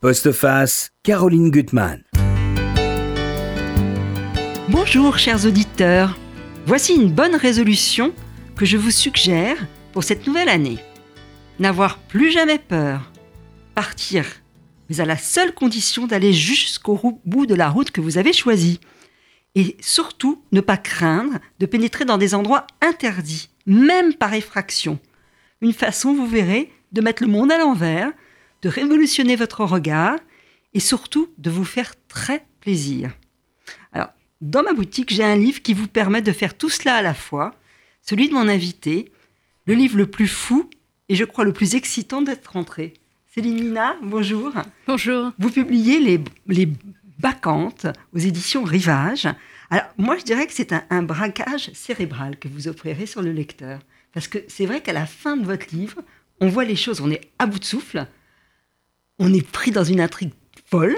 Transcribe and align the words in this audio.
Postface, 0.00 0.90
Caroline 1.02 1.50
Gutmann. 1.50 2.04
Bonjour 4.68 5.18
chers 5.18 5.44
auditeurs. 5.44 6.16
Voici 6.66 6.94
une 6.94 7.10
bonne 7.10 7.34
résolution 7.34 8.14
que 8.54 8.64
je 8.64 8.76
vous 8.76 8.92
suggère 8.92 9.56
pour 9.92 10.04
cette 10.04 10.28
nouvelle 10.28 10.50
année. 10.50 10.78
N'avoir 11.58 11.98
plus 11.98 12.30
jamais 12.30 12.60
peur. 12.60 13.10
Partir, 13.74 14.24
mais 14.88 15.00
à 15.00 15.04
la 15.04 15.16
seule 15.16 15.52
condition 15.52 16.06
d'aller 16.06 16.32
jusqu'au 16.32 17.20
bout 17.24 17.46
de 17.46 17.56
la 17.56 17.68
route 17.68 17.90
que 17.90 18.00
vous 18.00 18.18
avez 18.18 18.32
choisie. 18.32 18.78
Et 19.56 19.76
surtout, 19.80 20.44
ne 20.52 20.60
pas 20.60 20.76
craindre 20.76 21.40
de 21.58 21.66
pénétrer 21.66 22.04
dans 22.04 22.18
des 22.18 22.36
endroits 22.36 22.68
interdits, 22.82 23.50
même 23.66 24.14
par 24.14 24.32
effraction. 24.32 25.00
Une 25.60 25.72
façon, 25.72 26.14
vous 26.14 26.28
verrez, 26.28 26.70
de 26.92 27.00
mettre 27.00 27.24
le 27.24 27.28
monde 27.28 27.50
à 27.50 27.58
l'envers, 27.58 28.12
de 28.62 28.68
révolutionner 28.68 29.36
votre 29.36 29.64
regard 29.64 30.18
et 30.74 30.80
surtout 30.80 31.28
de 31.38 31.50
vous 31.50 31.64
faire 31.64 31.94
très 32.08 32.46
plaisir. 32.60 33.10
Alors, 33.92 34.10
dans 34.40 34.62
ma 34.62 34.72
boutique, 34.72 35.12
j'ai 35.12 35.24
un 35.24 35.36
livre 35.36 35.62
qui 35.62 35.74
vous 35.74 35.88
permet 35.88 36.22
de 36.22 36.32
faire 36.32 36.56
tout 36.56 36.68
cela 36.68 36.96
à 36.96 37.02
la 37.02 37.14
fois, 37.14 37.54
celui 38.02 38.28
de 38.28 38.34
mon 38.34 38.48
invité, 38.48 39.10
le 39.66 39.74
livre 39.74 39.96
le 39.96 40.06
plus 40.06 40.28
fou 40.28 40.68
et 41.08 41.14
je 41.14 41.24
crois 41.24 41.44
le 41.44 41.52
plus 41.52 41.74
excitant 41.74 42.22
d'être 42.22 42.52
rentré. 42.52 42.94
Céline 43.34 43.56
Nina, 43.56 43.96
bonjour. 44.02 44.52
Bonjour. 44.86 45.32
Vous 45.38 45.50
publiez 45.50 46.00
les, 46.00 46.20
les 46.46 46.68
Bacchantes 47.18 47.86
aux 48.14 48.18
éditions 48.18 48.62
Rivage. 48.62 49.28
Alors, 49.70 49.86
moi, 49.98 50.16
je 50.16 50.24
dirais 50.24 50.46
que 50.46 50.52
c'est 50.52 50.72
un, 50.72 50.84
un 50.90 51.02
braquage 51.02 51.70
cérébral 51.74 52.38
que 52.38 52.48
vous 52.48 52.68
offrirez 52.68 53.06
sur 53.06 53.22
le 53.22 53.32
lecteur. 53.32 53.80
Parce 54.12 54.28
que 54.28 54.38
c'est 54.48 54.66
vrai 54.66 54.80
qu'à 54.80 54.92
la 54.92 55.06
fin 55.06 55.36
de 55.36 55.44
votre 55.44 55.74
livre, 55.74 56.02
on 56.40 56.48
voit 56.48 56.64
les 56.64 56.76
choses, 56.76 57.00
on 57.00 57.10
est 57.10 57.30
à 57.38 57.46
bout 57.46 57.58
de 57.58 57.64
souffle, 57.64 58.06
on 59.18 59.32
est 59.32 59.46
pris 59.46 59.70
dans 59.70 59.84
une 59.84 60.00
intrigue 60.00 60.32
folle 60.66 60.96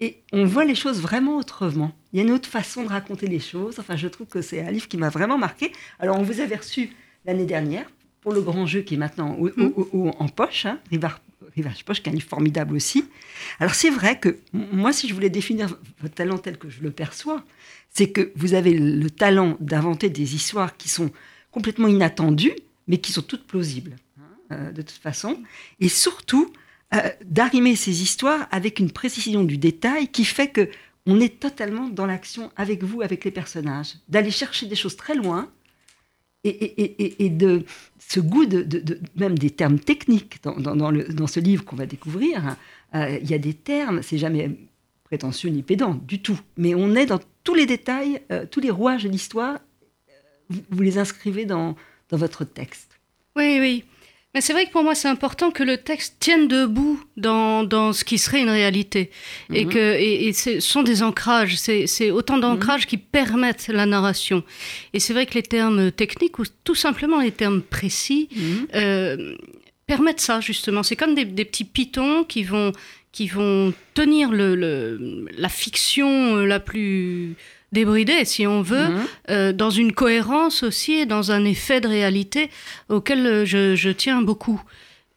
et 0.00 0.22
on 0.32 0.44
voit 0.44 0.64
les 0.64 0.74
choses 0.74 1.00
vraiment 1.00 1.38
autrement. 1.38 1.92
Il 2.12 2.18
y 2.18 2.22
a 2.22 2.24
une 2.24 2.32
autre 2.32 2.48
façon 2.48 2.82
de 2.84 2.88
raconter 2.88 3.26
les 3.26 3.40
choses. 3.40 3.78
Enfin, 3.78 3.96
je 3.96 4.08
trouve 4.08 4.26
que 4.26 4.42
c'est 4.42 4.60
un 4.60 4.70
livre 4.70 4.88
qui 4.88 4.98
m'a 4.98 5.08
vraiment 5.08 5.38
marqué. 5.38 5.72
Alors, 5.98 6.18
on 6.18 6.22
vous 6.22 6.40
avait 6.40 6.56
reçu 6.56 6.90
l'année 7.24 7.46
dernière 7.46 7.86
pour 8.20 8.32
le 8.32 8.42
grand 8.42 8.66
jeu 8.66 8.82
qui 8.82 8.94
est 8.94 8.98
maintenant 8.98 9.38
mm. 9.38 10.10
en 10.18 10.28
poche, 10.28 10.66
hein, 10.66 10.78
Rivage, 10.90 11.84
Poche, 11.84 12.02
qui 12.02 12.10
est 12.10 12.12
un 12.12 12.14
livre 12.14 12.28
formidable 12.28 12.74
aussi. 12.74 13.04
Alors, 13.58 13.74
c'est 13.74 13.88
vrai 13.88 14.18
que 14.18 14.38
moi, 14.52 14.92
si 14.92 15.08
je 15.08 15.14
voulais 15.14 15.30
définir 15.30 15.78
votre 16.00 16.14
talent 16.14 16.36
tel 16.36 16.58
que 16.58 16.68
je 16.68 16.82
le 16.82 16.90
perçois, 16.90 17.42
c'est 17.88 18.10
que 18.10 18.32
vous 18.36 18.52
avez 18.52 18.74
le 18.74 19.08
talent 19.08 19.56
d'inventer 19.60 20.10
des 20.10 20.34
histoires 20.34 20.76
qui 20.76 20.90
sont 20.90 21.10
complètement 21.50 21.88
inattendues, 21.88 22.52
mais 22.86 22.98
qui 22.98 23.12
sont 23.12 23.22
toutes 23.22 23.46
plausibles, 23.46 23.96
hein, 24.18 24.22
euh, 24.52 24.72
de 24.72 24.82
toute 24.82 24.98
façon. 24.98 25.42
Et 25.80 25.88
surtout, 25.88 26.52
euh, 26.94 27.10
d'arrimer 27.24 27.76
ces 27.76 28.02
histoires 28.02 28.46
avec 28.50 28.78
une 28.78 28.90
précision 28.90 29.44
du 29.44 29.58
détail 29.58 30.08
qui 30.08 30.24
fait 30.24 30.48
que 30.48 30.68
on 31.06 31.20
est 31.20 31.38
totalement 31.40 31.88
dans 31.88 32.06
l'action 32.06 32.50
avec 32.56 32.82
vous, 32.82 33.00
avec 33.00 33.24
les 33.24 33.30
personnages, 33.30 33.94
d'aller 34.08 34.32
chercher 34.32 34.66
des 34.66 34.74
choses 34.74 34.96
très 34.96 35.14
loin 35.14 35.50
et, 36.42 37.30
de 37.30 37.64
ce 37.98 38.20
goût 38.20 38.46
de, 38.46 39.00
même 39.16 39.38
des 39.38 39.50
termes 39.50 39.78
techniques 39.78 40.42
dans, 40.42 40.76
dans 40.76 41.26
ce 41.26 41.40
livre 41.40 41.64
qu'on 41.64 41.76
va 41.76 41.86
découvrir. 41.86 42.44
Hein, 42.46 42.56
euh, 42.94 43.18
il 43.20 43.30
y 43.30 43.34
a 43.34 43.38
des 43.38 43.54
termes, 43.54 44.02
c'est 44.02 44.18
jamais 44.18 44.50
prétentieux 45.04 45.50
ni 45.50 45.62
pédant 45.62 45.94
du 45.94 46.22
tout, 46.22 46.38
mais 46.56 46.74
on 46.74 46.94
est 46.94 47.06
dans 47.06 47.20
tous 47.44 47.54
les 47.54 47.66
détails, 47.66 48.20
euh, 48.32 48.46
tous 48.50 48.60
les 48.60 48.70
rouages 48.70 49.04
de 49.04 49.08
l'histoire, 49.08 49.58
vous, 50.48 50.60
vous, 50.70 50.82
les 50.82 50.98
inscrivez 50.98 51.46
dans, 51.46 51.76
dans 52.10 52.16
votre 52.16 52.44
texte. 52.44 52.98
Oui, 53.36 53.58
oui. 53.60 53.84
Mais 54.36 54.42
c'est 54.42 54.52
vrai 54.52 54.66
que 54.66 54.70
pour 54.70 54.84
moi, 54.84 54.94
c'est 54.94 55.08
important 55.08 55.50
que 55.50 55.62
le 55.62 55.78
texte 55.78 56.16
tienne 56.20 56.46
debout 56.46 57.02
dans, 57.16 57.64
dans 57.64 57.94
ce 57.94 58.04
qui 58.04 58.18
serait 58.18 58.42
une 58.42 58.50
réalité. 58.50 59.10
Et 59.50 59.64
mhm. 59.64 59.72
que 59.72 59.94
et, 59.98 60.30
ce 60.34 60.60
sont 60.60 60.82
des 60.82 61.02
ancrages, 61.02 61.56
c'est 61.56 62.10
autant 62.10 62.36
d'ancrages 62.36 62.82
mhm. 62.82 62.86
qui 62.86 62.98
permettent 62.98 63.68
la 63.68 63.86
narration. 63.86 64.44
Et 64.92 65.00
c'est 65.00 65.14
vrai 65.14 65.24
que 65.24 65.32
les 65.32 65.42
termes 65.42 65.90
techniques, 65.90 66.38
ou 66.38 66.44
tout 66.64 66.74
simplement 66.74 67.18
les 67.18 67.32
termes 67.32 67.62
précis, 67.62 68.28
mhm. 68.36 68.66
euh, 68.74 69.36
permettent 69.86 70.20
ça, 70.20 70.40
justement. 70.40 70.82
C'est 70.82 70.96
comme 70.96 71.14
des, 71.14 71.24
des, 71.24 71.46
petits 71.46 71.64
pitons 71.64 72.22
qui 72.22 72.42
vont, 72.42 72.72
qui 73.12 73.28
vont 73.28 73.72
tenir 73.94 74.30
le, 74.32 74.54
le, 74.54 75.30
la 75.38 75.48
fiction 75.48 76.36
la 76.44 76.60
plus 76.60 77.36
débridé, 77.76 78.24
si 78.24 78.46
on 78.46 78.62
veut, 78.62 78.88
mhm. 78.88 79.06
euh, 79.30 79.52
dans 79.52 79.70
une 79.70 79.92
cohérence 79.92 80.62
aussi 80.62 80.94
et 80.94 81.06
dans 81.06 81.30
un 81.30 81.44
effet 81.44 81.80
de 81.80 81.88
réalité 81.88 82.50
auquel 82.88 83.26
euh, 83.26 83.44
je, 83.44 83.90
tiens 83.90 84.22
beaucoup. 84.22 84.60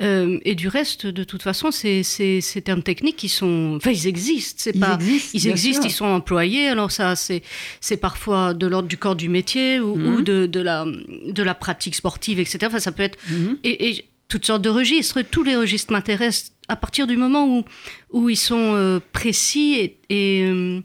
Euh, 0.01 0.39
et 0.43 0.55
du 0.55 0.67
reste, 0.67 1.07
de 1.07 1.23
toute 1.23 1.41
façon, 1.41 1.71
c'est 1.71 2.03
ces 2.03 2.61
termes 2.63 2.83
techniques 2.83 3.17
qui 3.17 3.29
sont, 3.29 3.75
enfin, 3.77 3.91
ils 3.91 4.07
existent. 4.07 4.57
C'est 4.57 4.75
ils 4.75 4.79
pas, 4.79 4.95
existent, 4.95 5.31
ils 5.33 5.47
existent, 5.47 5.85
ils 5.85 5.91
sont 5.91 6.05
employés. 6.05 6.67
Alors 6.67 6.91
ça, 6.91 7.15
c'est, 7.15 7.43
c'est 7.81 7.97
parfois 7.97 8.53
de 8.53 8.67
l'ordre 8.67 8.87
du 8.87 8.97
corps 8.97 9.15
du 9.15 9.29
métier 9.29 9.79
ou, 9.79 9.95
mhm. 9.95 10.23
de, 10.23 10.45
de, 10.45 10.59
la, 10.59 10.85
de 10.85 11.43
la 11.43 11.53
pratique 11.53 11.95
sportive, 11.95 12.39
etc. 12.39 12.59
Enfin, 12.63 12.79
ça 12.79 12.91
peut 12.91 13.03
être 13.03 13.17
mhm. 13.29 13.57
et, 13.63 14.05
toutes 14.27 14.45
sortes 14.45 14.61
de 14.61 14.69
registres. 14.69 15.21
Tous 15.21 15.43
les 15.43 15.55
registres 15.55 15.91
m'intéressent 15.91 16.51
à 16.67 16.75
partir 16.75 17.07
du 17.07 17.17
moment 17.17 17.47
où 17.47 17.63
où 18.11 18.29
ils 18.29 18.37
sont 18.37 19.01
précis 19.11 19.95
et, 20.09 20.83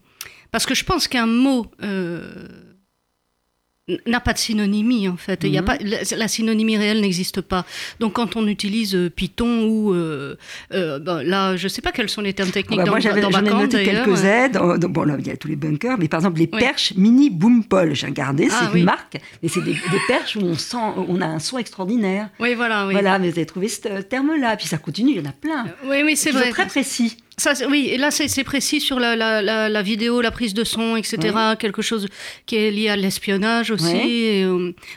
parce 0.54 0.66
que 0.66 0.76
je 0.76 0.84
pense 0.84 1.09
qu'un 1.09 1.26
mot 1.26 1.66
euh, 1.82 2.47
n'a 4.06 4.20
pas 4.20 4.32
de 4.32 4.38
synonymie 4.38 5.09
en 5.09 5.16
fait. 5.16 5.42
Il 5.42 5.50
y 5.50 5.59
a 5.59 5.62
mhm. 5.62 5.66
pas, 5.66 5.78
la, 6.16 6.28
synonymie 6.28 6.76
réelle 6.76 7.00
n'existe 7.00 7.41
pas. 7.41 7.66
Donc 7.98 8.12
quand 8.12 8.37
on 8.37 8.47
utilise 8.47 8.94
euh, 8.94 9.10
Python 9.10 9.64
ou 9.64 9.93
euh, 9.93 10.37
ben, 10.70 11.25
là, 11.25 11.56
je 11.56 11.66
sais 11.66 11.82
pas 11.82 11.91
quels 11.91 12.09
sont 12.09 12.20
les 12.20 12.34
termes 12.34 12.53
techniques 12.53 12.78
ah 12.81 12.84
bah 12.84 12.87
dans, 12.87 12.93
moi, 12.93 13.00
j'avais, 13.00 13.20
dans 13.20 13.31
ai 13.31 13.43
noté 13.43 13.82
quelques 13.82 14.22
aides. 14.22 14.56
bon 14.56 15.03
là, 15.03 15.16
il 15.19 15.26
y 15.26 15.31
a 15.32 15.37
tous 15.37 15.48
les 15.48 15.56
bunkers, 15.56 15.98
mais 15.98 16.06
par 16.06 16.20
exemple 16.20 16.38
les 16.38 16.47
perches 16.47 16.94
mini 16.94 17.31
boom 17.31 17.64
pole, 17.64 17.93
j'ai 17.97 18.06
regardé, 18.06 18.47
ah 18.53 18.70
c'est 18.72 18.78
une 18.78 18.84
marque, 18.84 19.16
mais 19.43 19.48
c'est 19.48 19.60
des, 19.60 19.75
perches 20.06 20.37
où 20.37 20.43
on 20.43 20.54
sent, 20.54 20.76
on 20.76 21.20
a 21.20 21.26
un 21.26 21.41
son 21.41 21.59
extraordinaire. 21.59 22.31
Oui, 22.38 22.54
voilà. 22.54 22.87
Oui. 22.87 22.93
Voilà, 22.93 23.19
mais 23.19 23.28
vous 23.28 23.38
avez 23.38 23.47
trouvé 23.47 23.66
ce 23.66 24.03
terme-là, 24.03 24.56
puis 24.56 24.69
ça 24.69 24.78
continue, 24.78 25.14
il 25.14 25.16
y 25.16 25.20
en 25.20 25.28
a 25.28 25.32
plein. 25.32 25.66
Oui, 25.84 26.03
oui, 26.04 26.16
c'est 26.16 26.31
vrai. 26.31 26.50
Très 26.50 26.66
précis. 26.66 27.16
Ça, 27.36 27.52
oui, 27.68 27.88
et 27.90 27.96
là 27.96 28.10
c'est 28.10 28.44
précis 28.44 28.80
sur 28.80 29.00
la, 29.00 29.16
la, 29.16 29.68
la, 29.68 29.82
vidéo, 29.82 30.20
la 30.20 30.30
prise 30.30 30.54
de 30.54 30.62
son, 30.62 30.96
etc. 30.96 31.36
Quelque 31.58 31.82
chose 31.82 32.06
qui 32.46 32.56
est 32.56 32.70
lié 32.70 32.88
à 32.88 32.96
l'espionnage 32.96 33.70
aussi 33.70 33.96
et 33.96 34.46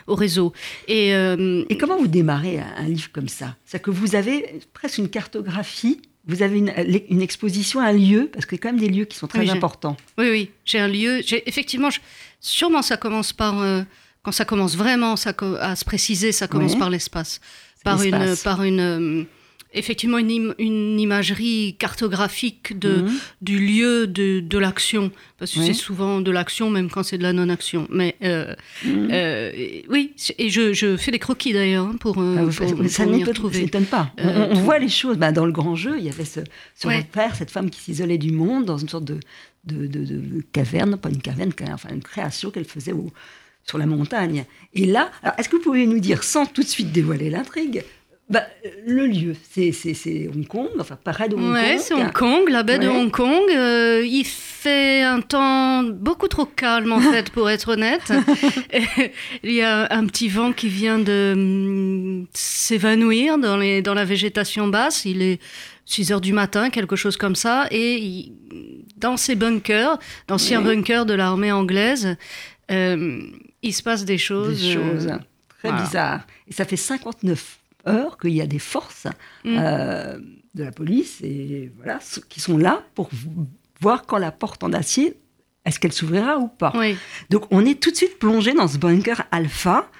au, 0.06 0.14
réseau. 0.14 0.52
Et, 0.86 1.14
euh, 1.14 1.64
et, 1.68 1.76
comment 1.76 1.96
vous 1.96 2.06
démarrez 2.06 2.60
un, 2.60 2.84
livre 2.84 3.10
comme 3.12 3.28
ça? 3.28 3.56
C'est 3.64 3.82
que 3.82 3.90
vous 3.90 4.14
avez 4.14 4.60
presque 4.72 4.98
une 4.98 5.08
cartographie, 5.08 6.00
vous 6.26 6.42
avez 6.42 6.58
une, 6.58 6.72
une, 7.08 7.22
exposition, 7.22 7.80
un 7.80 7.92
lieu, 7.92 8.30
parce 8.32 8.46
qu'il 8.46 8.56
y 8.56 8.60
a 8.60 8.62
quand 8.62 8.72
même 8.72 8.80
des 8.80 8.88
lieux 8.88 9.06
qui 9.06 9.16
sont 9.16 9.26
très 9.26 9.50
importants. 9.50 9.96
Oui, 10.16 10.28
oui, 10.30 10.50
j'ai 10.64 10.78
un 10.78 10.88
lieu. 10.88 11.20
Effectivement, 11.46 11.88
sûrement 12.40 12.82
ça 12.82 12.96
commence 12.96 13.32
par... 13.32 13.60
Euh, 13.60 13.82
quand 14.22 14.32
ça 14.32 14.44
commence 14.44 14.76
vraiment 14.76 15.16
ça, 15.16 15.32
à 15.60 15.74
se 15.74 15.84
préciser, 15.84 16.32
ça 16.32 16.48
commence 16.48 16.76
par 16.76 16.90
l'espace. 16.90 17.40
Par 17.84 18.02
une, 18.02 18.36
par 18.44 18.62
une 18.62 18.80
euh, 18.80 19.24
effectivement 19.72 20.18
une, 20.18 20.54
une, 20.58 20.98
imagerie 20.98 21.76
cartographique 21.78 22.78
de, 22.78 23.02
mhm. 23.02 23.18
du 23.42 23.58
lieu 23.58 24.06
de, 24.06 24.40
de 24.40 24.58
l'action, 24.58 25.10
parce 25.38 25.52
que 25.52 25.62
c'est 25.62 25.74
souvent 25.74 26.20
de 26.20 26.30
l'action 26.30 26.70
même 26.70 26.90
quand 26.90 27.02
c'est 27.02 27.18
de 27.18 27.22
la 27.22 27.32
non-action. 27.32 27.86
Mais 27.90 28.16
euh, 28.22 28.54
mhm. 28.84 29.08
euh, 29.12 29.52
oui, 29.88 30.14
et 30.38 30.48
je, 30.48 30.72
je, 30.72 30.96
fais 30.96 31.10
des 31.10 31.18
croquis 31.18 31.52
d'ailleurs 31.52 31.86
hein, 31.86 31.96
pour, 32.00 32.18
euh, 32.18 32.36
ah, 32.38 32.42
pour, 32.44 32.88
ça 32.88 33.06
n'étonne 33.06 33.84
pas. 33.84 34.12
on, 34.18 34.54
voit 34.54 34.78
les 34.78 34.88
choses. 34.88 35.18
Bah, 35.18 35.32
dans 35.32 35.46
le 35.46 35.52
grand 35.52 35.74
jeu, 35.74 35.96
il 35.98 36.04
y 36.04 36.08
avait 36.08 36.24
ce, 36.24 36.40
ce 36.74 36.86
repère, 36.86 37.34
cette 37.36 37.50
femme 37.50 37.70
qui 37.70 37.80
s'isolait 37.80 38.18
du 38.18 38.32
monde 38.32 38.64
dans 38.64 38.78
une 38.78 38.88
sorte 38.88 39.04
de, 39.04 39.20
de, 39.64 39.86
de, 39.86 40.42
caverne, 40.52 40.96
pas 40.96 41.10
une 41.10 41.20
caverne, 41.20 41.52
enfin 41.72 41.90
une 41.92 42.02
création 42.02 42.50
qu'elle 42.50 42.64
faisait 42.64 42.94
sur 43.64 43.78
la 43.78 43.86
montagne. 43.86 44.44
Et 44.72 44.86
là, 44.86 45.10
est-ce 45.36 45.48
que 45.48 45.56
vous 45.56 45.62
pouvez 45.62 45.86
nous 45.86 46.00
dire, 46.00 46.24
sans 46.24 46.46
tout 46.46 46.62
de 46.62 46.68
suite 46.68 46.90
dévoiler 46.90 47.28
l'intrigue, 47.28 47.84
bah, 48.30 48.42
le 48.86 49.06
lieu, 49.06 49.34
c'est 49.50 50.28
Hong 50.28 50.46
Kong, 50.46 50.68
enfin 50.78 50.98
pareil 51.02 51.30
de 51.30 51.34
Hong 51.34 51.52
ouais, 51.52 51.76
Kong. 51.76 51.80
c'est 51.80 51.94
Hong 51.94 52.12
Kong, 52.12 52.48
la 52.50 52.62
baie 52.62 52.78
de 52.78 52.86
Hong 52.86 53.10
Kong. 53.10 53.42
Euh, 53.50 54.04
il 54.06 54.26
fait 54.26 55.02
un 55.02 55.22
temps 55.22 55.82
beaucoup 55.82 56.28
trop 56.28 56.44
calme 56.44 56.92
en 56.92 57.00
fait, 57.00 57.30
pour 57.30 57.48
être 57.48 57.72
honnête. 57.72 58.12
il 59.42 59.52
y 59.52 59.62
a 59.62 59.88
un 59.90 60.06
petit 60.06 60.28
vent 60.28 60.52
qui 60.52 60.68
vient 60.68 60.98
de 60.98 61.32
hum, 61.34 62.26
s'évanouir 62.34 63.38
dans, 63.38 63.58
dans 63.82 63.94
la 63.94 64.04
végétation 64.04 64.68
basse. 64.68 65.06
Il 65.06 65.22
est 65.22 65.40
6 65.86 66.12
heures 66.12 66.20
du 66.20 66.34
matin, 66.34 66.68
quelque 66.68 66.96
chose 66.96 67.16
comme 67.16 67.34
ça. 67.34 67.66
Et 67.70 68.30
dans 68.98 69.16
ces 69.16 69.36
bunkers, 69.36 69.98
d'anciens 70.26 70.60
bunkers 70.60 71.06
de 71.06 71.14
l'armée 71.14 71.50
anglaise, 71.50 72.16
euh, 72.70 73.22
il 73.62 73.72
se 73.72 73.82
passe 73.82 74.04
des 74.04 74.18
choses. 74.18 74.60
Des 74.60 74.74
choses 74.74 75.06
euh, 75.06 75.16
très 75.60 75.72
bizarres. 75.72 76.26
Et 76.46 76.52
ça 76.52 76.66
fait 76.66 76.76
59 76.76 77.57
heure 77.86 78.18
qu'il 78.18 78.32
y 78.32 78.40
a 78.40 78.46
des 78.46 78.58
forces 78.58 79.06
mm. 79.44 79.56
euh, 79.58 80.18
de 80.54 80.64
la 80.64 80.72
police 80.72 81.20
et 81.22 81.72
voilà 81.76 82.00
qui 82.28 82.40
sont 82.40 82.58
là 82.58 82.82
pour 82.94 83.10
voir 83.80 84.06
quand 84.06 84.18
la 84.18 84.32
porte 84.32 84.64
en 84.64 84.72
acier 84.72 85.16
est-ce 85.64 85.78
qu'elle 85.78 85.92
s'ouvrira 85.92 86.38
ou 86.38 86.48
pas. 86.48 86.72
Donc 87.30 87.46
on 87.50 87.64
est 87.66 87.78
tout 87.78 87.90
de 87.90 87.96
suite 87.96 88.18
plongé 88.18 88.54
dans 88.54 88.68
ce 88.68 88.78
bunker 88.78 89.24
alpha 89.30 89.90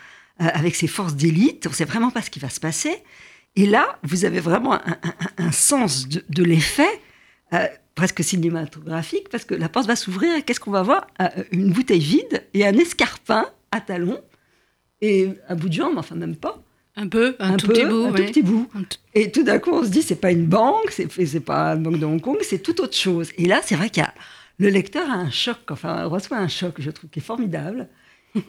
euh, 0.40 0.46
avec 0.52 0.74
ses 0.74 0.86
forces 0.86 1.14
d'élite. 1.14 1.66
On 1.66 1.70
ne 1.70 1.74
sait 1.74 1.84
vraiment 1.84 2.10
pas 2.10 2.22
ce 2.22 2.30
qui 2.30 2.38
va 2.38 2.48
se 2.48 2.60
passer. 2.60 2.96
Et 3.54 3.66
là, 3.66 3.98
vous 4.02 4.24
avez 4.24 4.40
vraiment 4.40 4.78
un, 5.36 5.52
sens 5.52 6.08
de, 6.08 6.42
l'effet 6.44 6.88
euh, 7.52 7.66
presque 7.94 8.22
cinématographique, 8.22 9.28
parce 9.30 9.44
que 9.44 9.54
la 9.54 9.68
porte 9.68 9.86
va 9.86 9.96
s'ouvrir 9.96 10.36
et 10.36 10.42
qu'est-ce 10.42 10.60
qu'on 10.60 10.70
va 10.70 10.82
voir? 10.82 11.08
Une 11.50 11.72
bouteille 11.72 12.00
vide 12.00 12.46
et 12.54 12.64
un 12.64 12.74
escarpin 12.74 13.46
à 13.72 13.80
talons 13.80 14.22
et 15.00 15.30
un 15.48 15.56
bout 15.56 15.68
de 15.68 15.74
jambe, 15.74 15.98
enfin 15.98 16.14
même 16.14 16.36
pas. 16.36 16.62
Un 17.00 17.06
peu, 17.08 17.36
un, 17.38 17.56
tout 17.56 17.68
peu, 17.68 17.72
petit 17.74 17.84
bout. 17.86 18.04
un 18.06 18.10
oui. 18.10 18.16
tout 18.16 18.24
petit 18.32 18.42
bout. 18.42 18.68
Un 18.74 18.82
tout- 18.82 18.98
Et 19.14 19.30
tout 19.30 19.42
d'un 19.44 19.58
coup, 19.60 19.70
on 19.72 19.84
se 19.84 19.88
dit, 19.90 20.02
c'est 20.02 20.20
pas 20.20 20.32
une 20.32 20.46
banque, 20.46 20.90
c'est 20.90 21.08
c'est 21.26 21.40
pas 21.40 21.74
une 21.76 21.82
banque 21.84 21.98
de 22.00 22.04
Hong 22.06 22.20
Kong, 22.20 22.38
c'est 22.42 22.58
tout 22.62 22.80
autre 22.80 22.96
chose. 22.96 23.30
Et 23.38 23.46
là, 23.46 23.60
c'est 23.64 23.76
vrai 23.76 23.88
qu'il 23.90 24.02
y 24.02 24.06
a 24.06 24.12
le 24.58 24.68
lecteur 24.70 25.08
a 25.08 25.14
un 25.14 25.30
choc, 25.30 25.58
enfin 25.70 26.04
reçoit 26.06 26.38
un 26.38 26.48
choc, 26.48 26.74
je 26.78 26.90
trouve, 26.90 27.08
qui 27.10 27.20
est 27.20 27.22
formidable. 27.22 27.88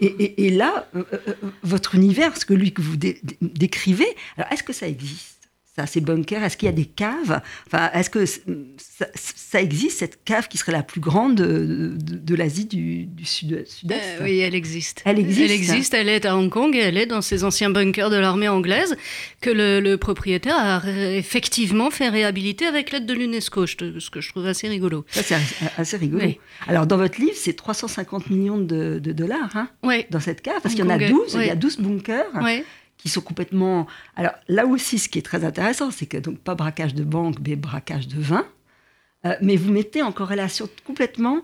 Et, 0.02 0.06
et- 0.08 0.46
et 0.48 0.50
là, 0.50 0.88
euh, 0.96 1.04
euh, 1.14 1.18
euh, 1.30 1.34
votre 1.64 1.96
univers, 1.96 2.36
ce 2.36 2.46
que 2.46 2.54
lui 2.54 2.74
que 2.74 2.82
vous 2.82 2.98
dé- 2.98 3.20
dé- 3.24 3.38
décrivez, 3.42 4.08
alors 4.38 4.52
est-ce 4.52 4.64
que 4.64 4.74
ça 4.74 4.88
existe? 4.88 5.39
Ça, 5.80 5.86
ces 5.88 6.02
bunkers, 6.02 6.44
est-ce 6.44 6.58
qu'il 6.58 6.66
y 6.66 6.70
a 6.70 6.74
des 6.76 6.86
caves? 6.86 7.42
Enfin, 7.68 7.90
est-ce 7.94 8.10
que 8.10 8.26
ça, 8.26 9.08
ça 9.16 9.62
existe 9.62 10.00
cette 10.00 10.24
cave 10.26 10.48
qui 10.48 10.58
serait 10.58 10.72
la 10.74 10.84
plus 10.84 11.00
grande 11.02 11.36
de, 11.36 11.96
de- 11.98 12.18
de 12.18 12.36
l'Asie 12.36 12.66
du, 12.66 13.06
du 13.06 13.24
sud- 13.26 13.66
sud-est? 13.66 14.20
Euh, 14.20 14.24
oui, 14.24 14.40
elle 14.40 14.56
existe. 14.56 15.02
Elle 15.06 15.20
existe. 15.20 15.42
Elle 15.42 15.52
existe, 15.52 15.94
elle 15.94 16.10
est 16.10 16.26
à 16.26 16.36
Hong 16.36 16.50
Kong 16.50 16.76
et 16.76 16.80
elle 16.80 16.98
est 16.98 17.06
dans 17.06 17.22
ces 17.22 17.44
anciens 17.44 17.70
bunkers 17.70 18.10
de 18.10 18.18
l'armée 18.18 18.48
anglaise 18.50 18.98
que 19.42 19.50
le, 19.50 19.80
le 19.80 19.98
propriétaire 19.98 20.56
a 20.58 20.82
effectivement 21.16 21.90
fait 21.92 22.10
réhabiliter 22.10 22.66
avec 22.66 22.92
l'aide 22.92 23.06
de 23.06 23.14
l'UNESCO, 23.14 23.66
ce 23.68 24.10
que 24.10 24.22
je 24.22 24.30
trouve 24.30 24.46
assez 24.48 24.68
rigolo. 24.68 25.06
Ça, 25.12 25.24
c'est 25.24 25.36
assez- 25.78 25.98
rigolo. 25.98 26.24
Oui. 26.26 26.40
Alors, 26.68 26.86
dans 26.88 26.98
votre 26.98 27.20
livre, 27.20 27.36
c'est 27.36 27.54
350 27.54 28.30
millions 28.30 28.58
de, 28.58 29.00
de 29.00 29.12
dollars 29.12 29.50
hein, 29.56 29.70
Oui, 29.84 30.06
dans 30.10 30.20
cette 30.20 30.42
cave, 30.42 30.60
parce 30.62 30.76
qu'il 30.76 30.84
y 30.84 30.88
en 30.88 30.90
a 30.90 30.96
Hongkongais, 30.96 31.12
12, 31.12 31.34
il 31.36 31.40
y 31.40 31.44
oui. 31.46 31.50
a 31.50 31.56
12 31.56 31.80
bunkers. 31.80 32.26
Qui 33.00 33.10
sont 33.10 33.22
complètement. 33.22 33.88
Alors 34.16 34.34
là 34.48 34.68
aussi, 34.68 35.00
ce 35.00 35.10
qui 35.10 35.18
est 35.18 35.24
très 35.24 35.44
intéressant, 35.44 35.90
c'est 35.90 36.06
que 36.06 36.18
donc 36.18 36.38
pas 36.38 36.54
braquage 36.54 36.94
de 36.94 37.04
banque, 37.04 37.38
mais 37.46 37.56
braquage 37.56 38.08
de 38.08 38.22
vin. 38.22 38.46
Euh, 39.26 39.36
mais 39.42 39.56
vous 39.56 39.72
mettez 39.72 40.02
en 40.04 40.12
corrélation 40.12 40.70
complètement, 40.86 41.42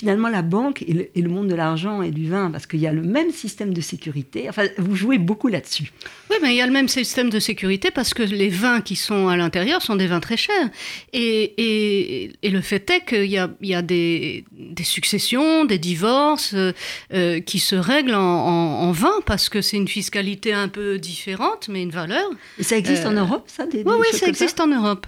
finalement, 0.00 0.30
la 0.30 0.40
banque 0.40 0.82
et 0.88 0.92
le, 0.94 1.08
et 1.14 1.20
le 1.20 1.28
monde 1.28 1.48
de 1.48 1.54
l'argent 1.54 2.00
et 2.00 2.10
du 2.10 2.26
vin, 2.34 2.50
parce 2.50 2.66
qu'il 2.66 2.80
y 2.80 2.86
a 2.86 2.92
le 2.92 3.02
même 3.02 3.30
système 3.32 3.74
de 3.74 3.82
sécurité. 3.82 4.48
Enfin, 4.48 4.66
vous 4.78 4.96
jouez 4.96 5.18
beaucoup 5.18 5.48
là-dessus. 5.48 5.92
Oui, 6.30 6.36
mais 6.42 6.50
il 6.54 6.56
y 6.56 6.62
a 6.62 6.66
le 6.66 6.72
même 6.72 6.88
système 6.88 7.28
de 7.28 7.38
sécurité 7.38 7.90
parce 7.90 8.14
que 8.14 8.22
les 8.22 8.48
vins 8.48 8.80
qui 8.80 8.96
sont 8.96 9.28
à 9.28 9.36
l'intérieur 9.36 9.82
sont 9.82 9.96
des 9.96 10.06
vins 10.06 10.20
très 10.28 10.38
chers. 10.38 10.68
Et, 11.12 11.42
et, 11.58 12.32
et 12.42 12.50
le 12.50 12.62
fait 12.62 12.88
est 12.90 13.04
qu'il 13.04 13.26
y 13.30 13.36
a, 13.36 13.50
il 13.60 13.68
y 13.68 13.74
a 13.74 13.82
des, 13.82 14.44
des 14.52 14.84
successions, 14.84 15.66
des 15.66 15.78
divorces 15.78 16.54
euh, 16.54 16.72
euh, 17.12 17.40
qui 17.40 17.58
se 17.58 17.76
règlent 17.76 18.14
en, 18.14 18.46
en, 18.46 18.82
en 18.88 18.92
vin 18.92 19.16
parce 19.26 19.50
que 19.50 19.60
c'est 19.60 19.76
une 19.76 19.88
fiscalité 19.88 20.54
un 20.54 20.68
peu 20.68 20.98
différente, 20.98 21.68
mais 21.68 21.82
une 21.82 21.90
valeur. 21.90 22.26
Et 22.58 22.62
ça 22.62 22.76
existe 22.78 23.04
Euh, 23.04 23.10
en 23.10 23.12
Europe, 23.24 23.44
ça 23.48 23.66
des, 23.66 23.78
Oui, 23.78 23.84
des 23.84 24.00
oui, 24.00 24.06
ça? 24.18 24.26
existe 24.28 24.60
en 24.60 24.66
Europe. 24.68 25.06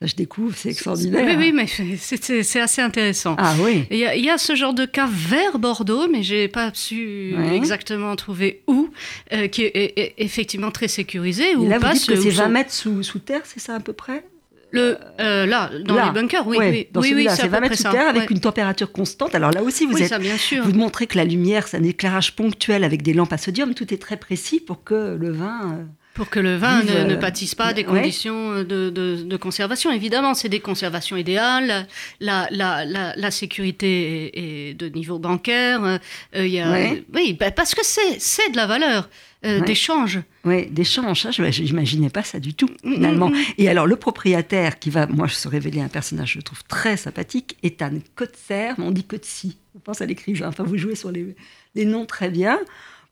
Ça, 0.00 0.06
je 0.06 0.14
découvre, 0.14 0.54
c'est 0.56 0.68
extraordinaire. 0.70 1.24
Oui, 1.26 1.34
oui, 1.36 1.52
mais 1.52 1.66
c'est- 1.66 2.60
assez 2.60 2.80
intéressant. 2.80 3.34
Ah 3.36 3.54
oui. 3.60 3.84
Il 3.90 3.96
y, 3.98 4.04
a, 4.06 4.14
il 4.14 4.24
y 4.24 4.30
a 4.30 4.38
ce 4.38 4.54
genre 4.54 4.72
de 4.72 4.84
cas 4.86 5.08
vers 5.10 5.58
Bordeaux, 5.58 6.06
mais 6.08 6.22
j'ai 6.22 6.46
pas 6.46 6.70
su 6.72 7.34
Ouais. 7.36 7.56
exactement 7.56 8.14
trouver 8.14 8.62
où, 8.68 8.90
euh, 9.32 9.48
qui 9.48 9.62
est, 9.64 9.72
est- 9.74 9.98
est 9.98 10.14
effectivement 10.18 10.70
très 10.70 10.86
sécurisé. 10.86 11.56
Où 11.56 11.68
là, 11.68 11.78
vous 11.78 11.82
passe, 11.82 11.98
dites 12.00 12.08
que 12.10 12.16
c'est 12.16 12.30
sont- 12.30 12.42
20 12.42 12.48
mètres 12.48 12.72
sous, 12.72 13.02
sous 13.02 13.18
terre, 13.18 13.40
c'est 13.44 13.58
ça 13.58 13.74
à 13.74 13.80
peu 13.80 13.92
près? 13.92 14.24
Le, 14.70 14.98
euh, 15.18 15.46
là, 15.46 15.70
dans 15.84 15.94
Là. 15.96 16.06
les 16.06 16.12
bunkers, 16.20 16.46
oui, 16.46 16.58
Ouais, 16.58 16.70
oui, 16.70 16.86
Dans 16.92 17.00
oui, 17.00 17.14
oui, 17.16 17.22
c'est 17.24 17.30
à 17.30 17.36
c'est 17.36 17.42
peu 17.44 17.48
20 17.48 17.56
près 17.58 17.68
mètres 17.70 17.82
sous 17.82 17.90
terre 17.90 18.08
avec 18.08 18.22
ouais. 18.22 18.28
une 18.30 18.40
température 18.40 18.92
constante. 18.92 19.34
Alors 19.34 19.50
là 19.50 19.62
aussi, 19.64 19.86
vous 19.86 19.94
Oui, 19.94 20.02
êtes 20.02 20.10
ça, 20.10 20.18
bien 20.18 20.36
sûr. 20.36 20.62
Vous 20.62 20.74
montrez 20.74 21.06
que 21.06 21.16
la 21.16 21.24
lumière, 21.24 21.66
c'est 21.66 21.78
un 21.78 21.82
éclairage 21.82 22.36
ponctuel 22.36 22.84
avec 22.84 23.02
des 23.02 23.14
lampes 23.14 23.32
à 23.32 23.38
sodium. 23.38 23.74
Tout 23.74 23.92
est 23.92 23.96
très 23.96 24.18
précis 24.18 24.60
pour 24.60 24.84
que 24.84 25.16
le 25.18 25.32
vin. 25.32 25.86
Pour 26.18 26.28
que 26.28 26.40
le 26.40 26.56
vin 26.56 26.82
ne, 26.82 27.04
ne 27.04 27.14
pâtisse 27.16 27.54
pas 27.54 27.72
des 27.72 27.82
ouais. 27.82 27.86
conditions 28.00 28.62
de, 28.64 28.90
de- 28.90 29.22
de 29.24 29.36
conservation. 29.38 29.90
Évidemment, 29.92 30.34
c'est 30.34 30.48
des 30.50 30.60
conservations 30.60 31.16
idéales. 31.16 31.86
La, 32.20 32.46
la, 32.50 32.84
la, 32.84 33.14
la 33.16 33.30
sécurité 33.30 34.32
est, 34.36 34.70
est 34.70 34.74
de 34.74 34.88
niveau 34.88 35.18
bancaire. 35.18 35.98
Euh, 36.36 36.46
y 36.46 36.58
a, 36.60 36.70
Ouais. 36.70 37.04
Oui, 37.14 37.36
bah, 37.38 37.50
parce 37.52 37.74
que 37.74 37.82
c'est 37.84 38.50
de 38.50 38.56
la 38.56 38.66
valeur 38.66 39.08
euh, 39.46 39.60
Ouais. 39.60 39.64
d'échange. 39.66 40.18
Oui, 40.44 40.66
d'échange. 40.66 41.22
Ça, 41.22 41.30
je 41.30 41.42
n'imaginais 41.62 42.10
pas 42.10 42.24
ça 42.24 42.40
du 42.40 42.52
tout, 42.54 42.68
Mm, 42.82 42.94
finalement. 42.94 43.28
mm, 43.28 43.34
mm. 43.34 43.44
Et 43.58 43.68
alors, 43.68 43.86
le 43.86 43.94
propriétaire, 43.96 44.80
qui 44.80 44.90
va, 44.90 45.06
moi, 45.06 45.28
se 45.28 45.46
révéler 45.46 45.80
un 45.80 45.88
personnage, 45.88 46.32
je 46.34 46.40
trouve 46.40 46.64
très 46.64 46.96
sympathique, 46.96 47.56
est 47.62 47.80
Anne 47.80 48.00
Kotzer, 48.16 48.72
mais 48.76 48.84
on 48.84 48.90
dit 48.90 49.04
Kotzi. 49.04 49.56
Je 49.76 49.80
pense 49.84 50.00
à 50.00 50.06
l'écrivain. 50.06 50.48
Enfin, 50.48 50.64
vous 50.64 50.76
jouez 50.76 50.96
sur 50.96 51.12
les, 51.12 51.36
les 51.76 51.84
noms 51.84 52.04
très 52.06 52.28
bien. 52.30 52.58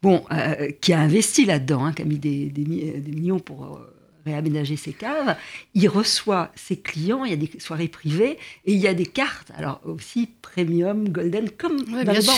Bon, 0.02 0.24
euh, 0.30 0.70
qui 0.80 0.92
a 0.92 1.00
investi 1.00 1.46
là-dedans, 1.46 1.84
hein, 1.86 1.92
qui 1.92 2.02
a 2.02 2.04
mis 2.04 2.18
des, 2.18 2.46
des 2.50 2.64
millions 2.64 3.40
pour 3.40 3.64
euh, 3.64 3.96
réaménager 4.26 4.76
ses 4.76 4.92
caves. 4.92 5.36
Il 5.74 5.88
reçoit 5.88 6.50
ses 6.54 6.76
clients, 6.78 7.24
il 7.24 7.30
y 7.30 7.34
a 7.34 7.36
des 7.36 7.50
soirées 7.58 7.88
privées, 7.88 8.38
et 8.64 8.72
il 8.72 8.78
y 8.78 8.88
a 8.88 8.94
des 8.94 9.06
cartes, 9.06 9.50
alors 9.56 9.80
aussi 9.84 10.28
premium, 10.42 11.08
golden, 11.08 11.50
comme 11.50 11.76
Ouais, 11.92 12.04
dans 12.04 12.12
bien 12.12 12.20
les 12.20 12.22
sûr. 12.22 12.34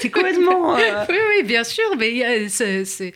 C'est 0.00 0.10
complètement... 0.10 0.76
euh, 0.76 0.80
Oui, 1.08 1.16
oui, 1.36 1.42
bien 1.44 1.64
sûr, 1.64 1.84
mais 1.98 2.48
c'est- 2.48 3.12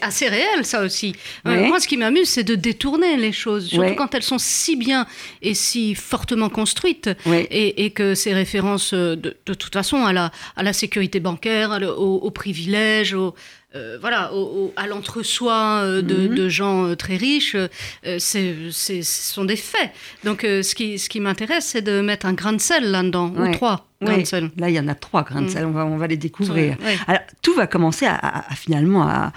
assez 0.00 0.28
réel, 0.28 0.64
ça 0.64 0.82
aussi. 0.82 1.14
Euh, 1.46 1.50
Ouais. 1.50 1.66
moi, 1.68 1.80
ce 1.80 1.88
qui 1.88 1.96
m'amuse, 1.96 2.28
c'est 2.28 2.44
de 2.44 2.54
détourner 2.54 3.16
les 3.16 3.32
choses, 3.32 3.66
surtout 3.68 3.84
Ouais. 3.84 3.94
quand 3.94 4.14
elles 4.14 4.22
sont 4.22 4.38
si 4.38 4.76
bien 4.76 5.06
et 5.42 5.54
si 5.54 5.94
fortement 5.94 6.48
construites, 6.48 7.10
ouais. 7.26 7.46
et, 7.50 7.84
et 7.84 7.90
que 7.90 8.14
ces 8.14 8.32
références, 8.32 8.92
euh, 8.94 9.16
de, 9.16 9.36
de 9.46 9.54
toute 9.54 9.72
façon, 9.72 10.04
à 10.04 10.12
la, 10.12 10.30
à 10.56 10.62
la 10.62 10.72
sécurité 10.72 11.20
bancaire, 11.20 11.78
le- 11.78 11.90
au, 11.92 12.16
au 12.16 12.30
privilège, 12.30 13.14
au, 13.14 13.34
euh, 13.74 13.98
voilà, 14.00 14.32
au- 14.32 14.66
au- 14.66 14.72
à 14.76 14.86
l'entre-soi 14.86 15.82
euh, 15.84 16.02
de, 16.02 16.28
Mhm. 16.28 16.34
de 16.34 16.48
gens 16.48 16.84
euh, 16.86 16.94
très 16.96 17.16
riches, 17.16 17.56
ce 18.04 19.00
sont 19.02 19.44
des 19.44 19.56
faits. 19.56 19.90
Donc, 20.24 20.40
ce 20.42 20.74
qui, 20.74 20.98
ce 20.98 21.08
qui 21.08 21.20
m'intéresse, 21.20 21.66
c'est 21.66 21.82
de 21.82 22.00
mettre 22.00 22.26
un 22.26 22.32
grain 22.32 22.52
de 22.52 22.60
sel 22.60 22.90
là-dedans, 22.90 23.30
Ouais. 23.30 23.50
ou 23.50 23.52
trois 23.52 23.86
grains 24.00 24.18
de 24.18 24.24
sel. 24.24 24.50
Là, 24.56 24.70
il 24.70 24.74
y 24.76 24.80
en 24.80 24.88
a 24.88 24.94
trois 24.94 25.22
grains 25.22 25.42
de 25.42 25.46
Mm. 25.46 25.50
sel, 25.50 25.66
on 25.66 25.72
va, 25.72 25.84
on 25.84 25.96
va 25.96 26.06
les 26.06 26.16
découvrir. 26.16 26.76
Ouais. 26.82 26.96
Alors, 27.06 27.20
tout 27.42 27.54
va 27.54 27.66
commencer 27.66 28.06
à, 28.06 28.14
à- 28.14 28.52
à 28.52 28.54
finalement 28.54 29.02
à, 29.08 29.32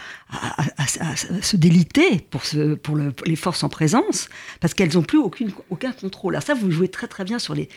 se 1.42 1.58
déliter 1.58 2.26
pour, 2.30 2.46
ce- 2.46 2.76
pour, 2.76 2.96
le- 2.96 3.12
pour 3.12 3.28
les 3.28 3.36
forces 3.36 3.64
en 3.64 3.70
présence, 3.70 4.30
parce 4.60 4.74
qu'elles 4.74 4.94
n'ont 4.94 5.02
plus 5.04 5.18
aucune, 5.18 5.52
aucun 5.70 5.92
contrôle. 5.92 6.36
Alors 6.36 6.44
ça, 6.44 6.54
vous 6.54 6.72
jouez 6.72 6.88
très 6.88 7.08
très 7.08 7.24
bien 7.24 7.40
sur 7.40 7.54
les, 7.54 7.70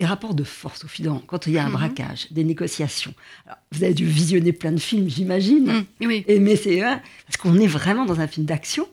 les 0.00 0.06
rapports 0.06 0.34
de 0.34 0.44
force 0.44 0.84
au 0.84 0.88
Fidan, 0.88 1.20
quand 1.26 1.46
il 1.46 1.54
y 1.54 1.58
a 1.58 1.64
un 1.64 1.68
Mhm. 1.68 1.72
braquage, 1.72 2.28
des 2.30 2.44
négociations. 2.44 3.14
Alors, 3.46 3.58
vous 3.72 3.82
avez 3.84 3.94
dû 3.94 4.04
visionner 4.06 4.52
plein 4.52 4.72
de 4.72 4.78
films, 4.80 5.08
j'imagine, 5.08 5.84
Mm, 6.00 6.06
oui. 6.06 6.24
et, 6.28 6.38
mais 6.38 6.56
c'est 6.56 6.82
hein, 6.82 7.00
parce 7.26 7.36
qu'on 7.36 7.58
est 7.58 7.66
vraiment 7.66 8.04
dans 8.06 8.20
un 8.20 8.28
film 8.28 8.46
d'action, 8.46 8.88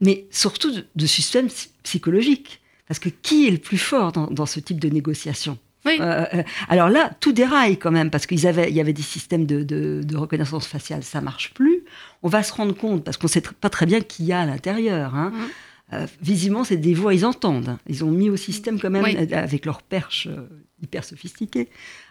mais 0.00 0.26
surtout 0.30 0.70
de, 0.70 0.86
de 0.94 1.06
système 1.06 1.48
psy- 1.48 1.70
psychologique. 1.82 2.60
Parce 2.86 3.00
que 3.00 3.08
qui 3.08 3.48
est 3.48 3.50
le 3.50 3.58
plus 3.58 3.78
fort 3.78 4.12
dans, 4.12 4.26
dans 4.28 4.46
ce 4.46 4.60
type 4.60 4.78
de 4.78 4.88
négociation? 4.90 5.58
Oui. 5.86 5.96
euh, 6.00 6.24
euh, 6.34 6.42
alors 6.68 6.88
là, 6.88 7.10
tout 7.20 7.32
déraille 7.32 7.76
quand 7.78 7.90
même, 7.90 8.10
parce 8.10 8.26
qu'il 8.26 8.40
y 8.40 8.46
avait, 8.46 8.70
il 8.70 8.74
y 8.76 8.80
avait 8.80 8.92
des 8.94 9.02
systèmes 9.02 9.44
de, 9.46 9.62
de- 9.64 10.02
de 10.04 10.16
reconnaissance 10.16 10.66
faciale, 10.66 11.02
ça 11.02 11.20
marche 11.20 11.52
plus. 11.52 11.82
On 12.22 12.28
va 12.28 12.42
se 12.42 12.52
rendre 12.52 12.74
compte, 12.74 13.04
parce 13.04 13.16
qu'on 13.18 13.26
sait 13.28 13.42
pas 13.42 13.68
très 13.70 13.84
bien 13.86 14.00
qui 14.00 14.24
y 14.24 14.32
a 14.32 14.40
à 14.40 14.46
l'intérieur. 14.46 15.14
hein. 15.14 15.30
Mhm. 15.34 15.48
Euh, 15.92 16.06
visiblement, 16.22 16.64
c'est 16.64 16.78
des 16.78 16.94
voix, 16.94 17.12
ils 17.14 17.26
entendent. 17.26 17.76
Ils 17.88 18.04
ont 18.04 18.10
mis 18.10 18.30
au 18.30 18.36
système 18.36 18.80
quand 18.80 18.90
même, 18.90 19.04
Oui. 19.04 19.16
euh, 19.18 19.36
avec 19.36 19.66
leur 19.66 19.82
perche 19.82 20.26
euh, 20.30 20.48
hyper 20.82 21.04
sophistiquée, 21.04 21.68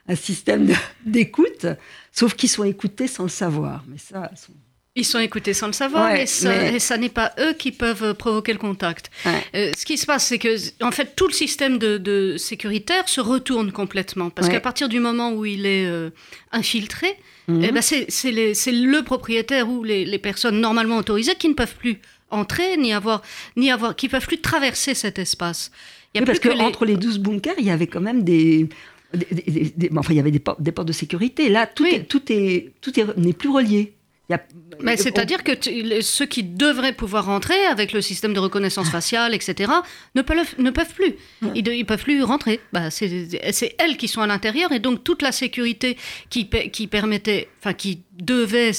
un 0.08 0.16
système 0.16 0.72
d'écoute, 1.06 1.66
sauf 2.12 2.36
qu'ils 2.36 2.50
sont 2.50 2.64
écoutés 2.64 3.08
sans 3.08 3.24
le 3.24 3.30
savoir. 3.30 3.84
Mais 3.88 3.98
ça, 3.98 4.30
ils 4.32 4.38
sont- 4.38 4.54
Ils 4.96 5.06
sont 5.06 5.18
écoutés 5.18 5.56
sans 5.56 5.66
le 5.66 5.74
savoir, 5.74 6.12
Ouais, 6.12 6.22
et, 6.22 6.26
ça, 6.28 6.50
mais- 6.50 6.76
et 6.76 6.80
ça 6.80 6.98
n'est 6.98 7.10
pas 7.10 7.34
eux 7.40 7.54
qui 7.54 7.72
peuvent 7.72 8.14
provoquer 8.14 8.54
le 8.54 8.60
contact. 8.60 9.10
Ouais. 9.26 9.44
Euh, 9.56 9.72
ce 9.76 9.86
qui 9.86 9.98
se 9.98 10.06
passe, 10.06 10.28
c'est 10.28 10.38
que, 10.38 10.56
en 10.84 10.92
fait, 10.92 11.16
tout 11.16 11.26
le 11.26 11.34
système 11.34 11.80
de, 11.80 11.98
de 11.98 12.38
sécuritaire 12.38 13.10
se 13.10 13.20
retourne 13.20 13.72
complètement. 13.72 14.30
Parce 14.30 14.48
Ouais. 14.50 14.54
qu'à 14.54 14.60
partir 14.62 14.90
du 14.90 15.00
moment 15.00 15.34
où 15.34 15.46
il 15.46 15.66
est 15.66 15.88
euh, 15.88 16.12
infiltré, 16.52 17.08
Mhm. 17.48 17.64
eh 17.64 17.72
ben, 17.72 17.82
c'est 17.82 18.72
le 18.72 19.02
propriétaire 19.04 19.68
ou 19.68 19.84
les, 19.84 20.06
les 20.06 20.20
personnes 20.20 20.62
normalement 20.62 20.98
autorisées 20.98 21.34
qui 21.36 21.50
ne 21.50 21.56
peuvent 21.56 21.76
plus 21.76 22.00
entrer, 22.34 22.78
ni 22.78 22.94
avoir, 22.94 23.22
ni 23.56 23.72
avoir, 23.72 23.96
qui 23.96 24.10
peuvent 24.10 24.26
plus 24.28 24.42
traverser 24.42 24.94
cet 24.94 25.20
espace. 25.20 25.72
Il 26.14 26.18
y 26.18 26.20
a 26.20 26.22
Oui, 26.22 26.26
plus 26.26 26.26
parce 26.26 26.40
que, 26.40 26.50
que 26.50 26.54
les- 26.54 26.62
entre 26.70 26.86
les 26.86 26.96
12 26.98 27.20
bunkers, 27.20 27.56
il 27.60 27.66
y 27.66 27.72
avait 27.72 27.88
quand 27.88 28.02
même 28.02 28.24
des. 28.24 28.68
des- 29.14 29.28
des- 29.32 29.52
des- 29.52 29.74
des- 29.78 29.90
enfin, 29.98 30.14
il 30.14 30.18
y 30.18 30.20
avait 30.20 30.32
des, 30.32 30.40
por- 30.40 30.60
des 30.60 30.72
portes 30.72 30.88
de 30.88 30.94
sécurité. 30.94 31.48
Là, 31.50 31.68
tout 31.68 31.84
Oui. 31.84 31.92
est, 31.94 32.04
tout 32.04 32.22
est, 32.32 32.72
tout 32.82 33.00
est- 33.00 33.18
n'est 33.18 33.34
plus 33.34 33.50
relié. 33.50 33.94
Il 34.30 34.32
y 34.32 34.36
a- 34.36 34.44
Mais 34.82 34.96
c'est-à-dire 34.98 35.44
que 35.44 35.52
tu- 35.52 36.02
ceux 36.02 36.26
qui 36.26 36.44
devraient 36.44 36.94
pouvoir 36.94 37.26
rentrer 37.26 37.66
avec 37.66 37.92
le 37.92 38.02
système 38.02 38.34
de 38.34 38.40
reconnaissance 38.40 38.90
faciale, 38.90 39.36
etc., 39.36 39.72
ne 40.16 40.22
peuvent, 40.22 40.56
ne 40.58 40.72
peuvent 40.72 40.94
plus. 40.96 41.14
Ils 41.54 41.64
ne 41.64 41.84
peuvent 41.84 42.02
plus 42.02 42.24
rentrer. 42.24 42.60
Bah, 42.72 42.90
c'est 42.90 43.76
elles 43.78 43.98
qui 43.98 44.08
sont 44.08 44.22
à 44.22 44.28
l'intérieur 44.28 44.72
et 44.72 44.80
donc 44.80 45.04
toute 45.04 45.22
la 45.22 45.32
sécurité 45.34 45.98
qui, 46.30 46.46
pe- 46.46 46.70
qui 46.70 46.88
permettait, 46.88 47.50
enfin 47.60 47.74
qui 47.74 48.02
devait 48.20 48.72
euh, 48.72 48.74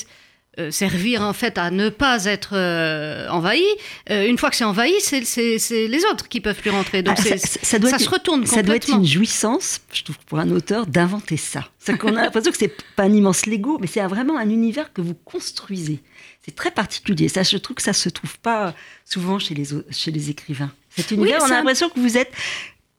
servir 0.70 1.22
en 1.22 1.32
fait 1.32 1.58
à 1.58 1.70
ne 1.70 1.88
pas 1.88 2.24
être 2.24 2.50
euh, 2.52 3.28
envahi. 3.28 3.64
Euh, 4.10 4.26
une 4.26 4.38
fois 4.38 4.50
que 4.50 4.56
c'est 4.56 4.64
envahi, 4.64 4.92
c'est 5.00 5.88
les 5.88 6.04
autres 6.10 6.28
qui 6.28 6.40
peuvent 6.40 6.60
plus 6.60 6.70
rentrer. 6.70 7.02
Donc 7.02 7.18
ah, 7.18 7.36
ça, 7.38 7.78
doit 7.78 7.98
se 7.98 8.08
retourne 8.08 8.46
Ça 8.46 8.62
doit 8.62 8.76
être 8.76 8.90
une 8.90 9.06
jouissance, 9.06 9.80
je 9.92 10.04
trouve, 10.04 10.18
pour 10.26 10.38
un 10.38 10.50
auteur 10.50 10.86
d'inventer 10.86 11.36
ça. 11.36 11.68
C'est 11.78 11.98
qu'on 11.98 12.16
a 12.16 12.22
l'impression 12.22 12.50
que 12.52 12.58
c'est 12.58 12.74
pas 12.96 13.04
un 13.04 13.12
immense 13.12 13.46
Lego, 13.46 13.78
mais 13.80 13.86
c'est 13.86 14.02
vraiment 14.06 14.38
un 14.38 14.48
univers 14.48 14.92
que 14.92 15.00
vous 15.00 15.14
construisez. 15.14 16.02
C'est 16.44 16.54
très 16.54 16.70
particulier. 16.70 17.28
Ça, 17.28 17.42
je 17.42 17.56
trouve 17.56 17.76
que 17.76 17.82
ça 17.82 17.92
se 17.92 18.08
trouve 18.08 18.38
pas 18.38 18.74
souvent 19.04 19.38
chez 19.38 19.54
les, 19.54 19.66
chez 19.90 20.10
les 20.10 20.30
écrivains. 20.30 20.72
Cet 20.96 21.10
univers, 21.10 21.40
on 21.42 21.46
a 21.46 21.50
l'impression 21.50 21.88
que 21.88 21.98
vous 21.98 22.16
êtes 22.16 22.32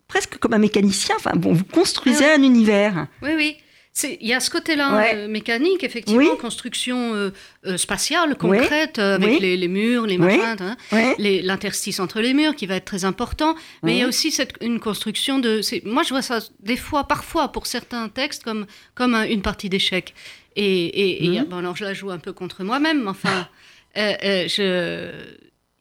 presque 0.07 0.37
comme 0.37 0.53
un 0.53 0.59
mécanicien. 0.59 1.15
Enfin, 1.17 1.33
bon, 1.35 1.53
vous 1.53 1.63
construisez 1.63 2.25
un 2.25 2.41
univers. 2.41 3.07
Oui, 3.21 3.31
oui. 3.35 3.57
Il 4.03 4.27
y 4.27 4.33
a 4.33 4.41
ce 4.41 4.49
côté-là 4.49 5.13
euh, 5.13 5.27
mécanique, 5.29 5.83
effectivement, 5.83 6.35
construction 6.35 7.13
euh, 7.13 7.29
euh, 7.65 7.77
spatiale, 7.77 8.35
concrète, 8.35 8.99
avec 8.99 9.39
les, 9.39 9.67
murs, 9.69 10.05
les 10.05 10.17
machins, 10.17 10.57
hein, 10.59 10.75
l'interstice 11.17 12.01
entre 12.01 12.19
les 12.19 12.33
murs 12.33 12.55
qui 12.55 12.65
va 12.65 12.75
être 12.75 12.85
très 12.85 13.05
important. 13.05 13.55
Mais 13.83 13.93
il 13.93 13.99
y 13.99 14.03
a 14.03 14.07
aussi 14.07 14.31
cette, 14.31 14.55
une 14.59 14.81
construction 14.81 15.39
de. 15.39 15.61
Moi, 15.87 16.03
je 16.03 16.09
vois 16.09 16.21
ça 16.21 16.39
des 16.59 16.75
fois, 16.75 17.05
parfois, 17.05 17.53
pour 17.53 17.67
certains 17.67 18.09
textes, 18.09 18.43
comme, 18.43 18.65
comme 18.95 19.15
une 19.15 19.41
partie 19.41 19.69
d'échec. 19.69 20.13
Et, 20.57 21.25
et, 21.25 21.41
bon, 21.41 21.57
alors 21.57 21.77
je 21.77 21.85
la 21.85 21.93
joue 21.93 22.11
un 22.11 22.19
peu 22.19 22.33
contre 22.33 22.63
moi-même, 22.63 23.07
enfin, 23.07 23.47
je... 23.95 25.09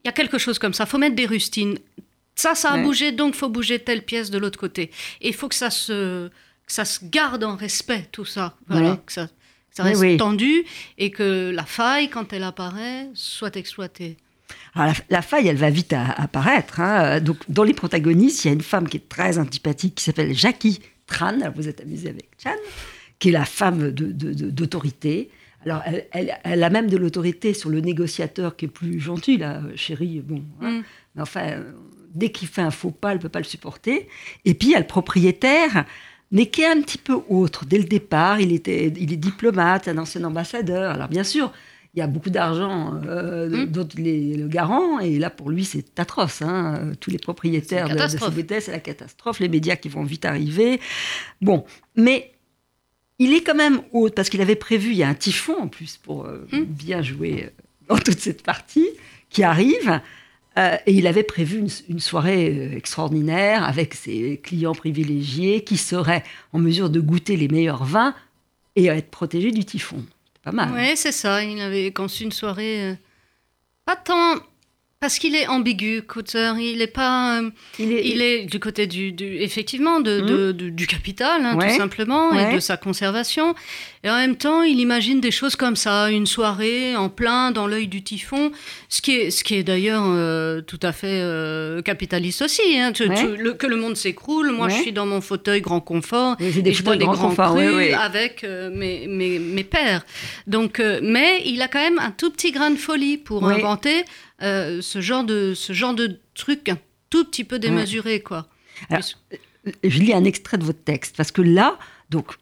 il 0.04 0.06
y 0.06 0.08
a 0.08 0.12
quelque 0.12 0.38
chose 0.38 0.60
comme 0.60 0.72
ça. 0.72 0.86
faut 0.86 0.98
mettre 0.98 1.16
des 1.16 1.26
rustines. 1.26 1.78
Ça, 2.36 2.54
ça 2.54 2.72
a 2.72 2.78
bougé, 2.78 3.12
donc 3.12 3.34
faut 3.34 3.48
bouger 3.48 3.78
telle 3.80 4.02
pièce 4.04 4.30
de 4.30 4.38
l'autre 4.38 4.58
côté. 4.58 4.90
Et 5.20 5.28
il 5.28 5.34
faut 5.34 5.48
que 5.48 5.54
ça 5.54 5.70
se 5.70 6.30
que 6.66 6.72
ça 6.72 6.84
se 6.84 7.00
garde 7.04 7.44
en 7.44 7.56
respect, 7.56 8.08
tout 8.12 8.24
ça. 8.24 8.56
Voilà, 8.68 8.96
que 9.04 9.12
ça, 9.12 9.28
ça 9.74 9.82
reste 9.82 10.18
tendu 10.18 10.64
et 10.98 11.10
que 11.10 11.50
la 11.50 11.64
faille, 11.64 12.08
quand 12.08 12.32
elle 12.32 12.44
apparaît, 12.44 13.08
soit 13.14 13.56
exploitée. 13.56 14.16
la, 14.76 15.22
faille, 15.22 15.48
elle 15.48 15.56
va 15.56 15.70
vite 15.70 15.92
apparaître. 15.92 16.80
Hein. 16.80 17.20
Donc, 17.20 17.38
dans 17.48 17.64
les 17.64 17.74
protagonistes, 17.74 18.44
il 18.44 18.48
y 18.48 18.50
a 18.50 18.54
une 18.54 18.62
femme 18.62 18.88
qui 18.88 18.98
est 18.98 19.08
très 19.08 19.38
antipathique, 19.38 19.96
qui 19.96 20.04
s'appelle 20.04 20.32
Jackie 20.34 20.80
Tran. 21.06 21.38
vous 21.54 21.68
êtes 21.68 21.80
amusé 21.80 22.08
avec 22.08 22.28
Chan, 22.42 22.54
qui 23.18 23.30
est 23.30 23.32
la 23.32 23.44
femme 23.44 23.90
d'autorité. 23.90 25.30
Alors, 25.64 25.82
elle, 26.12 26.62
a 26.62 26.70
même 26.70 26.88
de 26.88 26.96
l'autorité 26.96 27.52
sur 27.52 27.70
le 27.70 27.80
négociateur 27.80 28.54
qui 28.54 28.66
est 28.66 28.68
plus 28.68 29.00
gentil, 29.00 29.38
là, 29.38 29.60
chérie. 29.74 30.20
Bon, 30.20 30.44
hein. 30.60 30.70
mm. 30.70 30.82
mais 31.16 31.22
enfin, 31.22 31.64
dès 32.14 32.30
qu'il 32.30 32.48
fait 32.48 32.62
un 32.62 32.70
faux 32.70 32.90
pas, 32.90 33.12
elle 33.12 33.18
peut 33.18 33.28
pas 33.28 33.40
le 33.40 33.44
supporter. 33.44 34.08
Et 34.44 34.54
puis, 34.54 34.68
il 34.68 34.72
y 34.72 34.76
a 34.76 34.80
le 34.80 34.86
propriétaire 34.86 35.84
mais 36.30 36.46
qui 36.46 36.62
est 36.62 36.66
un 36.66 36.80
petit 36.80 36.98
peu 36.98 37.20
autre. 37.28 37.64
Dès 37.64 37.78
le 37.78 37.84
départ, 37.84 38.40
il, 38.40 38.52
était, 38.52 38.92
il 38.98 39.12
est 39.12 39.16
diplomate, 39.16 39.88
un 39.88 39.98
ancien 39.98 40.24
ambassadeur. 40.24 40.92
Alors 40.92 41.08
bien 41.08 41.24
sûr, 41.24 41.52
il 41.94 42.00
y 42.00 42.02
a 42.02 42.08
beaucoup 42.08 42.30
d'argent, 42.30 43.00
euh, 43.06 43.48
mmh. 43.48 43.66
d'autres 43.66 43.96
les, 44.00 44.36
le 44.36 44.48
garant, 44.48 44.98
et 44.98 45.18
là 45.18 45.30
pour 45.30 45.50
lui 45.50 45.64
c'est 45.64 45.98
atroce. 45.98 46.42
Hein. 46.42 46.92
Tous 47.00 47.10
les 47.10 47.18
propriétaires 47.18 47.88
de, 47.88 47.94
de 47.94 48.08
CBT, 48.08 48.60
c'est 48.60 48.72
la 48.72 48.80
catastrophe, 48.80 49.38
les 49.38 49.48
médias 49.48 49.76
qui 49.76 49.88
vont 49.88 50.02
vite 50.02 50.24
arriver. 50.24 50.80
Bon, 51.40 51.64
mais 51.94 52.32
il 53.20 53.32
est 53.32 53.42
quand 53.42 53.54
même 53.54 53.80
haut, 53.92 54.10
parce 54.10 54.28
qu'il 54.28 54.40
avait 54.40 54.56
prévu, 54.56 54.90
il 54.90 54.96
y 54.96 55.04
a 55.04 55.08
un 55.08 55.14
typhon 55.14 55.54
en 55.60 55.68
plus 55.68 55.96
pour 55.96 56.24
euh, 56.24 56.46
mmh. 56.50 56.62
bien 56.64 57.00
jouer 57.00 57.44
euh, 57.44 57.64
dans 57.88 57.98
toute 57.98 58.18
cette 58.18 58.42
partie 58.42 58.88
qui 59.30 59.44
arrive. 59.44 60.00
Euh, 60.56 60.76
et 60.86 60.92
il 60.92 61.06
avait 61.06 61.24
prévu 61.24 61.66
une, 61.88 61.98
soirée 61.98 62.48
euh, 62.48 62.76
extraordinaire 62.76 63.64
avec 63.64 63.94
ses 63.94 64.40
clients 64.42 64.74
privilégiés 64.74 65.64
qui 65.64 65.76
seraient 65.76 66.22
en 66.52 66.60
mesure 66.60 66.90
de 66.90 67.00
goûter 67.00 67.36
les 67.36 67.48
meilleurs 67.48 67.84
vins 67.84 68.14
et 68.76 68.86
être 68.86 69.10
protégés 69.10 69.50
du 69.50 69.64
typhon. 69.64 70.04
C'est 70.34 70.42
pas 70.42 70.52
mal. 70.52 70.70
Oui, 70.72 70.96
c'est 70.96 71.12
ça. 71.12 71.42
Il 71.42 71.60
avait 71.60 71.92
conçu 71.92 72.22
une 72.22 72.32
soirée 72.32 72.90
euh, 72.90 72.94
pas 73.84 73.96
tant 73.96 74.36
parce 75.04 75.18
qu'il 75.18 75.36
est 75.36 75.46
ambigu, 75.48 76.00
Cotter. 76.00 76.52
Il 76.58 76.80
est 76.80 76.86
pas. 76.86 77.38
Euh, 77.38 77.50
il, 77.78 78.22
est, 78.22 78.46
du 78.46 78.58
côté 78.58 78.86
du, 78.86 79.14
effectivement 79.20 80.00
de, 80.00 80.52
mmh. 80.52 80.70
du 80.70 80.86
capital, 80.86 81.44
hein, 81.44 81.58
tout 81.60 81.76
simplement, 81.76 82.32
et 82.32 82.54
de 82.54 82.58
sa 82.58 82.78
conservation. 82.78 83.54
Et 84.04 84.10
en 84.10 84.16
même 84.16 84.36
temps, 84.36 84.62
il 84.62 84.78
imagine 84.78 85.20
des 85.20 85.30
choses 85.30 85.56
comme 85.56 85.74
ça, 85.74 86.10
une 86.10 86.26
soirée 86.26 86.94
en 86.94 87.08
plein 87.08 87.50
dans 87.50 87.66
l'œil 87.66 87.88
du 87.88 88.04
typhon, 88.04 88.52
ce 88.88 89.02
qui 89.02 89.16
est, 89.16 89.30
ce 89.30 89.42
qui 89.42 89.54
est 89.54 89.64
d'ailleurs 89.64 90.04
euh, 90.06 90.60
tout 90.60 90.78
à 90.82 90.92
fait 90.92 91.20
euh, 91.22 91.82
capitaliste 91.82 92.42
aussi. 92.42 92.62
Hein. 92.78 92.92
que 92.92 93.66
le 93.66 93.76
monde 93.76 93.96
s'écroule, 93.96 94.52
moi 94.52 94.68
je 94.68 94.76
suis 94.76 94.92
dans 94.92 95.06
mon 95.06 95.20
fauteuil 95.20 95.60
grand 95.60 95.80
confort, 95.80 96.36
et 96.38 96.72
je 96.72 96.82
bois 96.82 96.96
des 96.96 97.06
grands 97.06 97.34
crus 97.34 97.94
avec 97.94 98.44
mes, 98.44 99.08
mes, 99.08 99.38
mes, 99.38 99.64
pères. 99.64 100.04
Donc, 100.46 100.80
mais 101.02 101.42
il 101.46 101.62
a 101.62 101.68
quand 101.68 101.80
même 101.80 101.98
un 101.98 102.10
tout 102.10 102.30
petit 102.30 102.52
grain 102.52 102.70
de 102.70 102.76
folie 102.76 103.16
pour 103.16 103.48
inventer 103.48 104.04
euh, 104.42 104.82
ce, 104.82 105.00
genre 105.00 105.24
de, 105.24 105.54
ce 105.54 105.72
genre 105.72 105.94
de 105.94 106.18
truc 106.34 106.68
un 106.68 106.78
tout 107.08 107.24
petit 107.24 107.44
peu 107.44 107.58
démesuré. 107.58 108.20
Quoi. 108.20 108.46
Euh, 108.90 108.98
je 109.84 109.98
lis 110.00 110.12
un 110.12 110.24
extrait 110.24 110.58
de 110.58 110.64
votre 110.64 110.82
texte, 110.82 111.16
parce 111.16 111.30
que 111.30 111.40
là, 111.40 111.78
donc, 112.10 112.34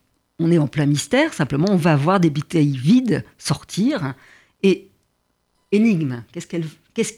on 0.43 0.51
est 0.51 0.59
en 0.59 0.67
plein 0.67 0.87
mystère, 0.87 1.33
simplement, 1.33 1.69
on 1.71 1.77
va 1.77 1.97
voir 1.97 2.21
des 2.21 2.31
bouteilles 2.31 2.77
vides 2.77 3.25
sortir, 3.39 4.15
et 4.63 4.89
énigme, 5.71 6.25
qu'est-ce 6.33 6.47
qu'elles 6.47 6.67
qu'est-ce 6.95 7.15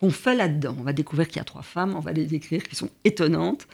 qu'on 0.00 0.10
fait 0.10 0.34
là-dedans? 0.34 0.76
On 0.78 0.82
va 0.82 0.92
découvrir 0.92 1.28
qu'il 1.28 1.36
y 1.36 1.40
a 1.40 1.44
trois 1.44 1.62
femmes, 1.62 1.94
on 1.96 2.00
va 2.00 2.12
les 2.12 2.26
décrire, 2.26 2.62
qui 2.62 2.76
sont 2.76 2.90
étonnantes. 3.04 3.66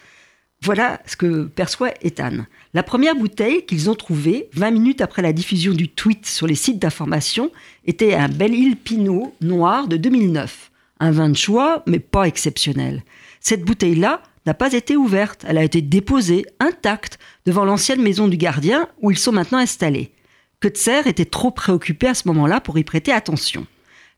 Voilà 0.61 1.01
ce 1.05 1.15
que 1.15 1.45
perçoit 1.45 1.93
Ethan. 2.01 2.45
La 2.73 2.83
première 2.83 3.15
bouteille 3.15 3.65
qu'ils 3.65 3.89
ont 3.89 3.95
trouvée, 3.95 4.49
20 4.53 4.71
minutes 4.71 5.01
après 5.01 5.21
la 5.21 5.31
diffusion 5.31 5.73
du 5.73 5.87
tweet 5.87 6.25
sur 6.25 6.47
les 6.47 6.55
sites 6.55 6.79
d'information, 6.79 7.49
était 7.85 8.13
un 8.13 8.27
Belle 8.27 8.53
Île 8.53 8.75
Pinot 8.75 9.33
noir 9.39 9.87
de 9.87 9.95
2009. 9.95 10.71
Un 10.99 11.11
vin 11.11 11.29
de 11.29 11.37
choix, 11.37 11.83
mais 11.87 11.99
pas 11.99 12.25
exceptionnel. 12.25 13.03
Cette 13.39 13.63
bouteille-là 13.63 14.21
n'a 14.49 14.53
pas 14.53 14.73
été 14.73 14.97
ouverte. 14.97 15.45
Elle 15.47 15.57
a 15.57 15.63
été 15.63 15.81
déposée 15.81 16.45
intacte 16.59 17.19
devant 17.45 17.65
l'ancienne 17.65 18.01
maison 18.01 18.27
du 18.27 18.37
gardien 18.37 18.89
où 19.01 19.11
ils 19.11 19.17
sont 19.17 19.31
maintenant 19.31 19.59
installés. 19.59 20.11
Kutzer 20.59 21.07
était 21.07 21.25
trop 21.25 21.51
préoccupé 21.51 22.07
à 22.07 22.13
ce 22.13 22.27
moment-là 22.27 22.59
pour 22.59 22.77
y 22.77 22.83
prêter 22.83 23.11
attention. 23.11 23.65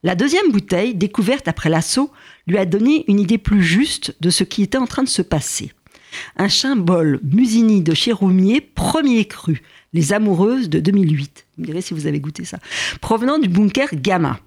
La 0.02 0.16
deuxième 0.16 0.50
bouteille, 0.50 0.94
découverte 0.94 1.46
après 1.46 1.70
l'assaut, 1.70 2.10
lui 2.48 2.58
a 2.58 2.64
donné 2.64 3.04
une 3.06 3.20
idée 3.20 3.38
plus 3.38 3.62
juste 3.62 4.16
de 4.20 4.30
ce 4.30 4.42
qui 4.42 4.62
était 4.62 4.78
en 4.78 4.86
train 4.86 5.04
de 5.04 5.08
se 5.08 5.22
passer 5.22 5.72
un 6.36 6.48
chimbol 6.48 7.20
Musini 7.22 7.82
de 7.82 7.94
chez 7.94 8.12
Roumier, 8.12 8.60
premier 8.60 9.24
cru, 9.24 9.62
Les 9.92 10.12
Amoureuses 10.12 10.68
de 10.68 10.80
2008. 10.80 11.46
Vous 11.56 11.62
me 11.62 11.66
direz 11.66 11.82
si 11.82 11.94
vous 11.94 12.06
avez 12.06 12.20
goûté 12.20 12.44
ça. 12.44 12.58
Provenant 13.00 13.38
du 13.38 13.48
bunker 13.48 13.88
Gamma, 13.94 14.38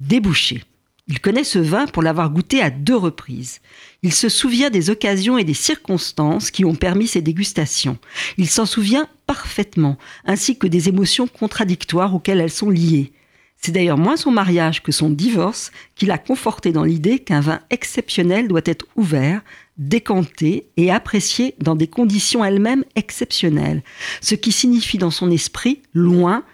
débouché. 0.00 0.62
Il 1.06 1.20
connaît 1.20 1.44
ce 1.44 1.58
vin 1.58 1.86
pour 1.86 2.02
l'avoir 2.02 2.30
goûté 2.30 2.62
à 2.62 2.70
deux 2.70 2.96
reprises. 2.96 3.60
Il 4.02 4.14
se 4.14 4.30
souvient 4.30 4.70
des 4.70 4.88
occasions 4.88 5.36
et 5.36 5.44
des 5.44 5.52
circonstances 5.52 6.50
qui 6.50 6.64
ont 6.64 6.74
permis 6.74 7.06
ces 7.06 7.20
dégustations. 7.20 7.98
Il 8.38 8.48
s'en 8.48 8.64
souvient 8.64 9.06
parfaitement, 9.26 9.98
ainsi 10.24 10.58
que 10.58 10.66
des 10.66 10.88
émotions 10.88 11.26
contradictoires 11.26 12.14
auxquelles 12.14 12.40
elles 12.40 12.50
sont 12.50 12.70
liées. 12.70 13.12
C'est 13.58 13.72
d'ailleurs 13.72 13.98
moins 13.98 14.16
son 14.16 14.30
mariage 14.30 14.82
que 14.82 14.92
son 14.92 15.10
divorce 15.10 15.72
qui 15.94 16.06
l'a 16.06 16.18
conforté 16.18 16.72
dans 16.72 16.84
l'idée 16.84 17.18
qu'un 17.18 17.40
vin 17.40 17.60
exceptionnel 17.70 18.48
doit 18.48 18.60
être 18.64 18.86
ouvert, 18.96 19.42
décanté 19.76 20.68
et 20.76 20.90
apprécié 20.90 21.54
dans 21.58 21.74
des 21.74 21.86
conditions 21.86 22.44
elles-mêmes 22.44 22.84
exceptionnelles, 22.94 23.82
ce 24.20 24.34
qui 24.34 24.52
signifie 24.52 24.98
dans 24.98 25.10
son 25.10 25.30
esprit 25.30 25.82
loin, 25.92 26.44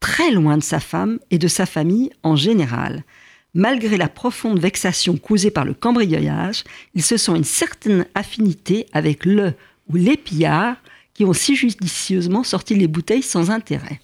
très 0.00 0.30
loin 0.30 0.56
de 0.56 0.62
sa 0.62 0.80
femme 0.80 1.18
et 1.30 1.38
de 1.38 1.48
sa 1.48 1.66
famille 1.66 2.10
en 2.22 2.36
général. 2.36 3.04
Malgré 3.54 3.96
la 3.96 4.08
profonde 4.08 4.60
vexation 4.60 5.16
causée 5.16 5.50
par 5.50 5.64
le 5.64 5.74
cambriolage, 5.74 6.64
il 6.94 7.02
se 7.02 7.16
sent 7.16 7.32
une 7.32 7.44
certaine 7.44 8.06
affinité 8.14 8.86
avec 8.92 9.24
le 9.24 9.54
ou 9.88 9.96
les 9.96 10.16
pillards 10.16 10.76
qui 11.14 11.24
ont 11.24 11.32
si 11.32 11.56
judicieusement 11.56 12.44
sorti 12.44 12.74
les 12.74 12.86
bouteilles 12.86 13.22
sans 13.22 13.50
intérêt. 13.50 14.00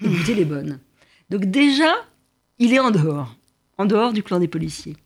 Les 0.00 0.08
bouteilles 0.08 0.34
les 0.36 0.44
bonnes. 0.44 0.78
Donc 1.30 1.46
déjà, 1.46 1.94
il 2.58 2.74
est 2.74 2.78
en 2.78 2.90
dehors, 2.90 3.34
en 3.78 3.86
dehors 3.86 4.12
du 4.12 4.22
clan 4.22 4.38
des 4.38 4.48
policiers. 4.48 4.96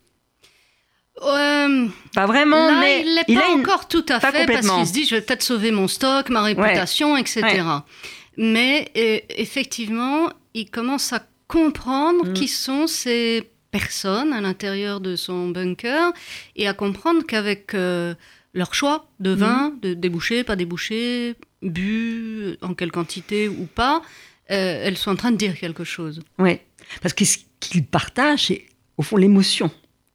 Euh, 1.23 1.89
pas 2.15 2.27
vraiment, 2.27 2.79
mais 2.79 3.03
il 3.03 3.15
n'est 3.15 3.41
pas 3.41 3.49
encore 3.49 3.89
tout 3.89 4.05
à 4.09 4.21
fait 4.21 4.47
parce 4.47 4.69
qu'il 4.69 4.87
se 4.87 4.93
dit 4.93 5.07
je 5.07 5.15
vais 5.15 5.23
peut-être 5.23 5.43
sauver 5.43 5.71
mon 5.71 5.89
stock, 5.89 6.29
ma 6.29 6.43
réputation, 6.43 7.17
etc. 7.17 7.63
Mais 8.37 8.91
euh, 8.97 9.21
effectivement, 9.31 10.29
il 10.53 10.71
commence 10.71 11.15
à 11.15 11.23
comprendre 11.49 12.27
mm. 12.27 12.33
qui 12.33 12.49
sont 12.49 12.87
ces 12.87 13.51
personnes 13.71 14.33
à 14.33 14.41
l'intérieur 14.41 15.01
de 15.01 15.17
son 15.17 15.49
bunker 15.49 16.13
et 16.55 16.67
à 16.67 16.75
comprendre 16.75 17.25
qu'avec 17.27 17.75
euh, 17.75 18.15
leur 18.55 18.75
choix 18.75 19.09
de 19.21 19.31
vin, 19.31 19.71
mm. 19.71 19.81
de 19.81 19.95
déboucher, 19.95 20.45
pas 20.45 20.57
déboucher, 20.57 21.37
bu, 21.63 22.57
en 22.63 22.75
quelle 22.75 22.93
quantité 22.93 23.49
ou 23.49 23.67
pas, 23.67 24.03
elles 24.49 24.97
sont 24.97 25.11
en 25.11 25.17
train 25.17 25.33
de 25.33 25.37
dire 25.37 25.59
quelque 25.59 25.83
chose. 25.83 26.21
Oui, 26.39 26.61
parce 27.03 27.15
que 27.15 27.25
ce 27.25 27.39
qu'ils 27.59 27.85
partagent, 27.85 28.47
c'est 28.47 28.67
au 28.97 29.03
fond 29.03 29.17
l'émotion 29.17 29.71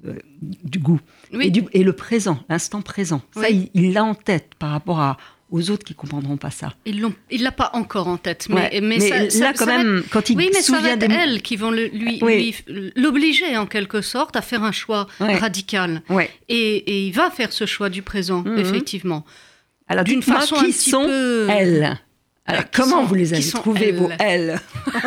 euh, 0.08 0.16
du 0.42 0.80
goût 0.80 1.00
et, 1.40 1.52
du, 1.52 1.64
et, 1.74 1.84
le 1.84 1.94
présent, 1.94 2.40
l'instant 2.50 2.82
présent. 2.82 3.22
Ça, 3.36 3.50
il 3.50 3.94
l'a 3.94 4.04
en 4.04 4.16
tête 4.16 4.56
par 4.58 4.72
rapport 4.72 5.00
à, 5.00 5.18
aux 5.52 5.70
autres 5.70 5.84
qui 5.84 5.94
comprendront 5.94 6.38
pas 6.38 6.50
ça. 6.50 6.74
Ils 6.86 7.00
l'ont, 7.02 7.14
il 7.30 7.44
l'a 7.44 7.52
pas 7.52 7.70
encore 7.74 8.08
en 8.08 8.18
tête, 8.18 8.48
mais, 8.50 8.56
Ouais. 8.56 8.70
mais, 8.82 8.98
Mais 8.98 9.00
ça- 9.10 9.24
là, 9.24 9.30
ça- 9.30 9.54
quand 9.54 9.66
ça 9.66 9.78
même, 9.78 9.98
être- 10.00 10.10
quand 10.10 10.30
il 10.30 10.38
oui, 10.38 10.50
mais 10.54 10.62
ça 10.62 10.80
va 10.80 10.90
être 10.92 11.00
des... 11.00 11.14
elles 11.14 11.42
qui 11.42 11.58
vont 11.58 11.72
le- 11.72 11.88
lui, 11.88 12.20
Oui. 12.22 12.56
lui- 12.68 12.92
l'obliger 12.96 13.58
en 13.58 13.66
quelque 13.68 14.02
sorte 14.02 14.36
à 14.38 14.42
faire 14.42 14.64
un 14.64 14.72
choix 14.72 15.08
Ouais. 15.20 15.36
radical. 15.38 16.02
Ouais. 16.10 16.30
Et, 16.50 16.78
et 16.78 17.06
il 17.08 17.12
va 17.14 17.30
faire 17.30 17.52
ce 17.52 17.66
choix 17.66 17.90
du 17.90 18.02
présent, 18.02 18.42
Mhm. 18.44 18.58
effectivement. 18.60 19.26
Alors, 19.88 20.06
D'une 20.06 20.24
façon 20.24 20.56
qui 20.56 20.62
un 20.62 20.66
petit 20.68 20.90
sont 20.90 21.04
peu- 21.06 21.48
elles 21.50 22.00
Alors, 22.46 22.64
comment 22.72 23.02
sont- 23.02 23.04
vous 23.04 23.16
les 23.16 23.34
avez 23.34 23.50
trouvées, 23.50 23.92
vos 23.92 24.10
elles 24.20 24.58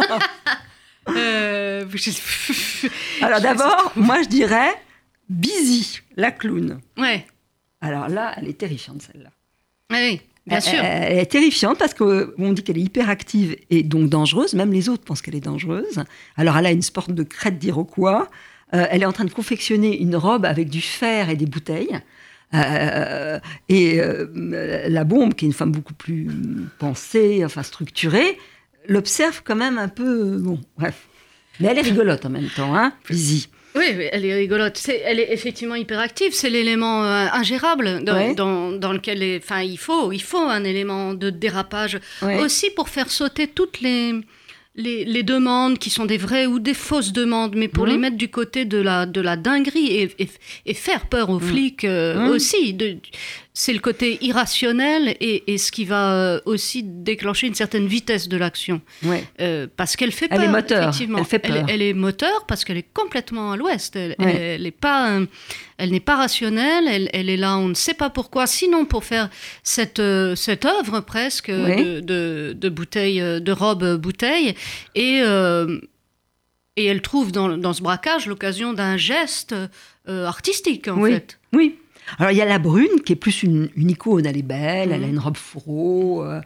Euh, 1.08 1.84
Alors, 3.20 3.40
d'abord, 3.40 3.92
moi, 3.96 4.22
je 4.22 4.28
dirais 4.28 4.70
Busy, 5.28 6.00
la 6.16 6.30
clown. 6.30 6.80
ouais, 6.98 7.26
Alors 7.80 8.08
là, 8.08 8.34
elle 8.36 8.48
est 8.48 8.58
terrifiante, 8.58 9.02
celle-là. 9.02 9.30
oui, 9.90 10.20
bien 10.46 10.56
Elle- 10.58 10.62
sûr. 10.62 10.78
Elle, 10.82 11.12
elle 11.12 11.18
est 11.18 11.26
terrifiante 11.26 11.78
parce 11.78 11.94
qu'on 11.94 12.52
dit 12.52 12.62
qu'elle 12.62 12.78
est 12.78 12.82
hyperactive 12.82 13.56
et 13.70 13.82
donc 13.82 14.08
dangereuse. 14.08 14.54
Même 14.54 14.72
les 14.72 14.88
autres 14.88 15.04
pensent 15.04 15.22
qu'elle 15.22 15.34
est 15.36 15.40
dangereuse. 15.40 16.02
Alors 16.36 16.56
elle 16.56 16.66
a 16.66 16.72
une 16.72 16.82
sorte 16.82 17.10
de 17.12 17.22
crête 17.22 17.58
d'Iroquois. 17.58 18.30
Euh, 18.74 18.86
elle 18.90 19.02
est 19.02 19.06
en 19.06 19.12
train 19.12 19.24
de 19.24 19.30
confectionner 19.32 20.00
une 20.00 20.16
robe 20.16 20.44
avec 20.44 20.68
du 20.68 20.80
fer 20.80 21.30
et 21.30 21.36
des 21.36 21.46
bouteilles. 21.46 21.98
Euh, 22.54 23.38
et 23.68 24.00
euh, 24.00 24.26
la 24.88 25.04
bombe, 25.04 25.34
qui 25.34 25.44
est 25.44 25.48
une 25.48 25.54
femme 25.54 25.72
beaucoup 25.72 25.94
plus 25.94 26.28
pensée, 26.78 27.44
enfin 27.44 27.62
structurée, 27.62 28.38
l'observe 28.88 29.42
quand 29.44 29.56
même 29.56 29.78
un 29.78 29.88
peu. 29.88 30.38
Bon, 30.38 30.60
bref. 30.78 31.08
Mais 31.60 31.68
elle 31.68 31.78
est 31.78 31.82
rigolote 31.82 32.24
en 32.26 32.30
même 32.30 32.48
temps, 32.54 32.74
hein, 32.76 32.92
Lizzie. 33.08 33.48
Oui, 33.76 33.84
oui, 33.96 34.04
elle 34.12 34.24
est 34.24 34.34
rigolote. 34.34 34.80
Elle 35.04 35.18
est 35.18 35.32
effectivement 35.32 35.74
hyperactive. 35.74 36.32
C'est 36.32 36.50
l'élément 36.50 37.04
euh, 37.04 37.26
ingérable 37.32 38.04
dans, 38.04 38.14
Ouais. 38.14 38.34
dans, 38.34 38.70
dans 38.72 38.92
lequel 38.92 39.22
il, 39.22 39.78
faut, 39.78 40.12
il 40.12 40.22
faut 40.22 40.38
un 40.38 40.62
élément 40.64 41.12
de 41.14 41.30
dérapage. 41.30 41.98
Ouais. 42.22 42.38
Aussi 42.40 42.70
pour 42.70 42.88
faire 42.88 43.10
sauter 43.10 43.48
toutes 43.48 43.80
les, 43.80 44.12
les, 44.76 45.04
les 45.04 45.22
demandes 45.24 45.78
qui 45.78 45.90
sont 45.90 46.04
des 46.06 46.18
vraies 46.18 46.46
ou 46.46 46.60
des 46.60 46.74
fausses 46.74 47.12
demandes, 47.12 47.54
mais 47.56 47.66
pour 47.68 47.86
les 47.86 47.98
mettre 47.98 48.16
du 48.16 48.28
côté 48.28 48.64
de 48.64 48.78
la, 48.78 49.06
de 49.06 49.20
la 49.20 49.36
dinguerie 49.36 49.86
et, 49.86 50.10
et, 50.22 50.28
et 50.66 50.74
faire 50.74 51.06
peur 51.08 51.30
aux 51.30 51.40
flics 51.40 51.84
euh, 51.84 52.14
Mhm. 52.14 52.28
aussi. 52.30 52.74
De- 52.74 52.96
C'est 53.56 53.72
le 53.72 53.78
côté 53.78 54.18
irrationnel 54.20 55.16
et, 55.20 55.52
et 55.52 55.58
ce 55.58 55.70
qui 55.70 55.84
va 55.84 56.12
euh, 56.12 56.40
aussi 56.44 56.82
déclencher 56.82 57.46
une 57.46 57.54
certaine 57.54 57.86
vitesse 57.86 58.28
de 58.28 58.36
l'action. 58.36 58.80
Ouais. 59.04 59.22
Euh, 59.40 59.68
parce 59.76 59.94
qu'elle 59.94 60.10
fait 60.10 60.26
Elle 60.30 60.38
peur. 60.38 60.48
est 60.48 60.52
moteur, 60.52 60.82
effectivement. 60.88 61.18
elle 61.18 61.24
fait 61.24 61.38
peur. 61.38 61.64
Elle, 61.68 61.80
est 61.80 61.92
moteur 61.94 62.46
parce 62.48 62.64
qu'elle 62.64 62.78
est 62.78 62.92
complètement 62.92 63.52
à 63.52 63.56
l'ouest. 63.56 63.94
Elle, 63.94 64.16
Ouais. 64.18 64.34
elle- 64.34 64.42
elle 64.60 64.66
est 64.66 64.70
pas, 64.72 65.10
euh, 65.12 65.26
elle 65.78 65.92
n'est 65.92 66.00
pas 66.00 66.16
rationnelle. 66.16 66.88
Elle, 66.88 67.08
elle 67.12 67.30
est 67.30 67.36
là, 67.36 67.56
on 67.56 67.68
ne 67.68 67.74
sait 67.74 67.94
pas 67.94 68.10
pourquoi. 68.10 68.48
Sinon, 68.48 68.86
pour 68.86 69.04
faire 69.04 69.30
cette 69.62 70.02
cette 70.34 70.64
œuvre 70.64 70.98
presque 70.98 71.46
Ouais. 71.54 71.76
de, 71.84 72.00
de, 72.00 72.56
de 72.58 72.68
bouteille, 72.68 73.20
de 73.40 73.52
robe 73.52 73.96
bouteille, 73.98 74.56
et 74.96 75.20
euh, 75.22 75.78
et 76.76 76.86
elle 76.86 77.02
trouve 77.02 77.30
dans, 77.30 77.56
dans 77.56 77.72
ce 77.72 77.82
braquage 77.82 78.26
l'occasion 78.26 78.72
d'un 78.72 78.96
geste 78.96 79.54
euh, 80.08 80.26
artistique 80.26 80.88
en 80.88 80.98
Oui. 80.98 81.12
fait. 81.12 81.38
Oui. 81.52 81.78
Alors, 82.18 82.32
il 82.32 82.36
y 82.38 82.42
a 82.42 82.44
la 82.44 82.58
brune, 82.58 83.00
qui 83.04 83.12
est 83.12 83.16
plus 83.16 83.42
une, 83.42 83.68
une 83.76 83.90
icône. 83.90 84.26
Elle 84.26 84.36
est 84.36 84.42
belle, 84.42 84.92
elle 84.92 85.02
a 85.04 85.06
Mhm. 85.06 85.12
une 85.14 85.18
robe 85.18 85.36
fourreau, 85.36 86.22
euh, 86.24 86.40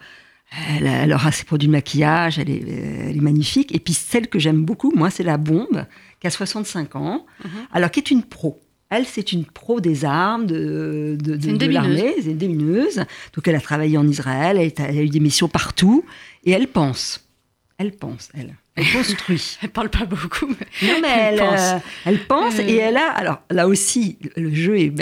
elle, 0.80 1.12
aura 1.12 1.30
ses 1.32 1.44
produits 1.44 1.68
de 1.68 1.72
maquillage, 1.72 2.38
elle 2.38 2.48
est, 2.50 2.62
elle 3.10 3.16
est 3.16 3.20
magnifique. 3.20 3.74
Et 3.74 3.78
puis, 3.80 3.92
celle 3.94 4.28
que 4.28 4.38
j'aime 4.38 4.64
beaucoup, 4.64 4.92
moi, 4.96 5.10
c'est 5.10 5.22
la 5.24 5.36
bombe, 5.36 5.84
qui 6.20 6.26
a 6.26 6.30
65 6.30 6.96
ans, 6.96 7.26
Mhm. 7.44 7.50
alors 7.72 7.90
qui 7.90 8.00
est 8.00 8.10
une 8.10 8.22
pro. 8.22 8.60
Elle, 8.90 9.04
c'est 9.04 9.32
une 9.32 9.44
pro 9.44 9.80
des 9.82 10.06
armes, 10.06 10.46
de, 10.46 11.18
l'armée, 11.70 12.14
c'est 12.22 12.30
une 12.30 12.38
démineuse. 12.38 13.04
Donc, 13.34 13.46
elle 13.46 13.54
a 13.56 13.60
travaillé 13.60 13.98
en 13.98 14.08
Israël, 14.08 14.56
elle 14.78 14.98
a 14.98 15.02
eu 15.02 15.10
des 15.10 15.20
missions 15.20 15.48
partout, 15.48 16.04
et 16.44 16.52
elle 16.52 16.68
pense. 16.68 17.22
Elle 17.76 17.92
pense, 17.92 18.30
elle. 18.32 18.54
Elle 18.78 18.92
construit. 18.92 19.58
Elle 19.62 19.68
parle 19.70 19.88
pas 19.90 20.04
beaucoup. 20.06 20.47
mais- 20.47 20.88
Non, 20.88 20.99
mais 21.02 21.08
Elle 21.08 21.35
elle, 21.35 21.38
pense. 21.40 21.61
euh, 21.61 21.78
elle 22.06 22.26
pense 22.26 22.58
Euh. 22.58 22.66
et 22.66 22.76
elle 22.76 22.97
a. 22.97 23.11
Alors 23.12 23.42
là 23.50 23.66
aussi, 23.68 24.18
le 24.37 24.52
jeu 24.54 24.78
est. 24.78 24.92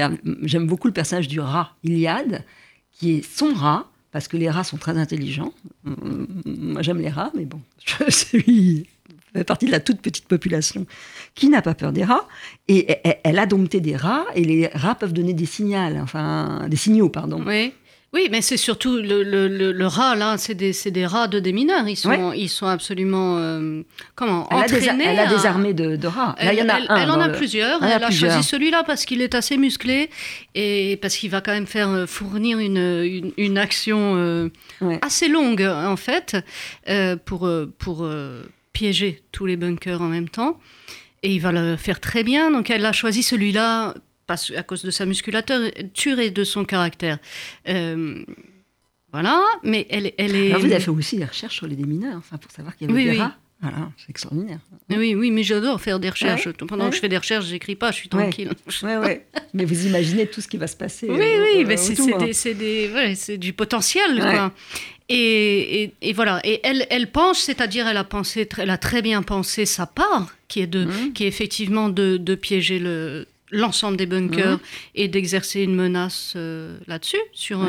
J'aime 0.42 0.66
beaucoup 0.66 0.88
le 0.88 0.95
personnage 0.95 1.28
du 1.28 1.38
rat, 1.40 1.75
Iliade, 1.85 2.45
qui 2.92 3.12
est 3.18 3.23
son 3.23 3.52
rat, 3.54 3.87
parce 4.12 4.28
que 4.28 4.37
les 4.37 4.49
rats 4.50 4.64
sont 4.64 4.78
très 4.78 4.97
intelligents. 4.97 5.52
Hum, 5.87 6.26
Moi, 6.47 6.83
j'aime 6.83 6.99
les 7.00 7.11
rats, 7.11 7.30
mais 7.37 7.45
bon, 7.45 7.61
je 7.85 8.11
suis. 8.11 8.87
je 9.35 9.38
fais 9.40 9.45
partie 9.45 9.66
de 9.66 9.71
la 9.73 9.80
toute 9.80 10.00
petite 10.00 10.26
population 10.26 10.87
qui 11.35 11.49
n'a 11.50 11.61
pas 11.61 11.75
peur 11.75 11.92
des 11.92 12.04
rats. 12.04 12.26
Et 12.68 12.87
elle 13.25 13.38
a 13.38 13.45
dompté 13.47 13.80
des 13.80 13.95
rats, 13.97 14.25
et 14.35 14.42
les 14.45 14.68
rats 14.68 14.95
peuvent 14.95 15.12
donner 15.12 15.35
des 15.35 15.45
signaux, 15.47 15.78
enfin, 16.02 16.66
des 16.68 16.76
signaux, 16.76 17.11
pardon. 17.11 17.42
Oui. 17.47 17.73
Oui, 18.16 18.28
mais 18.30 18.40
c'est 18.40 18.56
surtout 18.56 18.96
le, 18.96 19.23
le, 19.23 19.46
le, 19.46 19.73
le 19.73 19.87
rat, 19.87 20.16
là, 20.16 20.36
c'est 20.38 20.54
des, 20.54 20.73
c'est 20.73 20.91
des 20.91 21.04
rats 21.04 21.28
de 21.28 21.38
démineurs. 21.38 21.86
Ils 21.86 21.97
sont, 21.97 22.32
ils 22.32 22.49
sont 22.49 22.67
absolument. 22.67 23.36
euh, 23.38 23.82
comment 24.14 24.49
Elle 24.50 24.56
a, 24.58 24.67
des, 24.67 24.75
entraînés 24.76 25.04
elle 25.06 25.19
a 25.19 25.26
des 25.26 25.45
armées 25.47 25.75
de, 25.75 25.97
de 25.97 26.06
rats. 26.06 26.34
Là, 26.38 26.50
Elle, 26.50 26.54
il 26.54 26.58
y 26.60 26.62
en 26.62 26.69
a 26.71 26.78
elle- 26.78 26.86
un. 26.88 26.97
elle 26.97 27.10
en 27.10 27.17
dans 27.17 27.21
a 27.21 27.28
le- 27.28 27.34
plusieurs. 27.34 27.82
Elle 27.82 27.88
en 27.88 27.93
a 27.93 27.97
Elle 27.97 28.04
a 28.04 28.06
plusieurs. 28.06 28.32
choisi 28.32 28.49
celui-là 28.49 28.84
parce 28.84 29.04
qu'il 29.04 29.21
est 29.21 29.34
assez 29.34 29.58
musclé 29.58 30.08
et 30.54 30.99
parce 31.02 31.14
qu'il 31.17 31.28
va 31.30 31.43
quand 31.43 31.52
même 31.52 31.67
faire 31.67 31.91
euh, 31.91 32.06
fournir 32.06 32.58
une, 32.58 32.78
une, 33.04 33.32
une 33.36 33.58
action 33.58 34.14
euh, 34.17 34.49
Ouais. 34.80 34.99
assez 35.02 35.28
longue 35.28 35.62
en 35.62 35.97
fait 35.97 36.36
euh, 36.88 37.17
pour, 37.23 37.49
pour 37.78 38.08
piéger 38.73 39.23
tous 39.32 39.45
les 39.47 39.56
bunkers 39.56 40.00
en 40.00 40.08
même 40.08 40.28
temps. 40.30 40.58
Et 41.23 41.32
il 41.34 41.41
va 41.41 41.50
le 41.52 41.76
faire 41.76 41.99
très 42.00 42.23
bien. 42.25 42.50
Donc 42.50 42.71
elle 42.71 42.84
a 42.86 42.93
choisi 42.93 43.23
celui-là 43.23 43.95
à 44.28 44.62
cause 44.62 44.82
de 44.82 44.91
sa 44.91 45.06
musculature 45.06 46.19
et 46.19 46.30
de 46.30 46.45
son 46.45 46.65
caractère. 46.65 47.19
Euh, 47.69 48.25
voilà, 49.12 49.43
mais 49.62 49.86
elle, 49.91 50.12
elle 50.19 50.34
est. 50.34 50.49
Alors, 50.50 50.60
vous 50.60 50.67
avez 50.73 50.80
fait 50.80 50.91
aussi 50.91 51.17
des 51.17 51.25
recherches 51.25 51.54
sur 51.56 51.67
les 51.67 51.76
démineurs, 51.76 52.17
enfin, 52.19 52.36
pour 52.36 52.50
savoir 52.50 52.76
qu'il 52.76 52.89
y 52.89 52.91
avait 52.91 52.99
Oui, 52.99 53.04
des 53.06 53.10
oui. 53.12 53.19
rats. 53.19 53.36
Voilà, 53.62 53.89
c'est 53.97 54.10
extraordinaire. 54.10 54.58
Oui, 54.91 55.15
oui, 55.15 55.30
mais 55.30 55.43
j'adore 55.43 55.80
faire 55.80 55.99
des 55.99 56.10
recherches. 56.10 56.45
Ouais, 56.47 56.52
Pendant 56.52 56.84
ouais. 56.84 56.91
que 56.91 56.97
je 56.97 57.00
fais 57.00 57.08
des 57.08 57.17
recherches, 57.17 57.47
j'écris 57.47 57.75
pas, 57.75 57.91
je 57.91 57.97
suis 57.97 58.08
tranquille. 58.10 58.50
Ouais. 58.82 59.26
Mais 59.54 59.65
vous 59.65 59.86
imaginez 59.86 60.26
tout 60.26 60.43
ce 60.43 60.49
qui 60.49 60.58
va 60.58 60.67
se 60.67 60.76
passer. 60.76 61.06
Oui, 61.08 61.19
euh, 61.19 61.43
oui, 61.54 61.62
euh, 61.62 61.67
mais 61.67 63.15
c'est 63.15 63.39
du 63.39 63.54
potentiel, 63.54 64.19
quoi. 64.21 64.52
Et, 65.08 65.84
et- 65.84 65.95
et 66.02 66.12
voilà. 66.12 66.41
Et 66.45 66.60
elle, 66.65 66.86
elle 66.91 67.10
pense, 67.10 67.39
c'est-à-dire, 67.39 67.86
elle 67.86 67.97
a 67.97 68.04
pensé, 68.04 68.47
elle 68.58 68.69
a 68.71 68.76
très 68.76 69.00
bien 69.00 69.23
pensé 69.23 69.65
sa 69.65 69.86
part, 69.86 70.34
qui 70.49 70.60
est 70.60 70.67
de, 70.67 70.84
Mhm. 70.84 71.12
qui 71.15 71.25
est 71.25 71.28
effectivement 71.28 71.89
de, 71.89 72.19
de 72.19 72.34
piéger 72.34 72.78
le 72.78 73.26
l'ensemble 73.50 73.97
des 73.97 74.06
bunkers 74.06 74.52
Mhm. 74.54 74.59
et 74.95 75.09
d'exercer 75.09 75.63
une 75.63 75.75
menace 75.75 76.32
euh, 76.37 76.78
là-dessus. 76.87 77.21
Sur 77.32 77.63
euh, 77.63 77.69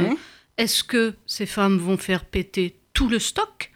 est-ce 0.57 0.83
que 0.83 1.13
ces 1.25 1.45
femmes 1.45 1.77
vont 1.77 1.97
faire 1.97 2.25
péter 2.25 2.75
tout 2.93 3.07
le 3.09 3.19
stock? 3.19 3.71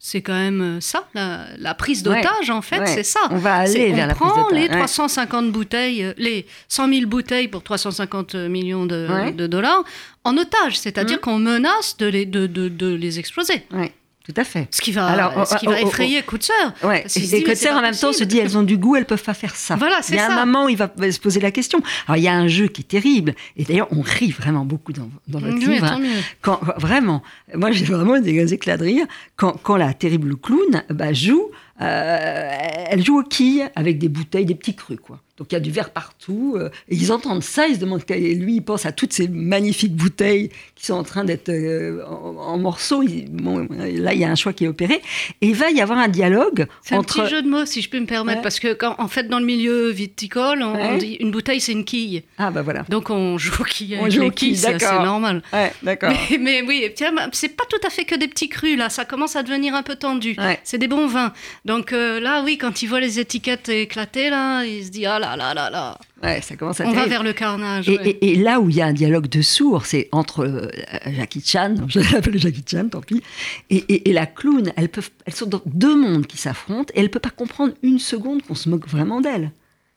C'est 0.00 0.22
quand 0.22 0.32
même 0.34 0.60
euh, 0.60 0.80
ça, 0.80 1.08
la, 1.12 1.46
la 1.58 1.74
prise 1.74 2.04
d'otage, 2.04 2.50
en 2.50 2.62
fait, 2.62 2.78
Ouais. 2.78 2.86
c'est 2.86 3.02
ça. 3.02 3.18
On 3.30 3.36
va 3.38 3.56
aller 3.56 3.88
on 3.90 3.96
vers 3.96 4.06
la 4.06 4.14
prise 4.14 4.30
prend 4.30 4.42
d'otage. 4.44 4.56
les 4.56 4.68
Ouais. 4.68 4.78
350 4.78 5.50
bouteilles, 5.50 6.14
les 6.18 6.46
100 6.68 6.88
000 6.88 7.06
bouteilles 7.08 7.48
pour 7.48 7.64
350 7.64 8.36
millions 8.36 8.86
de, 8.86 9.32
de 9.32 9.46
dollars 9.48 9.82
en 10.22 10.36
otage, 10.36 10.78
c'est-à-dire 10.78 11.16
Mhm. 11.16 11.20
qu'on 11.22 11.38
menace 11.40 11.96
de 11.96 12.06
les, 12.06 12.26
de, 12.26 12.46
de- 12.46 12.68
de 12.68 12.94
les 12.94 13.18
exploser. 13.18 13.64
Ouais, 13.72 13.92
tout 14.28 14.40
à 14.40 14.44
fait. 14.44 14.68
Ce 14.70 14.80
qui 14.82 14.92
va, 14.92 15.06
Alors, 15.06 15.46
ce 15.46 15.56
qui 15.56 15.66
oh, 15.66 15.70
va 15.70 15.76
oh, 15.78 15.82
oh, 15.84 15.88
effrayer 15.88 16.22
Coutser. 16.22 16.52
Ouais. 16.82 17.00
Parce 17.02 17.14
qu'il 17.14 17.26
se 17.26 17.36
Et 17.36 17.42
dit, 17.42 17.68
en 17.70 17.80
même 17.80 17.94
temps, 17.94 18.12
se 18.12 18.24
dit 18.24 18.38
elles 18.38 18.58
ont 18.58 18.62
du 18.62 18.76
goût, 18.76 18.94
elles 18.96 19.06
peuvent 19.06 19.22
pas 19.22 19.32
faire 19.34 19.56
ça. 19.56 19.76
Voilà, 19.76 20.00
c'est 20.02 20.12
Il 20.12 20.16
y 20.16 20.20
a 20.20 20.26
ça. 20.28 20.34
un 20.42 20.44
moment 20.44 20.66
où 20.66 20.68
il 20.68 20.76
va 20.76 20.90
se 21.10 21.18
poser 21.18 21.40
la 21.40 21.50
question. 21.50 21.80
Alors, 22.06 22.18
il 22.18 22.22
y 22.24 22.28
a 22.28 22.34
un 22.34 22.46
jeu 22.48 22.66
qui 22.68 22.82
est 22.82 22.84
terrible. 22.88 23.34
Et 23.56 23.64
d'ailleurs, 23.64 23.88
on 23.90 24.02
rit 24.02 24.30
vraiment 24.30 24.64
beaucoup 24.66 24.92
dans, 24.92 25.08
dans 25.28 25.38
votre 25.38 25.54
Oui, 25.54 25.66
livre. 25.66 25.86
hein. 25.86 26.00
Quand, 26.42 26.60
vraiment, 26.76 27.22
moi 27.54 27.70
j'ai 27.70 27.84
vraiment 27.86 28.18
des 28.20 28.52
éclats 28.52 28.76
de 28.76 28.84
rire 28.84 29.06
quand, 29.36 29.52
quand 29.62 29.76
la 29.76 29.94
terrible 29.94 30.36
clown 30.36 30.82
bah, 30.90 31.12
joue, 31.12 31.46
euh, 31.80 32.50
elle 32.90 33.04
joue 33.04 33.20
aux 33.20 33.22
quilles 33.24 33.68
avec 33.76 33.98
des 33.98 34.08
bouteilles, 34.08 34.44
des 34.44 34.54
petits 34.54 34.74
crus 34.74 34.98
quoi. 35.02 35.20
Donc 35.38 35.48
il 35.50 35.54
y 35.54 35.56
a 35.56 35.60
du 35.60 35.70
verre 35.70 35.90
partout. 35.90 36.56
euh, 36.58 36.68
et 36.88 36.94
ils 36.96 37.12
entendent 37.12 37.42
ça, 37.42 37.66
ils 37.68 37.76
se 37.76 37.80
demandent. 37.80 38.02
Et 38.10 38.34
lui, 38.34 38.56
il 38.56 38.62
pense 38.62 38.86
à 38.86 38.92
toutes 38.92 39.12
ces 39.12 39.28
magnifiques 39.28 39.94
bouteilles 39.94 40.50
qui 40.74 40.86
sont 40.86 40.94
en 40.94 41.02
train 41.04 41.24
d'être 41.24 41.48
euh, 41.48 42.04
en, 42.06 42.36
en 42.36 42.58
morceaux. 42.58 43.02
Il- 43.02 43.30
bon, 43.30 43.66
là, 43.70 44.12
il 44.14 44.18
y 44.20 44.24
a 44.24 44.30
un 44.30 44.34
choix 44.34 44.52
qui 44.52 44.64
est 44.64 44.68
opéré. 44.68 45.00
Et 45.40 45.48
il 45.48 45.54
va 45.54 45.70
y 45.70 45.80
avoir 45.80 45.98
un 45.98 46.08
dialogue 46.08 46.66
C'est 46.82 46.94
un 46.94 47.02
petit 47.02 47.24
jeu 47.26 47.42
de 47.42 47.48
mots, 47.48 47.64
si 47.66 47.82
je 47.82 47.88
peux 47.90 48.00
me 48.00 48.06
permettre, 48.06 48.38
Ouais. 48.38 48.42
parce 48.42 48.60
que 48.60 48.72
quand, 48.74 48.94
en 48.98 49.08
fait, 49.08 49.28
dans 49.28 49.38
le 49.38 49.46
milieu 49.46 49.90
viticole, 49.90 50.62
on, 50.62 50.96
dit 50.98 51.16
une 51.20 51.30
bouteille, 51.30 51.60
c'est 51.60 51.72
une 51.72 51.84
quille. 51.84 52.22
Ah 52.38 52.50
bah 52.50 52.62
voilà. 52.62 52.84
Donc 52.88 53.10
on 53.10 53.38
joue 53.38 53.62
aux 53.62 53.64
quilles 53.64 53.98
On 54.00 54.10
joue 54.10 54.24
aux 54.24 54.30
quilles, 54.30 54.56
c'est 54.56 54.78
normal. 54.82 55.42
Ouais, 55.52 55.72
d'accord. 55.82 56.12
Mais, 56.30 56.38
mais 56.40 56.62
oui, 56.62 56.84
tiens, 56.94 57.12
c'est 57.32 57.56
pas 57.56 57.64
tout 57.70 57.80
à 57.86 57.90
fait 57.90 58.04
que 58.04 58.14
des 58.14 58.28
petits 58.28 58.48
crus, 58.48 58.76
là. 58.76 58.88
Ça 58.88 59.04
commence 59.04 59.36
à 59.36 59.42
devenir 59.42 59.74
un 59.74 59.82
peu 59.82 59.94
tendu. 59.96 60.36
C'est 60.64 60.78
des 60.78 60.88
bons 60.88 61.06
vins. 61.06 61.32
Donc 61.64 61.92
euh, 61.92 62.18
là, 62.20 62.42
oui, 62.44 62.58
quand 62.58 62.82
il 62.82 62.86
voit 62.86 63.00
les 63.00 63.20
étiquettes 63.20 63.68
éclater, 63.68 64.30
là, 64.30 64.64
il 64.64 64.84
se 64.84 64.90
dit 64.90 65.06
ah 65.06 65.18
là 65.18 65.27
là 65.36 65.54
là 65.54 65.70
là. 65.70 65.98
Ouais, 66.22 66.40
ça 66.40 66.56
commence 66.56 66.80
à 66.80 66.86
On 66.86 66.92
va 66.92 67.06
vers 67.06 67.22
le 67.22 67.32
carnage. 67.32 67.88
Et, 67.88 67.98
ouais. 67.98 68.10
et- 68.10 68.32
et 68.32 68.36
là 68.36 68.60
où 68.60 68.68
il 68.70 68.76
y 68.76 68.80
a 68.82 68.86
un 68.86 68.92
dialogue 68.92 69.28
de 69.28 69.42
sourds, 69.42 69.86
c'est 69.86 70.08
entre 70.12 70.44
euh, 70.46 70.68
Jackie 71.06 71.42
Chan, 71.44 71.74
je 71.88 72.00
l'appelle 72.12 72.38
Jackie 72.38 72.64
Chan, 72.68 72.88
tant 72.88 73.00
pis, 73.00 73.22
et, 73.70 73.76
et- 73.76 74.10
et 74.10 74.12
la 74.12 74.26
clown. 74.26 74.72
Elles, 74.76 74.88
peuvent, 74.88 75.10
elles 75.26 75.34
sont 75.34 75.46
dans 75.46 75.62
deux 75.66 75.96
mondes 75.96 76.26
qui 76.26 76.36
s'affrontent 76.38 76.92
et 76.94 76.98
elle 76.98 77.04
ne 77.06 77.10
peut 77.10 77.20
pas 77.20 77.30
comprendre 77.30 77.72
une 77.82 77.98
seconde 77.98 78.42
qu'on 78.42 78.54
se 78.54 78.68
moque 78.68 78.88
vraiment 78.88 79.20
d'elle. 79.20 79.52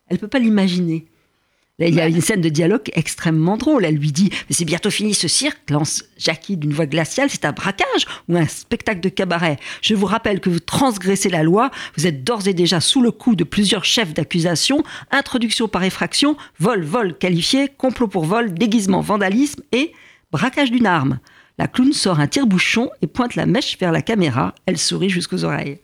Elle 0.08 0.16
ne 0.18 0.20
peut 0.22 0.28
pas 0.28 0.40
l'imaginer. 0.40 1.06
Il 1.88 1.96
y 1.96 2.02
a 2.02 2.08
une 2.08 2.22
scène 2.22 2.42
de 2.42 2.50
dialogue 2.50 2.90
extrêmement 2.94 3.58
drôle. 3.58 3.86
Elle 3.86 3.96
lui 3.96 4.12
dit 4.12 4.30
Mais 4.32 4.56
c'est 4.56 4.66
bientôt 4.66 4.90
fini 4.90 5.14
ce 5.14 5.28
cirque, 5.28 5.70
lance 5.70 6.04
Jackie 6.18 6.58
d'une 6.58 6.74
voix 6.74 6.86
glaciale. 6.86 7.30
C'est 7.30 7.46
un 7.46 7.52
braquage 7.52 8.06
ou 8.30 8.38
un 8.38 8.48
spectacle 8.48 9.02
de 9.02 9.10
cabaret? 9.10 9.58
Je 9.82 9.96
vous 9.96 10.06
rappelle 10.06 10.40
que 10.40 10.50
vous 10.50 10.60
transgressez 10.60 11.30
la 11.30 11.44
loi. 11.44 11.72
Vous 11.98 12.08
êtes 12.08 12.24
d'ores 12.24 12.48
et 12.48 12.54
déjà 12.54 12.80
sous 12.80 13.02
le 13.02 13.12
coup 13.12 13.36
de 13.36 13.44
plusieurs 13.44 13.86
chefs 13.86 14.14
d'accusation 14.14 14.84
introduction 15.12 15.68
par 15.68 15.84
effraction, 15.84 16.38
vol, 16.60 16.84
vol 16.84 17.18
qualifié, 17.18 17.68
complot 17.68 18.08
pour 18.08 18.26
vol, 18.26 18.54
déguisement, 18.54 19.02
vandalisme 19.02 19.62
et 19.72 19.94
braquage 20.32 20.72
d'une 20.72 20.86
arme. 20.86 21.20
La 21.58 21.68
clown 21.68 21.94
sort 21.94 22.20
un 22.20 22.28
tire-bouchon 22.28 22.90
et 23.02 23.08
pointe 23.08 23.36
la 23.36 23.46
mèche 23.46 23.78
vers 23.78 23.92
la 23.92 24.02
caméra. 24.02 24.56
Elle 24.66 24.78
sourit 24.78 25.10
jusqu'aux 25.10 25.44
oreilles. 25.44 25.80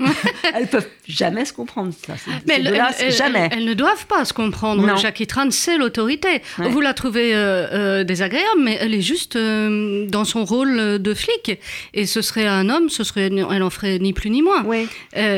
elles 0.54 0.66
peuvent 0.66 0.88
jamais 1.06 1.44
se 1.44 1.52
comprendre 1.52 1.92
ça. 2.06 2.14
Mais 2.46 2.54
elles, 2.56 3.12
jamais. 3.12 3.48
Elles, 3.52 3.64
ne 3.64 3.74
doivent 3.74 4.06
pas 4.06 4.24
se 4.24 4.32
comprendre. 4.32 4.96
Jackie 4.98 5.26
Tran, 5.26 5.50
c'est 5.50 5.78
l'autorité. 5.78 6.42
Vous 6.58 6.80
la 6.80 6.94
trouvez 6.94 7.34
euh, 7.34 7.66
euh, 7.72 8.04
désagréable, 8.04 8.60
mais 8.60 8.76
elle 8.80 8.94
est 8.94 9.00
juste 9.00 9.36
euh, 9.36 10.06
dans 10.06 10.24
son 10.24 10.44
rôle 10.44 10.98
de 11.00 11.14
flic. 11.14 11.58
Et 11.92 12.06
ce 12.06 12.22
serait 12.22 12.46
un 12.46 12.68
homme, 12.70 12.88
ce 12.88 13.04
serait, 13.04 13.30
elle 13.32 13.62
en 13.62 13.70
ferait 13.70 13.98
ni 13.98 14.12
plus 14.12 14.30
ni 14.30 14.42
moins. 14.42 14.64
Oui. 14.64 14.88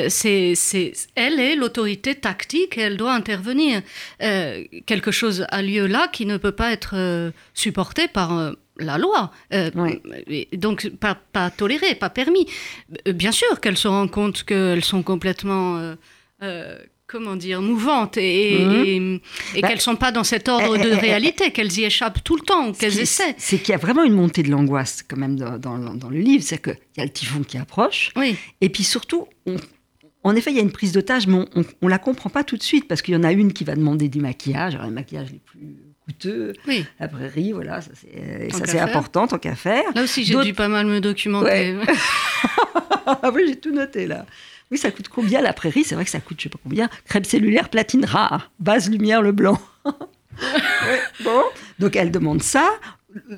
c'est, 0.08 0.54
c'est, 0.54 0.92
elle 1.14 1.38
est 1.38 1.54
l'autorité 1.54 2.14
tactique 2.14 2.78
et 2.78 2.82
elle 2.82 2.96
doit 2.96 3.12
intervenir. 3.12 3.82
quelque 4.18 5.10
chose 5.10 5.46
a 5.50 5.62
lieu 5.62 5.86
là 5.86 6.08
qui 6.08 6.24
ne 6.24 6.36
peut 6.38 6.52
pas 6.52 6.72
être 6.72 7.32
supporté 7.54 8.08
par 8.08 8.52
la 8.78 8.98
loi. 8.98 9.30
Euh, 9.52 9.70
donc, 10.52 10.88
pas, 11.00 11.14
pas, 11.14 11.50
toléré, 11.50 11.94
pas 11.94 12.10
permis. 12.10 12.46
Euh, 13.06 13.12
bien 13.12 13.32
sûr 13.32 13.60
qu'elles 13.60 13.76
se 13.76 13.88
rendent 13.88 14.10
compte 14.10 14.44
qu'elles 14.44 14.84
sont 14.84 15.02
complètement. 15.02 15.94
Euh, 16.42 16.76
comment 17.06 17.36
dire, 17.36 17.62
mouvantes 17.62 18.16
et, 18.16 18.58
mhm. 18.58 19.20
et, 19.54 19.60
bah, 19.60 19.68
qu'elles 19.68 19.76
ne 19.76 19.82
sont 19.82 19.94
pas 19.94 20.10
dans 20.10 20.24
cet 20.24 20.48
ordre 20.48 20.76
de 20.76 20.90
réalité, 20.90 21.52
qu'elles 21.52 21.78
y 21.78 21.84
échappent 21.84 22.22
tout 22.24 22.34
le 22.34 22.42
temps, 22.42 22.72
qu'elles 22.72 22.98
essaient. 22.98 23.36
C'est 23.38 23.58
qu'il 23.58 23.70
y 23.70 23.74
a 23.74 23.78
vraiment 23.78 24.02
une 24.02 24.12
montée 24.12 24.42
de 24.42 24.50
l'angoisse 24.50 25.04
quand 25.08 25.16
même 25.16 25.36
dans, 25.36 25.56
dans, 25.58 26.10
le 26.10 26.18
livre, 26.18 26.42
c'est 26.44 26.60
qu'il 26.60 26.76
y 26.96 27.00
a 27.00 27.04
le 27.04 27.12
typhon 27.12 27.44
qui 27.44 27.58
approche, 27.58 28.10
oui. 28.16 28.34
et 28.60 28.68
puis 28.70 28.82
surtout, 28.82 29.28
en 30.24 30.34
effet, 30.34 30.50
il 30.50 30.56
y 30.56 30.58
a 30.58 30.62
une 30.62 30.72
prise 30.72 30.90
d'otage, 30.90 31.28
mais 31.28 31.44
on 31.54 31.64
ne 31.80 31.88
la 31.88 31.98
comprend 31.98 32.28
pas 32.28 32.42
tout 32.42 32.56
de 32.56 32.62
suite, 32.64 32.88
parce 32.88 33.02
qu'il 33.02 33.14
y 33.14 33.16
en 33.16 33.22
a 33.22 33.30
une 33.30 33.52
qui 33.52 33.62
va 33.62 33.76
demander 33.76 34.08
du 34.08 34.20
maquillage, 34.20 34.74
alors 34.74 34.88
le 34.88 34.92
maquillage 34.92 35.30
les 35.30 35.38
plus 35.38 35.76
coûteux. 36.06 36.52
La 37.00 37.08
prairie, 37.08 37.52
voilà, 37.52 37.80
ça 37.80 37.90
c'est 38.64 38.78
important, 38.78 39.26
tant 39.26 39.38
qu'à 39.38 39.54
faire. 39.54 39.84
Là 39.94 40.02
aussi, 40.02 40.24
j'ai 40.24 40.40
dû 40.42 40.54
pas 40.54 40.68
mal 40.68 40.86
me 40.86 41.00
documenter. 41.00 41.76
ah 43.06 43.30
oui, 43.32 43.42
j'ai 43.48 43.56
tout 43.56 43.72
noté 43.72 44.06
là. 44.06 44.26
Oui, 44.70 44.78
ça 44.78 44.90
coûte 44.90 45.08
combien 45.08 45.40
la 45.42 45.52
prairie? 45.52 45.84
C'est 45.84 45.94
vrai 45.94 46.04
que 46.04 46.10
ça 46.10 46.20
coûte, 46.20 46.38
je 46.38 46.44
sais 46.44 46.48
pas 46.48 46.58
combien. 46.62 46.88
Crème 47.06 47.24
cellulaire, 47.24 47.68
platine 47.68 48.04
rare, 48.04 48.50
base 48.58 48.90
lumière, 48.90 49.22
le 49.22 49.32
blanc. 49.32 49.60
bon, 51.24 51.42
donc 51.78 51.94
elle 51.94 52.10
demande 52.10 52.42
ça. 52.42 52.68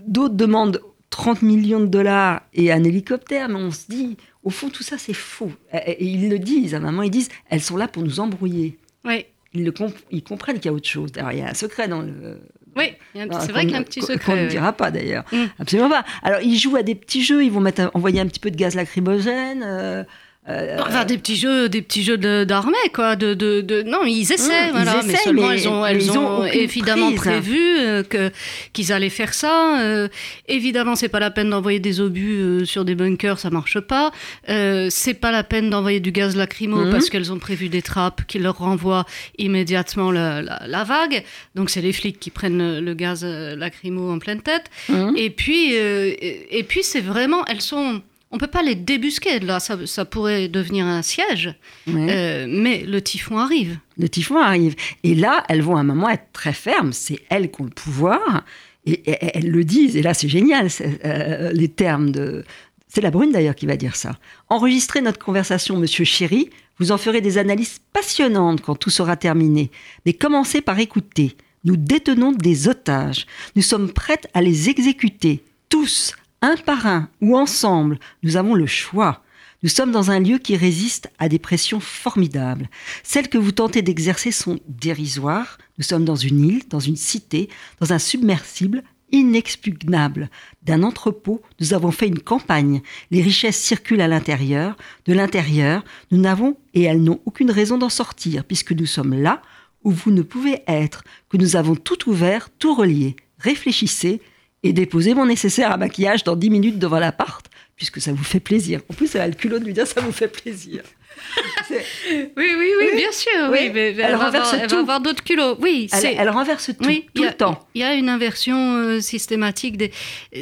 D'autres 0.07 0.35
demandent 0.35 0.81
30 1.11 1.42
millions 1.42 1.81
de 1.81 1.87
dollars 1.87 2.42
et 2.54 2.72
un 2.72 2.83
hélicoptère, 2.83 3.48
mais 3.48 3.57
on 3.57 3.70
se 3.70 3.87
dit, 3.88 4.16
au 4.42 4.50
fond, 4.50 4.70
tout 4.70 4.83
ça 4.83 4.96
c'est 4.96 5.14
faux. 5.14 5.52
Et 5.72 6.07
ils 6.07 6.31
le 6.31 6.38
disent, 6.38 6.74
à 6.74 6.81
maman, 6.81 7.02
ils 7.02 7.11
disent, 7.11 7.28
elles 7.50 7.62
sont 7.62 7.76
là 7.76 7.88
pour 7.88 8.02
nous 8.02 8.20
embrouiller. 8.20 8.78
Oui. 9.04 9.26
Ils, 9.54 9.64
le 9.64 9.72
ils 10.11 10.22
comprennent 10.22 10.57
qu'il 10.57 10.66
y 10.66 10.68
a 10.68 10.72
autre 10.72 10.88
chose. 10.88 11.11
Alors, 11.16 11.33
il 11.33 11.38
y 11.38 11.42
a 11.42 11.48
un 11.48 11.54
secret 11.54 11.88
dans 11.88 12.02
le, 12.02 12.40
oui, 12.79 12.95
c'est 13.14 13.53
vrai 13.53 13.62
qu'il 13.62 13.73
y 13.73 13.75
a 13.75 13.79
un 13.79 13.83
petit 13.83 14.01
secret. 14.01 14.19
Qu'on 14.19 14.37
ne 14.41 14.49
dira 14.49 14.73
pas 14.73 14.91
d'ailleurs. 14.91 15.25
Mm. 15.33 15.45
Absolument 15.59 15.91
pas. 15.91 16.05
Alors, 16.23 16.41
ils 16.41 16.59
jouent 16.59 16.77
à 16.77 16.83
des 16.83 16.95
petits 16.95 17.23
jeux, 17.23 17.45
ils 17.45 17.53
vont 17.53 17.61
mettre, 17.61 17.91
envoyer 17.95 18.21
un 18.21 18.27
petit 18.27 18.41
peu 18.41 18.51
de 18.51 18.57
gaz 18.57 18.75
lacrymogène. 18.75 20.07
Euh, 20.49 20.53
euh, 20.53 20.77
enfin, 20.81 21.05
des 21.05 21.19
petits 21.19 21.37
jeux, 21.37 21.69
des 21.69 21.83
petits 21.83 22.03
jeux 22.03 22.17
d'armée, 22.17 22.77
quoi. 22.95 23.17
De, 23.17 23.35
de, 23.35 23.61
de, 23.61 23.83
Non, 23.83 24.05
ils 24.07 24.33
essaient, 24.33 24.71
voilà. 24.71 25.03
mais 25.05 25.17
seulement, 25.17 25.51
elles 25.51 25.69
ont, 25.69 25.85
elles 25.85 26.19
ont, 26.19 26.45
évidemment 26.45 27.13
prévu 27.13 27.59
euh, 27.79 28.03
que 28.03 28.31
qu'ils 28.73 28.93
allaient 28.93 29.11
faire 29.11 29.35
ça. 29.35 29.81
Euh, 29.83 30.09
évidemment, 30.47 30.97
c'est 30.97 31.09
pas 31.09 31.21
la 31.21 31.31
peine 31.31 31.51
d'envoyer 31.51 31.81
des 31.81 32.01
obus 32.01 32.39
euh, 32.41 32.65
sur 32.65 32.85
des 32.85 32.95
bunkers, 32.95 33.39
ça 33.39 33.51
marche 33.51 33.81
pas. 33.81 34.11
c'est 34.47 35.15
pas 35.21 35.33
la 35.33 35.45
peine 35.45 35.71
d'envoyer 35.71 36.01
du 36.01 36.13
gaz 36.13 36.35
lacrymo 36.35 36.85
mhm. 36.85 36.91
parce 36.91 37.11
qu'elles 37.11 37.33
ont 37.33 37.39
prévu 37.39 37.69
des 37.69 37.83
trappes 37.83 38.23
qui 38.27 38.39
leur 38.39 38.59
renvoient 38.59 39.05
immédiatement 39.37 40.11
la, 40.11 40.41
la, 40.43 40.85
vague. 40.85 41.25
Donc, 41.55 41.69
c'est 41.69 41.83
les 41.83 41.93
flics 41.93 42.19
qui 42.19 42.31
prennent 42.31 42.81
le, 42.81 42.95
gaz 42.95 43.25
lacrymo 43.25 44.11
en 44.11 44.19
pleine 44.19 44.41
tête. 44.41 44.65
Mhm. 44.89 45.15
Et 45.17 45.31
puis, 45.31 45.75
et 45.75 46.65
puis, 46.67 46.83
c'est 46.83 47.01
vraiment, 47.01 47.45
elles 47.47 47.61
sont 47.61 48.01
on 48.31 48.37
ne 48.37 48.41
peut 48.41 48.47
pas 48.47 48.62
les 48.62 48.75
débusquer. 48.75 49.41
Là, 49.41 49.59
ça, 49.59 49.79
ça 49.87 50.05
pourrait 50.05 50.49
devenir 50.49 50.85
un 50.85 51.03
siège. 51.03 51.55
Euh, 51.88 52.47
mais 52.49 52.85
le 52.85 53.01
typhon 53.01 53.38
arrive. 53.38 53.79
Le 53.97 54.09
typhon 54.09 54.37
arrive. 54.37 54.75
Et 55.03 55.14
là, 55.14 55.45
elles 55.49 55.62
vont 55.62 55.77
à 55.77 55.81
un 55.81 55.85
moment 55.85 56.11
être 56.11 56.27
très 56.33 56.53
fermes. 56.53 56.93
C'est 56.93 57.21
elles 57.31 57.51
qui 57.51 57.62
ont 57.62 57.64
le 57.64 57.71
pouvoir. 57.71 58.45
Et, 58.85 59.03
elles 59.07 59.51
le 59.51 59.64
disent. 59.64 59.97
Et 59.97 60.03
là, 60.03 60.12
c'est 60.12 60.29
génial, 60.29 60.69
euh, 61.05 61.53
les 61.53 61.69
termes 61.69 62.11
de... 62.11 62.45
C'est 62.88 63.01
la 63.03 63.11
brune 63.11 63.33
d'ailleurs 63.33 63.55
qui 63.55 63.67
va 63.67 63.77
dire 63.77 63.97
ça. 63.97 64.19
Enregistrez 64.49 65.01
notre 65.01 65.19
conversation, 65.19 65.77
monsieur 65.77 66.05
chéri. 66.05 66.51
Vous 66.79 66.93
en 66.93 66.99
ferez 66.99 67.21
des 67.21 67.37
analyses 67.38 67.81
passionnantes 67.93 68.62
quand 68.62 68.77
tout 68.77 68.91
sera 68.91 69.17
terminé. 69.17 69.71
Mais 70.07 70.12
commencez 70.12 70.61
par 70.61 70.79
écouter. 70.79 71.37
Nous 71.64 71.77
détenons 71.77 72.33
des 72.33 72.69
otages. 72.69 73.27
Nous 73.57 73.62
sommes 73.62 73.93
prêtes 73.93 74.29
à 74.33 74.41
les 74.41 74.71
exécuter. 74.71 75.43
Tous, 75.69 76.14
un 76.42 76.57
par 76.57 76.87
un 76.87 77.09
ou 77.20 77.37
ensemble, 77.37 77.98
nous 78.22 78.37
avons 78.37 78.55
le 78.55 78.66
choix. 78.66 79.22
Nous 79.62 79.68
sommes 79.68 79.90
dans 79.90 80.12
un 80.12 80.20
lieu 80.20 80.38
qui 80.38 80.57
résiste 80.57 81.11
à 81.18 81.29
des 81.29 81.40
pressions 81.40 81.81
formidables. 81.81 82.70
Celles 83.03 83.29
que 83.29 83.38
vous 83.38 83.51
tentez 83.51 83.83
d'exercer 83.83 84.31
sont 84.31 84.61
dérisoires. 84.68 85.59
Nous 85.79 85.85
sommes 85.85 86.05
dans 86.05 86.16
une 86.16 86.44
île, 86.44 86.62
dans 86.68 86.79
une 86.79 86.96
cité, 86.96 87.48
dans 87.81 87.92
un 87.92 87.98
submersible 87.98 88.85
inexpugnable. 89.11 90.31
D'un 90.62 90.83
entrepôt, 90.83 91.42
nous 91.61 91.74
avons 91.74 91.90
fait 91.90 92.07
une 92.07 92.20
campagne. 92.20 92.83
Les 93.11 93.22
richesses 93.22 93.59
circulent 93.59 94.01
à 94.01 94.09
l'intérieur. 94.09 94.77
De 95.07 95.12
l'intérieur, 95.12 95.85
nous 96.12 96.18
n'avons, 96.18 96.57
et 96.74 96.83
elles 96.83 97.03
n'ont 97.03 97.20
aucune 97.24 97.51
raison 97.51 97.79
d'en 97.79 97.88
sortir, 97.88 98.44
puisque 98.44 98.72
nous 98.72 98.87
sommes 98.87 99.14
là 99.14 99.42
où 99.83 99.90
vous 99.90 100.11
ne 100.11 100.22
pouvez 100.22 100.62
être, 100.66 101.03
que 101.31 101.37
nous 101.37 101.57
avons 101.57 101.74
tout 101.74 102.09
ouvert, 102.09 102.48
tout 102.59 102.74
relié. 102.74 103.16
Réfléchissez, 103.38 104.20
et 104.62 104.73
déposer 104.73 105.14
mon 105.14 105.27
nécessaire 105.27 105.73
à 105.73 105.77
maquillage 105.77 106.25
dans 106.25 106.37
10 106.37 106.51
minutes 106.51 106.79
devant 106.79 106.99
l'appart, 106.99 107.47
puisque 107.77 108.01
ça 108.01 108.12
vous 108.12 108.25
fait 108.25 108.40
plaisir. 108.40 108.81
En 108.90 108.94
plus, 108.94 109.14
elle 109.14 109.21
a 109.21 109.29
le 109.29 109.35
culot 109.35 109.59
de 109.59 109.64
lui 109.64 109.73
dire 109.73 109.87
ça 109.87 110.01
vous 110.01 110.12
fait 110.12 110.29
plaisir. 110.29 110.83
oui, 111.71 112.29
oui, 112.37 112.73
oui, 112.81 112.97
bien 112.97 113.12
sûr. 113.12 113.49
Oui, 113.51 113.71
mais, 113.73 113.94
elle, 113.99 114.14
renverse 114.14 114.51
tout. 114.51 114.57
Elle 114.61 114.68
va 114.71 114.79
avoir 114.79 115.01
d'autres 115.01 115.25
culots. 115.25 115.57
Oui, 115.61 115.88
elle, 115.92 116.16
elle, 116.18 116.31
renverse 116.31 116.66
tout, 116.66 116.85
tout 117.14 117.23
le 117.23 117.33
temps. 117.33 117.66
Il 117.75 117.81
y 117.81 117.85
a 117.85 117.94
une 117.94 118.09
inversion 118.09 118.75
euh, 118.77 119.01
systématique. 119.01 119.77
Des... 119.77 119.90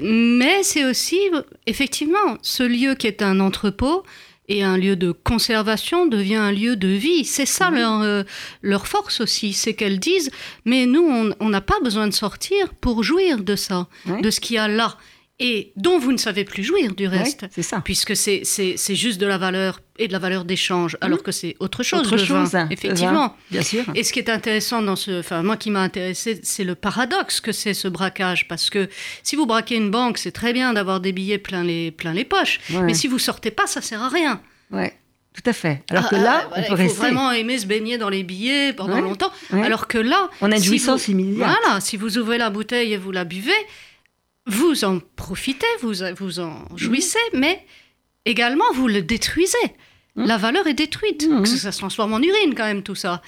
Mais 0.03 0.63
c'est 0.63 0.85
aussi, 0.85 1.19
effectivement, 1.67 2.39
ce 2.43 2.63
lieu 2.63 2.95
qui 2.95 3.07
est 3.07 3.23
un 3.23 3.41
entrepôt, 3.41 4.05
et 4.49 4.63
un 4.63 4.77
lieu 4.77 4.97
de 4.97 5.13
conservation 5.13 6.07
devient 6.07 6.37
un 6.37 6.53
lieu 6.53 6.77
de 6.77 6.89
vie. 6.89 7.25
C'est 7.25 7.47
ça 7.47 7.71
leur, 7.71 8.03
euh, 8.03 8.23
leur 8.63 8.87
force 8.87 9.21
aussi, 9.21 9.53
c'est 9.53 9.75
qu'elles 9.75 9.99
disent, 10.01 10.31
mais 10.65 10.87
nous, 10.87 11.33
on 11.41 11.49
n'a 11.49 11.61
pas 11.61 11.81
besoin 11.83 12.07
de 12.07 12.15
sortir 12.15 12.75
pour 12.75 13.03
jouir 13.03 13.43
de 13.43 13.57
ça, 13.57 13.89
de 14.23 14.31
ce 14.31 14.41
qu'il 14.41 14.57
y 14.57 14.59
a 14.59 14.69
là 14.69 14.97
et 15.39 15.73
dont 15.77 15.99
vous 15.99 16.13
ne 16.13 16.17
savez 16.17 16.45
plus 16.45 16.63
jouir 16.63 16.95
du 16.95 17.07
reste. 17.07 17.47
c'est 17.51 17.63
ça. 17.63 17.81
Puisque 17.85 18.17
c'est 18.17 18.95
juste 18.95 19.21
de 19.21 19.27
la 19.27 19.39
valeur 19.39 19.81
et 19.99 20.09
de 20.09 20.13
la 20.13 20.19
valeur 20.19 20.45
d'échange, 20.45 20.97
alors 21.01 21.23
que 21.23 21.33
c'est 21.33 21.57
autre 21.61 21.83
chose, 21.83 22.01
autre 22.01 22.17
chose, 22.17 22.51
vin, 22.51 22.69
effectivement. 22.71 23.37
bien 23.51 23.63
sûr. 23.63 23.85
Et 23.95 24.03
ce 24.03 24.13
qui 24.13 24.19
est 24.19 24.31
intéressant 24.31 24.83
dans 24.83 24.97
ce, 24.97 25.21
enfin 25.21 25.43
moi 25.43 25.57
qui 25.57 25.71
m'a 25.71 25.81
intéressé, 25.81 26.41
c'est 26.43 26.65
le 26.65 26.75
paradoxe 26.75 27.41
que 27.41 27.53
c'est 27.53 27.75
ce 27.75 27.89
braquage, 27.89 28.49
parce 28.49 28.71
que 28.71 28.89
si 29.23 29.37
vous 29.37 29.47
braquez 29.47 29.77
une 29.77 29.91
banque, 29.91 30.19
c'est 30.19 30.33
très 30.33 30.53
bien 30.53 30.73
d'avoir 30.73 31.01
des 31.01 31.13
billets 31.13 31.39
plein 31.39 31.65
les, 31.65 31.91
plein 31.91 32.13
les 32.13 32.25
poches, 32.25 32.61
mais 32.71 32.95
si 32.95 33.09
vous 33.09 33.19
sortez 33.19 33.51
pas, 33.51 33.67
ça 33.67 33.81
sert 33.81 34.03
à 34.03 34.09
rien. 34.09 34.41
Ouais. 34.71 34.95
Tout 35.37 35.51
à 35.51 35.53
fait. 35.53 35.83
Alors 35.91 36.09
que 36.09 36.17
là, 36.17 36.49
ah, 36.51 36.63
on 36.67 36.77
peut 36.77 36.83
il 36.83 36.89
faut 36.89 36.95
vraiment 36.95 37.31
aimer 37.31 37.59
se 37.59 37.67
baigner 37.67 37.99
dans 37.99 38.09
les 38.09 38.23
billets 38.23 38.73
pendant 38.73 39.01
longtemps. 39.01 39.31
Alors 39.53 39.87
que 39.87 39.99
là, 39.99 40.31
on 40.41 40.51
a 40.51 40.57
une 40.57 40.63
jouissance 40.63 41.09
immédiate. 41.09 41.51
Voilà, 41.63 41.81
si 41.81 41.99
vous 41.99 42.17
ouvrez 42.17 42.39
la 42.39 42.49
bouteille 42.49 42.95
et 42.95 42.97
vous 42.97 43.13
la 43.13 43.25
buvez, 43.25 43.53
vous 44.47 44.85
en 44.85 45.01
profitez, 45.17 45.67
vous, 45.83 45.95
vous 46.19 46.41
en 46.41 46.65
jouissez, 46.77 47.19
mais 47.35 47.65
également 48.25 48.65
vous 48.75 48.89
le 48.89 49.03
détruisez. 49.03 49.59
Mmh. 50.17 50.27
La 50.27 50.37
valeur 50.37 50.67
est 50.67 50.75
détruite. 50.75 51.29
Mmh. 51.29 51.47
Ça, 51.47 51.73
se 51.73 51.79
transforme 51.79 52.15
en 52.15 52.21
urine 52.21 52.55
quand 52.55 52.65
même 52.65 52.83
tout 52.83 52.95
ça. 52.95 53.23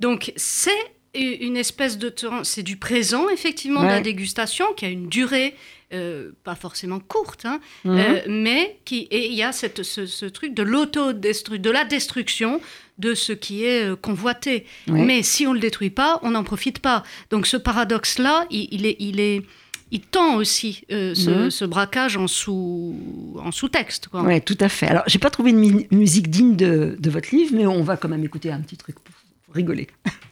Donc 0.00 0.32
c'est 0.36 0.70
une 1.14 1.56
espèce 1.56 1.98
de 1.98 2.14
c'est 2.42 2.62
du 2.62 2.76
présent 2.76 3.28
effectivement 3.28 3.82
de 3.82 3.88
la 3.88 4.00
dégustation 4.00 4.66
qui 4.74 4.84
a 4.84 4.88
une 4.88 5.08
durée 5.08 5.54
euh, 5.94 6.32
pas 6.44 6.54
forcément 6.54 7.00
courte, 7.00 7.46
hein, 7.46 7.60
mmh. 7.84 7.96
euh, 7.98 8.20
mais 8.28 8.78
qui 8.84 9.08
et 9.10 9.28
il 9.28 9.32
y 9.32 9.42
a 9.42 9.52
cette, 9.52 9.82
ce, 9.82 10.26
truc 10.26 10.52
de 10.52 10.62
l'auto 10.62 11.14
de 11.14 11.70
la 11.70 11.84
destruction 11.86 12.60
de 12.98 13.14
ce 13.14 13.32
qui 13.32 13.64
est 13.64 13.88
euh, 13.88 13.96
convoité. 13.96 14.66
Mais 14.86 15.22
si 15.22 15.46
on 15.46 15.54
le 15.54 15.60
détruit 15.60 15.88
pas, 15.88 16.20
on 16.22 16.32
n'en 16.32 16.44
profite 16.44 16.80
pas. 16.80 17.04
Donc 17.30 17.46
ce 17.46 17.56
paradoxe 17.56 18.18
là, 18.18 18.46
il 18.50 18.84
est, 18.84 18.96
il 18.98 19.18
est 19.18 19.44
il 19.90 20.00
tend 20.00 20.36
aussi 20.36 20.84
euh, 20.90 21.10
mhm. 21.10 21.50
ce, 21.50 21.64
braquage 21.64 22.16
en 22.16 22.26
sous 22.26 22.94
en 23.38 23.52
sous-texte. 23.52 24.08
Oui, 24.12 24.40
tout 24.40 24.58
à 24.60 24.68
fait. 24.68 24.86
Alors, 24.86 25.04
j'ai 25.06 25.18
pas 25.18 25.30
trouvé 25.30 25.50
une 25.50 25.86
musique 25.90 26.28
digne 26.28 26.56
de, 26.56 26.96
de, 26.98 27.10
votre 27.10 27.34
livre, 27.34 27.52
mais 27.54 27.66
on 27.66 27.82
va 27.82 27.96
quand 27.96 28.08
même 28.08 28.24
écouter 28.24 28.50
un 28.50 28.60
petit 28.60 28.76
truc 28.76 28.96
pour, 29.00 29.14
rigoler. 29.54 29.88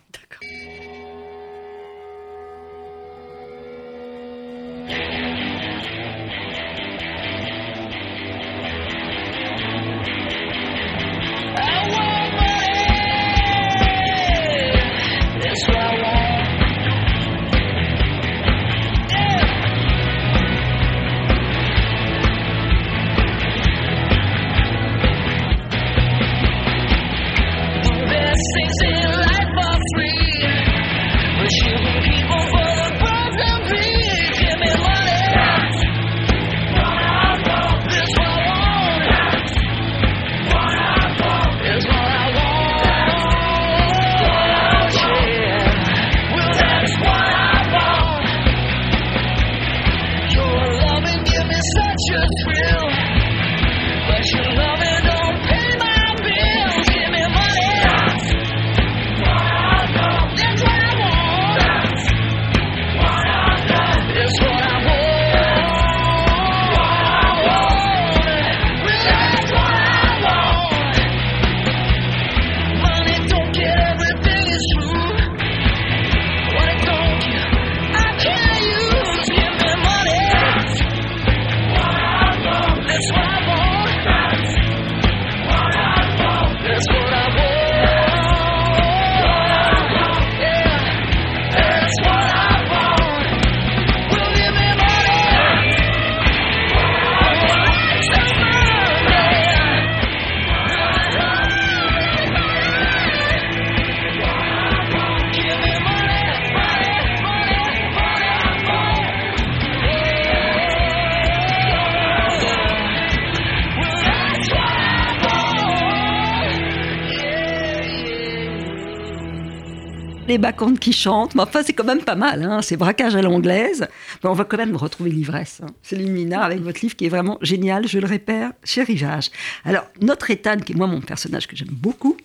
les 120.36 120.42
bacchantes 120.42 120.78
qui 120.78 120.92
chantent. 120.92 121.34
Mais 121.34 121.42
enfin, 121.42 121.62
c'est 121.62 121.72
quand 121.72 121.84
même 121.84 122.02
pas 122.02 122.14
mal. 122.14 122.44
Hein. 122.44 122.60
C'est 122.60 122.76
braquage 122.76 123.16
à 123.16 123.22
l'anglaise. 123.22 123.88
Mais 124.22 124.28
on 124.28 124.34
va 124.34 124.44
quand 124.44 124.58
même 124.58 124.76
retrouver 124.76 125.10
l'ivresse. 125.10 125.62
Hein. 125.62 125.68
Céline 125.82 126.12
Nina 126.12 126.42
avec 126.42 126.60
votre 126.60 126.80
livre 126.82 126.94
qui 126.94 127.06
est 127.06 127.08
vraiment 127.08 127.38
génial. 127.40 127.88
Je 127.88 127.98
le 127.98 128.06
répète, 128.06 128.52
chez 128.62 128.82
Rivage. 128.82 129.30
Alors, 129.64 129.86
notre 130.02 130.30
Ethan, 130.30 130.58
qui 130.58 130.72
est 130.72 130.76
moi 130.76 130.86
mon 130.86 131.00
personnage 131.00 131.46
que 131.46 131.56
j'aime 131.56 131.72
beaucoup, 131.72 132.18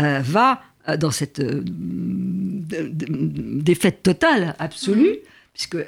euh, 0.00 0.20
va 0.20 0.62
euh, 0.88 0.96
dans 0.96 1.10
cette 1.10 1.40
euh, 1.40 1.62
défaite 3.62 4.02
totale, 4.02 4.56
absolue, 4.58 5.10
mm-hmm. 5.10 5.52
puisque 5.52 5.78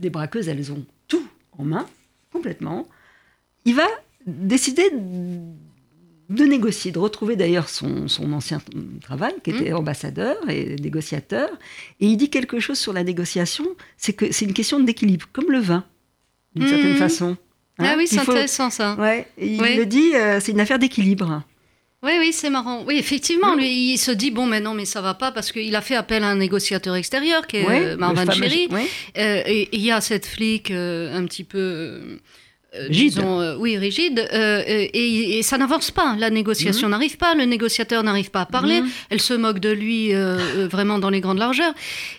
les 0.00 0.08
braqueuses, 0.08 0.48
elles 0.48 0.72
ont 0.72 0.82
tout 1.06 1.26
en 1.58 1.64
main, 1.64 1.86
complètement. 2.32 2.88
Il 3.66 3.74
va 3.74 3.86
décider 4.26 4.90
de 6.30 6.44
négocier, 6.44 6.92
de 6.92 6.98
retrouver 7.00 7.34
d'ailleurs 7.34 7.68
son, 7.68 8.06
ancien 8.32 8.62
travail, 9.02 9.34
qui 9.42 9.50
était 9.50 9.70
mmh. 9.70 9.76
ambassadeur 9.76 10.36
et 10.48 10.76
négociateur. 10.76 11.50
Et 11.98 12.06
il 12.06 12.16
dit 12.16 12.30
quelque 12.30 12.60
chose 12.60 12.78
sur 12.78 12.92
la 12.92 13.02
négociation, 13.02 13.66
c'est 13.96 14.12
que 14.12 14.32
c'est 14.32 14.44
une 14.44 14.54
question 14.54 14.78
d'équilibre, 14.78 15.26
comme 15.32 15.50
le 15.50 15.58
vin, 15.58 15.84
d'une 16.54 16.68
certaine 16.68 16.94
mmh. 16.94 16.98
façon. 16.98 17.36
ah 17.78 17.84
hein. 17.84 17.94
oui, 17.98 18.06
c'est 18.06 18.20
intéressant 18.20 18.70
ça. 18.70 18.94
Ouais, 18.94 19.26
il 19.38 19.60
le 19.60 19.84
dit, 19.86 20.14
euh, 20.14 20.38
c'est 20.40 20.52
une 20.52 20.60
affaire 20.60 20.78
d'équilibre. 20.78 21.42
Oui, 22.04 22.12
oui, 22.20 22.32
c'est 22.32 22.48
marrant. 22.48 22.84
Oui, 22.86 22.96
effectivement, 22.96 23.56
mmh. 23.56 23.58
lui, 23.58 23.92
il 23.94 23.98
se 23.98 24.12
dit 24.12 24.30
bon, 24.30 24.46
mais 24.46 24.60
non, 24.60 24.72
mais 24.72 24.84
ça 24.84 25.00
va 25.00 25.14
pas 25.14 25.32
parce 25.32 25.50
qu'il 25.50 25.74
a 25.74 25.80
fait 25.80 25.96
appel 25.96 26.22
à 26.22 26.28
un 26.28 26.36
négociateur 26.36 26.94
extérieur 26.94 27.48
qui 27.48 27.56
est 27.56 27.68
euh, 27.68 27.96
Marvin 27.96 28.30
Cherry. 28.30 28.68
Euh, 29.18 29.42
et 29.46 29.68
il 29.72 29.80
y 29.80 29.90
a 29.90 30.00
cette 30.00 30.26
flic 30.26 30.70
un 30.70 31.24
petit 31.24 31.44
peu 31.44 32.20
euh, 32.76 32.88
disons, 32.88 33.40
euh, 33.40 33.56
oui, 33.56 33.76
rigide, 33.76 34.28
euh, 34.32 34.62
et, 34.66 35.42
ça 35.42 35.58
n'avance 35.58 35.90
pas. 35.90 36.14
La 36.16 36.30
négociation 36.30 36.86
mhm. 36.86 36.92
n'arrive 36.92 37.16
pas, 37.16 37.34
le 37.34 37.44
négociateur 37.44 38.04
n'arrive 38.04 38.30
pas 38.30 38.42
à 38.42 38.46
parler. 38.46 38.82
Mhm. 38.82 38.88
Elle 39.10 39.20
se 39.20 39.34
moque 39.34 39.58
de 39.58 39.70
lui 39.70 40.12
vraiment 40.70 40.98
dans 40.98 41.10
les 41.10 41.20
grandes 41.20 41.38
largeurs, 41.38 41.74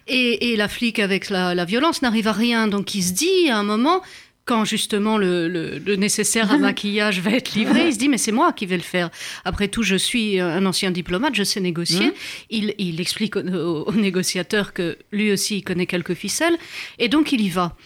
et, 0.08 0.56
la 0.58 0.68
flic 0.68 1.00
avec 1.00 1.30
la, 1.30 1.66
violence 1.66 2.02
n'arrive 2.02 2.28
à 2.28 2.34
rien. 2.34 2.68
Donc 2.68 2.96
il 2.96 3.04
se 3.04 3.14
dit 3.14 3.50
à 3.50 3.58
un 3.58 3.64
moment, 3.64 4.02
quand 4.44 4.66
justement 4.66 5.18
le, 5.18 5.80
nécessaire 5.96 6.52
à 6.52 6.58
maquillage 6.58 7.22
va 7.22 7.32
être 7.32 7.54
livré, 7.54 7.88
il 7.88 7.94
se 7.94 7.98
dit 7.98 8.10
mais 8.10 8.18
c'est 8.18 8.34
moi 8.34 8.52
qui 8.52 8.66
vais 8.66 8.76
le 8.76 8.84
faire. 8.84 9.10
Après 9.46 9.70
tout, 9.70 9.84
je 9.84 9.96
suis 9.96 10.40
un 10.42 10.66
ancien 10.66 10.92
diplomate, 10.92 11.34
je 11.34 11.44
sais 11.44 11.62
négocier. 11.62 12.08
Mhm. 12.08 12.72
Il, 12.78 13.00
explique 13.00 13.38
au, 13.38 13.84
au, 13.86 13.94
négociateur 13.94 14.74
que 14.74 14.98
lui 15.14 15.32
aussi 15.32 15.60
il 15.60 15.64
connaît 15.64 15.86
quelques 15.86 16.16
ficelles, 16.16 16.58
et 17.00 17.08
donc 17.08 17.32
il 17.32 17.40
y 17.40 17.50
va. 17.50 17.78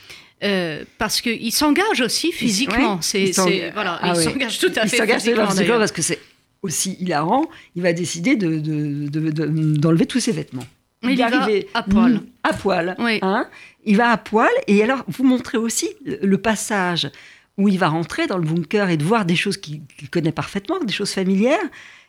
Euh, 0.45 0.83
parce 0.97 1.21
qu'il 1.21 1.51
s'engage 1.51 2.01
aussi 2.01 2.31
physiquement. 2.31 3.01
C'est, 3.01 3.31
voilà, 3.73 3.99
ah 4.01 4.13
il 4.15 4.21
s'engage 4.21 4.59
tout 4.59 4.71
à 4.75 4.87
fait 4.87 5.05
physiquement. 5.05 5.77
parce 5.77 5.91
que 5.91 6.01
c'est 6.01 6.19
aussi 6.61 6.97
hilarant. 6.99 7.45
Il 7.75 7.81
va 7.81 7.93
décider 7.93 8.35
de, 8.35 9.07
d'enlever 9.77 10.05
tous 10.05 10.19
ses 10.19 10.31
vêtements. 10.31 10.65
Il, 11.03 11.17
va 11.17 11.27
à 11.73 11.83
poil. 11.83 12.21
À 12.43 12.53
poil. 12.53 12.95
Hein 12.99 13.47
il 13.85 13.97
va 13.97 14.11
à 14.11 14.17
poil. 14.17 14.49
Et 14.67 14.81
alors, 14.83 15.03
vous 15.07 15.23
montrez 15.23 15.57
aussi 15.57 15.89
le 16.05 16.37
passage 16.37 17.09
où 17.57 17.69
il 17.69 17.79
va 17.79 17.87
rentrer 17.87 18.27
dans 18.27 18.37
le 18.37 18.43
bunker 18.43 18.89
et 18.89 18.97
de 18.97 19.03
voir 19.03 19.25
des 19.25 19.35
choses 19.35 19.57
qu'il, 19.57 19.81
connaît 20.11 20.31
parfaitement, 20.31 20.79
des 20.79 20.93
choses 20.93 21.11
familières. 21.11 21.63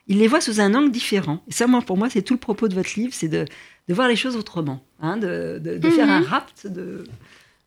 Il 0.07 0.19
les 0.19 0.27
voit 0.27 0.41
sous 0.41 0.59
un 0.59 0.73
angle 0.73 0.91
différent. 0.91 1.43
Et 1.47 1.51
ça, 1.51 1.67
moi, 1.67 1.81
pour 1.81 1.97
moi, 1.97 2.09
c'est 2.09 2.21
tout 2.21 2.33
le 2.33 2.39
propos 2.39 2.67
de 2.67 2.75
votre 2.75 2.91
livre, 2.97 3.13
c'est 3.13 3.27
de, 3.27 3.45
voir 3.89 4.07
les 4.07 4.15
choses 4.15 4.35
autrement, 4.35 4.83
hein, 4.99 5.17
de, 5.17 5.61
faire 5.81 6.07
mhm. 6.07 6.11
un 6.11 6.21
rapt 6.21 6.67
de, 6.67 7.03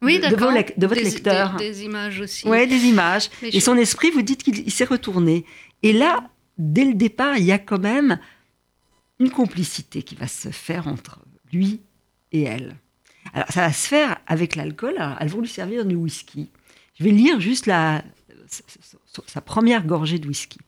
oui, 0.03 0.19
de, 0.19 0.29
de, 0.29 0.87
votre 0.87 1.03
lecteur. 1.03 1.57
Des, 1.57 1.85
images 1.85 2.21
aussi. 2.21 2.49
Oui, 2.49 2.67
des 2.67 2.85
images. 2.87 3.31
et 3.43 3.61
son 3.61 3.77
esprit, 3.77 4.11
vous 4.11 4.23
dites 4.23 4.43
qu'il 4.43 4.71
s'est 4.71 4.85
retourné. 4.85 5.45
Et 5.83 5.93
là, 5.93 6.31
dès 6.59 6.85
le 6.85 6.95
départ, 6.95 7.37
il 7.37 7.45
y 7.45 7.53
a 7.53 7.59
quand 7.59 7.79
même 7.79 8.19
une 9.19 9.31
complicité 9.31 10.03
qui 10.03 10.15
va 10.15 10.27
se 10.27 10.49
faire 10.49 10.89
entre 10.89 11.21
lui 11.53 11.81
et 12.33 12.43
elle. 12.43 12.77
Alors, 13.35 13.49
ça 13.51 13.61
va 13.61 13.73
se 13.73 13.87
faire 13.87 14.17
avec 14.27 14.57
l'alcool. 14.57 14.95
elles 15.21 15.29
vont 15.29 15.41
lui 15.41 15.49
servir 15.49 15.85
du 15.85 15.95
whisky. 15.95 16.49
Je 16.99 17.05
vais 17.05 17.11
lire 17.11 17.41
juste 17.41 17.67
la, 17.67 18.03
sa 19.27 19.41
première 19.41 19.87
gorgée 19.87 20.19
de 20.19 20.27
whisky. 20.27 20.59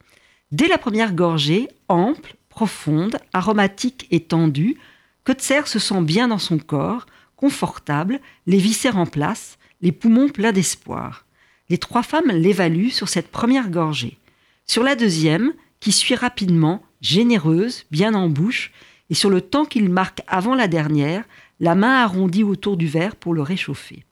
Dès 0.51 0.69
la 0.69 0.79
première 0.79 1.15
gorgée, 1.15 1.69
ample, 1.89 2.37
profonde, 2.51 3.17
aromatique 3.33 4.07
et 4.11 4.21
tendue, 4.21 4.77
Kotzer 5.25 5.67
se 5.67 5.79
sent 5.79 6.03
bien 6.03 6.29
dans 6.29 6.39
son 6.39 6.59
corps, 6.59 7.07
confortable, 7.43 8.21
les 8.47 8.59
viscères 8.59 8.97
en 8.97 9.05
place, 9.05 9.59
les 9.81 9.91
poumons 9.91 10.29
pleins 10.29 10.53
d'espoir. 10.53 11.27
Les 11.71 11.77
trois 11.77 12.05
femmes 12.05 12.31
l'évaluent 12.31 12.93
sur 12.93 13.09
cette 13.09 13.33
première 13.33 13.69
gorgée. 13.69 14.17
Sur 14.65 14.85
la 14.85 14.95
deuxième, 14.95 15.53
qui 15.81 15.91
suit 15.91 16.15
rapidement, 16.15 16.85
généreuse, 17.01 17.85
bien 17.91 18.15
en 18.15 18.29
bouche, 18.29 18.71
et 19.11 19.15
sur 19.15 19.29
le 19.29 19.41
temps 19.41 19.65
qu'il 19.65 19.89
marque 19.89 20.21
avant 20.29 20.55
la 20.55 20.69
dernière, 20.69 21.25
la 21.59 21.75
main 21.75 22.05
arrondie 22.05 22.45
autour 22.45 22.77
du 22.77 22.87
verre 22.87 23.17
pour 23.17 23.35
le 23.35 23.43
réchauffer. 23.43 24.05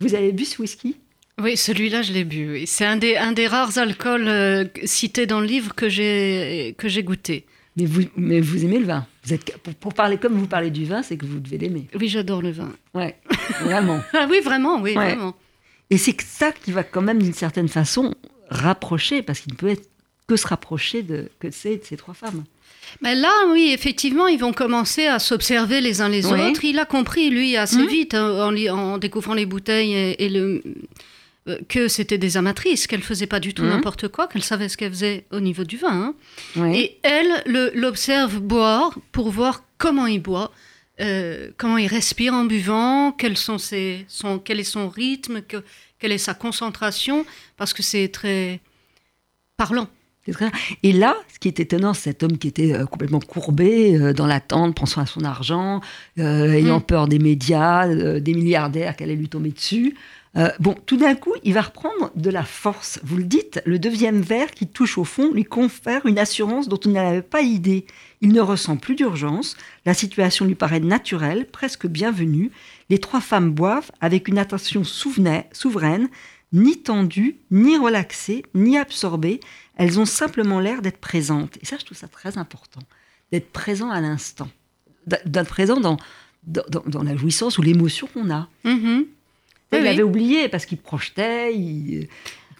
Vous 0.00 0.14
avez 0.14 0.32
bu 0.32 0.46
ce 0.46 0.62
whisky? 0.62 0.96
Oui, 1.42 1.58
celui-là, 1.58 2.00
je 2.00 2.14
l'ai 2.14 2.24
bu. 2.24 2.62
C'est 2.64 2.86
un 2.86 2.96
des, 2.96 3.16
un 3.16 3.32
des 3.32 3.48
rares 3.48 3.76
alcools 3.76 4.28
euh, 4.28 4.64
cités 4.84 5.26
dans 5.26 5.40
le 5.40 5.46
livre 5.46 5.74
que 5.74 5.90
j'ai 5.90 6.74
goûté. 7.04 7.44
Mais 7.76 7.86
vous, 7.86 8.02
mais 8.16 8.40
vous 8.40 8.64
aimez 8.64 8.78
le 8.78 8.84
vin. 8.84 9.06
Vous 9.24 9.32
êtes, 9.32 9.56
pour, 9.80 9.94
parler 9.94 10.18
comme 10.18 10.34
vous 10.34 10.46
parlez 10.46 10.70
du 10.70 10.84
vin, 10.84 11.02
c'est 11.02 11.16
que 11.16 11.24
vous 11.24 11.40
devez 11.40 11.58
l'aimer. 11.58 11.88
Oui, 11.98 12.08
j'adore 12.08 12.42
le 12.42 12.50
vin. 12.50 12.70
Ouais, 12.92 13.16
vraiment. 13.62 14.00
ah 14.12 14.26
oui, 14.28 14.40
vraiment, 14.44 14.80
oui, 14.80 14.94
vraiment. 14.94 15.34
Et 15.88 15.96
c'est 15.96 16.20
ça 16.20 16.52
qui 16.52 16.72
va 16.72 16.84
quand 16.84 17.02
même, 17.02 17.22
d'une 17.22 17.32
certaine 17.32 17.68
façon, 17.68 18.14
rapprocher, 18.50 19.22
parce 19.22 19.40
qu'il 19.40 19.52
ne 19.52 19.58
peut 19.58 19.68
être 19.68 19.88
que 20.26 20.36
se 20.36 20.46
rapprocher 20.46 21.02
de, 21.02 21.30
que 21.38 21.48
de 21.48 21.52
ces, 21.52 21.78
de 21.78 21.84
ces 21.84 21.96
trois 21.96 22.14
femmes. 22.14 22.44
Mais 23.00 23.14
là, 23.14 23.32
oui, 23.50 23.70
effectivement, 23.72 24.26
ils 24.26 24.38
vont 24.38 24.52
commencer 24.52 25.06
à 25.06 25.18
s'observer 25.18 25.80
les 25.80 26.02
uns 26.02 26.08
les 26.08 26.26
autres. 26.26 26.64
Il 26.64 26.78
a 26.78 26.84
compris, 26.84 27.30
lui, 27.30 27.56
assez 27.56 27.76
hum. 27.76 27.86
vite, 27.86 28.14
hein, 28.14 28.48
en, 28.48 28.68
en, 28.68 28.98
découvrant 28.98 29.34
les 29.34 29.46
bouteilles 29.46 29.94
et 30.18 30.28
le, 30.28 30.62
que 31.68 31.88
c'était 31.88 32.18
des 32.18 32.36
amatrices, 32.36 32.86
qu'elle 32.86 33.02
faisait 33.02 33.26
pas 33.26 33.40
du 33.40 33.52
tout 33.52 33.62
mmh. 33.62 33.68
n'importe 33.68 34.08
quoi, 34.08 34.28
qu'elle 34.28 34.44
savait 34.44 34.68
ce 34.68 34.76
qu'elle 34.76 34.92
faisait 34.92 35.26
au 35.32 35.40
niveau 35.40 35.64
du 35.64 35.76
vin. 35.76 36.14
Hein. 36.56 36.72
Et 36.72 36.98
elle 37.02 37.42
l'observe 37.74 38.38
boire 38.38 38.96
pour 39.10 39.30
voir 39.30 39.64
comment 39.76 40.06
il 40.06 40.22
boit, 40.22 40.52
euh, 41.00 41.50
comment 41.56 41.78
il 41.78 41.88
respire 41.88 42.32
en 42.32 42.44
buvant, 42.44 43.10
quels 43.10 43.36
sont 43.36 43.58
ses, 43.58 44.04
son, 44.08 44.38
quel 44.38 44.60
est 44.60 44.64
son 44.64 44.88
rythme, 44.88 45.42
que, 45.42 45.56
quelle 45.98 46.12
est 46.12 46.18
sa 46.18 46.34
concentration, 46.34 47.26
parce 47.56 47.72
que 47.72 47.82
c'est 47.82 48.08
très 48.08 48.60
parlant. 49.56 49.88
Et 50.84 50.92
là, 50.92 51.16
ce 51.34 51.40
qui 51.40 51.48
est 51.48 51.58
étonnant, 51.58 51.94
cet 51.94 52.22
homme 52.22 52.38
qui 52.38 52.46
était 52.46 52.72
euh, 52.74 52.86
complètement 52.86 53.18
courbé 53.18 54.12
dans 54.12 54.28
l'attente, 54.28 54.76
pensant 54.76 55.00
à 55.00 55.06
son 55.06 55.24
argent, 55.24 55.80
ayant 56.16 56.78
mmh. 56.78 56.82
peur 56.82 57.08
des 57.08 57.18
médias, 57.18 57.88
des 58.20 58.34
milliardaires 58.34 58.94
qui 58.94 59.02
allaient 59.02 59.16
lui 59.16 59.28
tomber 59.28 59.50
dessus, 59.50 59.96
euh, 60.36 60.48
bon, 60.60 60.74
tout 60.86 60.96
d'un 60.96 61.14
coup, 61.14 61.34
il 61.42 61.52
va 61.52 61.60
reprendre 61.60 62.10
de 62.14 62.30
la 62.30 62.44
force. 62.44 63.00
Vous 63.04 63.18
le 63.18 63.24
dites, 63.24 63.60
le 63.66 63.78
deuxième 63.78 64.22
verre 64.22 64.50
qui 64.50 64.66
touche 64.66 64.96
au 64.96 65.04
fond 65.04 65.30
lui 65.30 65.44
confère 65.44 66.06
une 66.06 66.18
assurance 66.18 66.68
dont 66.68 66.78
il 66.78 66.92
n'avait 66.92 67.22
pas 67.22 67.42
idée. 67.42 67.86
Il 68.22 68.32
ne 68.32 68.40
ressent 68.40 68.76
plus 68.76 68.94
d'urgence, 68.94 69.56
la 69.84 69.94
situation 69.94 70.46
lui 70.46 70.54
paraît 70.54 70.80
naturelle, 70.80 71.46
presque 71.46 71.86
bienvenue. 71.86 72.50
Les 72.88 72.98
trois 72.98 73.20
femmes 73.20 73.50
boivent 73.50 73.90
avec 74.00 74.28
une 74.28 74.38
attention 74.38 74.84
souveraine, 74.84 76.08
ni 76.54 76.78
tendues, 76.78 77.36
ni 77.50 77.76
relaxées, 77.76 78.44
ni 78.54 78.78
absorbées. 78.78 79.40
Elles 79.76 80.00
ont 80.00 80.06
simplement 80.06 80.60
l'air 80.60 80.80
d'être 80.80 81.00
présentes. 81.00 81.58
Et 81.60 81.66
ça, 81.66 81.76
je 81.78 81.84
trouve 81.84 81.98
ça 81.98 82.08
très 82.08 82.38
important, 82.38 82.80
d'être 83.32 83.50
présent 83.50 83.90
à 83.90 84.00
l'instant, 84.00 84.48
d'être 85.06 85.48
présent 85.48 85.78
dans, 85.80 85.98
dans, 86.46 87.02
la 87.02 87.16
jouissance 87.16 87.58
ou 87.58 87.62
l'émotion 87.62 88.08
qu'on 88.14 88.30
a. 88.30 88.48
Il 89.72 89.86
avait 89.86 90.02
oublié 90.02 90.48
parce 90.48 90.66
qu'il 90.66 90.78
projetait, 90.78 91.54
il, 91.54 92.08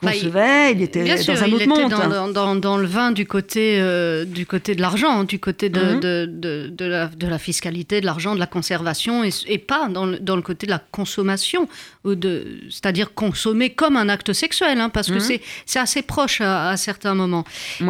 concevait, 0.03 0.73
il 0.73 0.83
était 0.83 1.05
dans 1.05 1.43
un 1.43 1.53
autre 1.53 1.67
monde. 1.67 1.91
Dans, 1.91 2.29
dans, 2.29 2.57
dans, 2.57 2.77
le 2.77 2.87
vin 2.87 3.13
du 3.13 3.27
côté, 3.27 3.79
euh, 3.81 4.25
du 4.25 4.47
côté 4.47 4.75
de 4.75 4.81
l'argent, 4.81 5.25
du 5.25 5.39
côté 5.39 5.69
de, 5.69 5.81
mhm. 5.81 6.01
de, 6.01 6.27
de, 6.31 6.69
de, 6.69 6.85
la, 6.85 7.07
de 7.09 7.27
la 7.27 7.39
fiscalité, 7.39 8.01
de 8.01 8.07
l'argent, 8.07 8.35
de 8.35 8.41
la 8.41 8.47
conservation, 8.47 9.25
et, 9.25 9.31
et 9.47 9.59
pas 9.59 9.89
dans 9.89 10.07
le, 10.07 10.19
dans 10.19 10.37
le 10.37 10.43
côté 10.43 10.67
de 10.67 10.73
la 10.73 10.79
consommation, 10.79 11.69
c'est-à-dire 12.05 13.15
consommer 13.15 13.71
comme 13.71 13.97
un 13.97 14.09
acte 14.09 14.33
sexuel, 14.33 14.81
hein, 14.81 14.89
parce 14.89 15.09
que 15.09 15.15
mhm. 15.15 15.39
c'est 15.67 15.79
assez 15.79 16.03
proche 16.03 16.41
à, 16.41 16.77
certains 16.77 17.15
moments. 17.15 17.45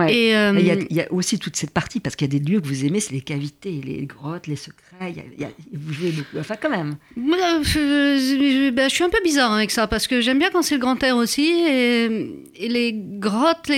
Et, 0.09 0.37
euh, 0.37 0.53
il, 0.59 0.97
y 0.97 1.01
a, 1.01 1.13
aussi 1.13 1.39
toute 1.39 1.57
cette 1.57 1.71
partie, 1.71 2.01
parce 2.01 2.17
qu'il 2.17 2.33
y 2.33 2.37
a 2.37 2.39
des 2.39 2.51
lieux 2.51 2.61
que 2.61 2.67
vous 2.67 2.85
aimez, 2.85 3.01
c'est 3.01 3.13
les 3.13 3.21
cavités, 3.21 3.81
les 3.85 4.07
grottes, 4.07 4.47
les 4.47 4.57
secrets, 4.57 4.92
y 5.09 5.45
a, 5.45 5.49
vous 5.73 5.93
jouez 5.93 6.11
beaucoup, 6.11 6.39
enfin 6.39 6.55
quand 6.61 6.71
même. 6.71 6.97
Euh, 7.19 7.63
je, 7.63 8.71
ben, 8.71 8.89
je 8.89 8.95
suis 8.95 9.05
un 9.05 9.11
peu 9.11 9.21
bizarre 9.25 9.53
avec 9.53 9.71
ça, 9.71 9.87
parce 9.87 10.07
que 10.07 10.21
j'aime 10.21 10.39
bien 10.39 10.51
quand 10.51 10.63
c'est 10.63 10.77
le 10.77 10.81
grand 10.81 11.03
air 11.03 11.17
aussi, 11.17 11.51
et 11.51 11.93
et, 12.55 12.69
les 12.69 12.93
grottes, 12.95 13.71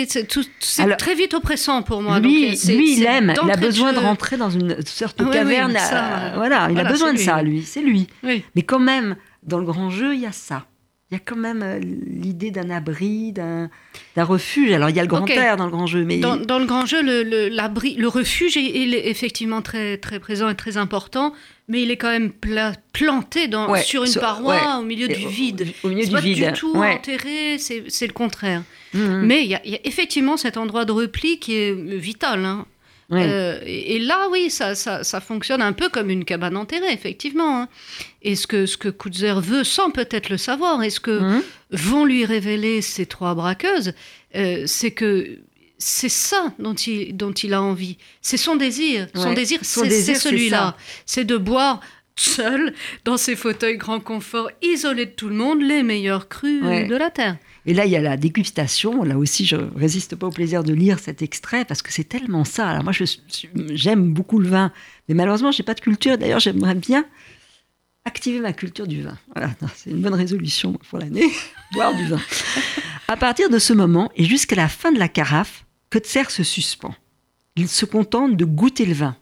c'est 0.61 0.97
très 0.97 1.15
vite 1.15 1.35
oppressant 1.35 1.83
pour 1.83 2.03
moi. 2.03 2.19
Lui, 2.21 2.51
lui 2.51 2.97
il 2.97 3.05
aime, 3.05 3.35
il 3.43 3.51
a 3.51 3.57
besoin 3.57 3.93
de, 3.93 3.99
rentrer 3.99 4.37
dans 4.37 4.51
une 4.51 4.77
sorte 4.85 5.19
de 5.19 5.25
caverne. 5.25 5.77
Euh, 5.77 6.33
voilà, 6.35 6.69
il 6.71 6.79
a 6.79 6.85
besoin 6.85 7.13
de 7.13 7.19
ça, 7.19 7.43
lui, 7.43 7.63
c'est 7.63 7.83
lui. 7.83 8.07
Mais 8.23 8.63
quand 8.63 8.81
même, 8.81 9.17
dans 9.43 9.59
le 9.59 9.67
grand 9.67 9.91
jeu, 9.91 10.15
il 10.15 10.21
y 10.21 10.27
a 10.27 10.33
ça. 10.33 10.67
Il 11.15 11.19
y 11.19 11.21
a 11.21 11.23
quand 11.25 11.37
même 11.37 11.63
euh, 11.63 11.79
l'idée 11.79 12.51
d'un 12.51 12.71
abri, 12.71 13.31
d'un 13.31 13.71
refuge. 14.17 14.73
Alors, 14.73 14.91
il 14.91 14.97
y 14.97 14.99
a 14.99 15.03
le 15.03 15.09
grand 15.09 15.25
air 15.29 15.57
dans 15.57 15.67
le 15.67 15.71
grand 15.71 15.87
jeu. 15.87 16.05
Mais... 16.05 16.19
Dans, 16.19 16.35
le 16.37 16.65
grand 16.67 16.87
jeu, 16.87 17.03
le, 17.03 17.23
le, 17.23 17.49
le 17.49 18.09
refuge 18.09 18.57
est, 18.57 18.65
est, 18.65 19.09
effectivement 19.09 19.63
très, 19.63 19.97
très 19.97 20.19
présent 20.19 20.49
et 20.49 20.57
très 20.57 20.77
important 20.77 21.33
mais 21.69 21.83
il 21.83 21.91
est 21.91 21.97
quand 21.97 22.11
même 22.11 22.31
planté 22.93 23.49
dans, 23.49 23.75
sur 23.77 24.05
une 24.05 24.15
paroi 24.15 24.79
au 24.81 24.83
milieu 24.83 25.09
du 25.09 25.27
vide. 25.27 25.67
Au, 25.83 25.89
milieu 25.89 26.05
du 26.05 26.13
pas 26.13 26.21
vide. 26.21 26.53
du 26.53 26.53
tout 26.53 26.75
enterré, 26.75 27.57
c'est 27.59 28.07
le 28.07 28.13
contraire. 28.13 28.63
Mhm. 28.93 29.23
Mais 29.25 29.45
il 29.45 29.51
y, 29.51 29.55
a 29.55 29.61
effectivement 29.85 30.37
cet 30.37 30.57
endroit 30.57 30.85
de 30.85 30.93
repli 30.93 31.39
qui 31.39 31.55
est 31.55 31.73
vital. 31.73 32.45
Hein. 32.45 32.67
Euh, 33.13 33.61
et, 33.65 33.99
là, 33.99 34.29
oui, 34.31 34.51
ça, 34.51 34.75
ça, 34.75 35.21
fonctionne 35.21 35.63
un 35.63 35.73
peu 35.73 35.89
comme 35.89 36.11
une 36.11 36.25
cabane 36.25 36.57
enterrée, 36.57 36.93
effectivement. 36.93 37.63
Hein. 37.63 37.69
Et 38.23 38.37
ce 38.37 38.47
que, 38.47 38.67
ce 38.67 38.77
que 38.77 38.89
Kutzer 38.89 39.41
veut, 39.41 39.65
sans 39.65 39.91
peut-être 39.91 40.31
le 40.31 40.39
savoir, 40.39 40.83
et 40.83 40.91
ce 40.91 41.01
que 41.01 41.19
mhm. 41.19 41.43
vont 41.71 42.05
lui 42.05 42.25
révéler 42.25 42.81
ces 42.83 43.07
trois 43.07 43.35
braqueuses, 43.35 43.93
euh, 44.35 44.65
c'est 44.67 44.93
que 44.93 45.39
c'est 45.79 46.09
ça 46.09 46.53
dont 46.59 46.75
il, 46.75 47.17
dont 47.17 47.33
il 47.33 47.53
a 47.53 47.61
envie. 47.61 47.99
C'est 48.23 48.37
son 48.37 48.57
désir. 48.57 49.09
Son 49.15 49.35
désir, 49.35 49.59
c'est 49.63 50.15
celui-là. 50.15 50.77
C'est 51.05 51.25
de 51.25 51.37
boire 51.37 51.81
seul, 52.17 52.75
dans 53.05 53.17
ses 53.17 53.37
fauteuils 53.37 53.77
grand 53.77 54.01
confort, 54.01 54.51
isolé 54.63 55.07
de 55.07 55.11
tout 55.11 55.29
le 55.29 55.35
monde, 55.35 55.61
les 55.63 55.83
meilleurs 55.83 56.29
crus 56.29 56.63
de 56.63 56.97
la 56.97 57.11
Terre. 57.11 57.37
Et 57.67 57.73
là, 57.73 57.87
il 57.87 57.93
y 57.93 57.97
a 57.97 58.01
la 58.01 58.17
dégustation. 58.17 59.05
Là 59.05 59.17
aussi, 59.17 59.47
je 59.47 59.57
résiste 59.57 60.17
pas 60.17 60.27
au 60.27 60.31
plaisir 60.31 60.65
de 60.65 60.75
lire 60.75 60.99
cet 60.99 61.23
extrait 61.23 61.65
parce 61.65 61.83
que 61.83 61.93
c'est 61.93 62.05
tellement 62.05 62.45
ça. 62.45 62.69
Alors 62.69 62.85
moi, 62.85 62.93
j'aime 63.73 64.13
beaucoup 64.13 64.39
le 64.39 64.49
vin, 64.49 64.73
mais 65.09 65.15
malheureusement, 65.15 65.51
j'ai 65.51 65.63
pas 65.63 65.75
de 65.75 65.81
culture. 65.81 66.19
D'ailleurs, 66.19 66.41
j'aimerais 66.41 66.75
bien 66.75 67.07
activer 68.05 68.41
ma 68.41 68.53
culture 68.53 68.87
du 68.87 69.03
vin. 69.03 69.17
Voilà, 69.35 69.51
c'est 69.75 69.91
une 69.91 70.03
bonne 70.03 70.15
résolution 70.15 70.75
pour 70.91 70.99
l'année, 70.99 71.31
boire 71.73 71.95
du 71.95 72.05
vin. 72.05 72.21
À 73.09 73.17
partir 73.17 73.49
de 73.49 73.59
ce 73.59 73.73
moment 73.73 74.11
et 74.15 74.25
jusqu'à 74.25 74.57
la 74.57 74.69
fin 74.69 74.93
de 74.93 74.99
la 74.99 75.09
carafe, 75.09 75.65
Kotzer 75.91 76.31
se 76.31 76.43
suspend. 76.43 76.95
Il 77.57 77.69
se 77.69 77.87
contente 77.87 78.37
de 78.37 78.45
goûter 78.45 78.85
le 78.85 78.95
vin, 78.95 79.17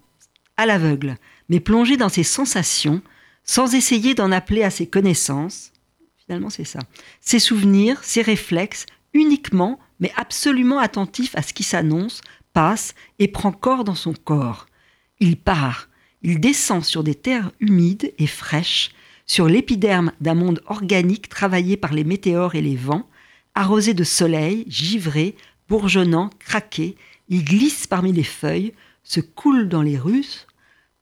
à 0.57 0.67
l'aveugle, 0.67 1.17
mais 1.53 1.61
plongé 1.61 1.99
dans 1.99 2.09
ses 2.09 2.23
sensations, 2.23 3.03
sans 3.45 3.75
essayer 3.75 4.15
d'en 4.15 4.33
appeler 4.33 4.63
à 4.63 4.71
ses 4.71 4.87
connaissances. 4.87 5.71
Finalement, 6.17 6.49
c'est 6.49 6.65
ça. 6.65 6.79
Ses 7.21 7.41
souvenirs, 7.41 8.03
ses 8.03 8.23
réflexes, 8.23 8.87
uniquement, 9.13 9.79
mais 10.01 10.11
absolument 10.17 10.79
attentif 10.79 11.37
à 11.37 11.43
ce 11.43 11.53
qui 11.53 11.63
s'annonce, 11.63 12.23
passe 12.55 12.95
et 13.19 13.29
prend 13.29 13.53
corps 13.53 13.85
dans 13.85 13.95
son 13.95 14.15
corps. 14.15 14.65
Il 15.21 15.37
part, 15.37 15.91
il 16.23 16.41
descend 16.41 16.83
sur 16.83 17.05
des 17.05 17.15
terres 17.15 17.53
humides 17.61 18.15
et 18.17 18.27
fraîches, 18.27 18.93
sur 19.27 19.47
l'épiderme 19.47 20.13
d'un 20.23 20.35
monde 20.35 20.63
organique 20.65 21.29
travaillé 21.29 21.77
par 21.77 21.93
les 21.93 22.05
météores 22.05 22.55
et 22.55 22.63
les 22.63 22.77
vents, 22.77 23.07
arrosé 23.55 23.93
de 23.93 24.05
soleil, 24.05 24.65
givré, 24.69 25.37
bourgeonnant, 25.69 26.31
craqué, 26.39 26.97
il 27.29 27.45
glisse 27.45 27.87
parmi 27.87 28.11
les 28.11 28.25
feuilles, 28.25 28.73
se 29.05 29.21
coule 29.21 29.69
dans 29.69 29.83
les 29.83 29.99
russes, 29.99 30.47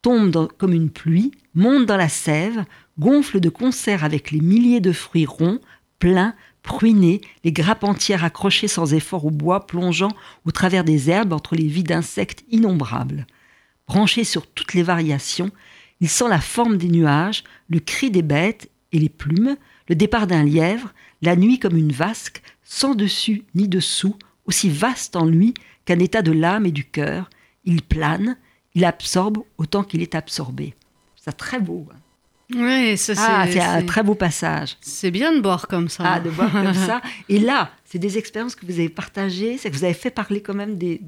tombe 0.02 0.48
comme 0.58 0.72
une 0.72 0.90
pluie, 0.90 1.32
monte 1.54 1.86
dans 1.86 1.96
la 1.96 2.08
sève, 2.08 2.64
gonfle 2.98 3.40
de 3.40 3.48
concert 3.48 4.04
avec 4.04 4.30
les 4.30 4.40
milliers 4.40 4.80
de 4.80 4.92
fruits 4.92 5.26
ronds, 5.26 5.60
pleins, 5.98 6.34
pruinés, 6.62 7.20
les 7.44 7.52
grappes 7.52 7.84
entières 7.84 8.24
accrochées 8.24 8.68
sans 8.68 8.94
effort 8.94 9.24
au 9.24 9.30
bois, 9.30 9.66
plongeant 9.66 10.12
au 10.44 10.50
travers 10.50 10.84
des 10.84 11.10
herbes 11.10 11.32
entre 11.32 11.56
les 11.56 11.66
vies 11.66 11.84
d'insectes 11.84 12.44
innombrables. 12.50 13.26
Branché 13.86 14.24
sur 14.24 14.46
toutes 14.46 14.74
les 14.74 14.82
variations, 14.82 15.50
il 16.00 16.08
sent 16.08 16.28
la 16.28 16.40
forme 16.40 16.76
des 16.76 16.88
nuages, 16.88 17.44
le 17.68 17.80
cri 17.80 18.10
des 18.10 18.22
bêtes 18.22 18.70
et 18.92 18.98
les 18.98 19.08
plumes, 19.08 19.56
le 19.88 19.94
départ 19.94 20.26
d'un 20.26 20.44
lièvre, 20.44 20.92
la 21.22 21.36
nuit 21.36 21.58
comme 21.58 21.76
une 21.76 21.92
vasque, 21.92 22.42
sans 22.62 22.94
dessus 22.94 23.44
ni 23.54 23.68
dessous, 23.68 24.16
aussi 24.46 24.70
vaste 24.70 25.16
en 25.16 25.24
lui 25.24 25.54
qu'un 25.84 25.98
état 25.98 26.22
de 26.22 26.32
l'âme 26.32 26.66
et 26.66 26.72
du 26.72 26.84
cœur. 26.84 27.28
Il 27.64 27.82
plane, 27.82 28.36
il 28.74 28.84
absorbe 28.84 29.38
autant 29.58 29.82
qu'il 29.82 30.02
est 30.02 30.14
absorbé. 30.14 30.74
C'est 31.16 31.36
très 31.36 31.60
beau. 31.60 31.86
Hein. 31.92 31.96
Oui, 32.52 32.96
ça 32.96 33.12
ah, 33.16 33.46
c'est 33.48 33.60
un 33.60 33.84
très 33.84 34.02
beau 34.02 34.14
passage. 34.14 34.76
C'est 34.80 35.10
bien 35.10 35.32
de 35.32 35.40
boire 35.40 35.68
comme 35.68 35.88
ça. 35.88 36.04
Ah, 36.06 36.20
de 36.20 36.30
boire 36.30 36.50
comme 36.50 36.74
ça. 36.86 37.00
Et 37.28 37.38
là, 37.38 37.70
c'est 37.84 37.98
des 37.98 38.18
expériences 38.18 38.56
que 38.56 38.66
vous 38.66 38.72
avez 38.72 38.88
partagées, 38.88 39.56
c'est 39.58 39.70
que 39.70 39.76
vous 39.76 39.84
avez 39.84 39.94
fait 39.94 40.10
parler 40.10 40.40
quand 40.40 40.54
même 40.54 40.76
des, 40.76 41.00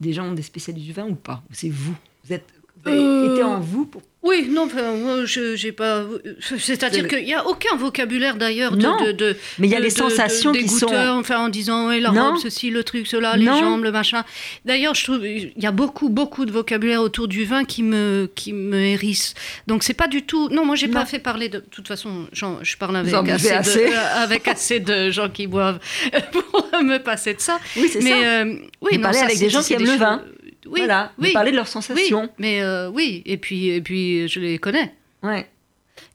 des 0.00 0.12
gens, 0.12 0.30
des 0.32 0.42
spécialistes 0.42 0.86
du 0.86 0.92
vin 0.92 1.06
ou 1.06 1.16
pas? 1.16 1.42
C'est 1.50 1.70
vous? 1.70 1.94
Vous 2.24 2.32
êtes 2.32 2.46
vous 2.84 2.90
avez 2.90 3.00
euh, 3.00 3.34
été 3.34 3.42
en 3.42 3.60
vous 3.60 3.86
pour 3.86 4.02
oui, 4.22 4.46
non, 4.48 4.68
moi, 4.96 5.24
je 5.24 5.56
j'ai 5.56 5.72
pas. 5.72 6.04
C'est-à-dire 6.40 7.08
qu'il 7.08 7.24
n'y 7.24 7.34
a 7.34 7.44
aucun 7.46 7.74
vocabulaire 7.76 8.36
d'ailleurs 8.36 8.76
de, 8.76 9.10
de, 9.10 9.36
Mais 9.58 9.66
il 9.66 9.70
y 9.72 9.74
a 9.74 9.80
les 9.80 9.90
sensations 9.90 10.52
qui 10.52 10.68
sont. 10.68 10.94
Enfin, 10.94 11.46
en 11.46 11.48
disant 11.48 11.88
oui, 11.88 12.00
la 12.00 12.10
robe, 12.10 12.36
ceci, 12.40 12.70
le 12.70 12.84
truc, 12.84 13.08
cela, 13.08 13.36
les 13.36 13.46
jambes, 13.46 13.82
le 13.82 13.90
machin. 13.90 14.24
D'ailleurs, 14.64 14.94
je 14.94 15.04
trouve 15.04 15.26
il 15.26 15.52
y 15.56 15.66
a 15.66 15.72
beaucoup, 15.72 16.08
beaucoup 16.08 16.44
de 16.44 16.52
vocabulaire 16.52 17.02
autour 17.02 17.26
du 17.26 17.44
vin 17.44 17.64
qui 17.64 17.82
me 17.82 18.30
qui 18.34 18.52
me 18.52 18.78
hérisse. 18.78 19.34
Donc 19.66 19.82
c'est 19.82 19.94
pas 19.94 20.06
du 20.06 20.22
tout. 20.22 20.48
Non, 20.50 20.64
moi 20.64 20.76
j'ai 20.76 20.88
pas 20.88 21.04
fait 21.04 21.18
parler 21.18 21.48
de. 21.48 21.58
De 21.58 21.66
toute 21.76 21.88
façon, 21.88 22.26
je 22.32 22.76
parle 22.76 22.96
avec 22.96 23.14
assez, 23.14 23.50
assez. 23.50 23.86
De, 23.86 24.22
avec 24.22 24.46
assez 24.46 24.78
de 24.78 25.10
gens 25.10 25.28
qui 25.28 25.46
boivent 25.46 25.80
pour 26.32 26.68
me 26.82 26.98
passer 26.98 27.34
de 27.34 27.40
ça. 27.40 27.58
Oui, 27.76 27.88
c'est 27.92 28.00
ça. 28.00 28.04
Mais 28.04 28.24
euh, 28.24 28.54
oui, 28.80 28.98
non, 28.98 29.08
avec 29.08 29.38
des 29.38 29.50
gens 29.50 29.62
qui 29.62 29.74
aiment 29.74 29.84
le 29.84 29.96
vin 29.96 30.22
oui, 30.66 30.80
voilà, 30.80 31.12
oui. 31.18 31.32
parler 31.32 31.50
de 31.50 31.56
leurs 31.56 31.68
sensations. 31.68 32.22
Oui, 32.22 32.28
mais 32.38 32.62
euh, 32.62 32.88
oui, 32.88 33.22
et 33.26 33.36
puis, 33.36 33.68
et 33.68 33.80
puis 33.80 34.28
je 34.28 34.40
les 34.40 34.58
connais. 34.58 34.94
Ouais. 35.22 35.48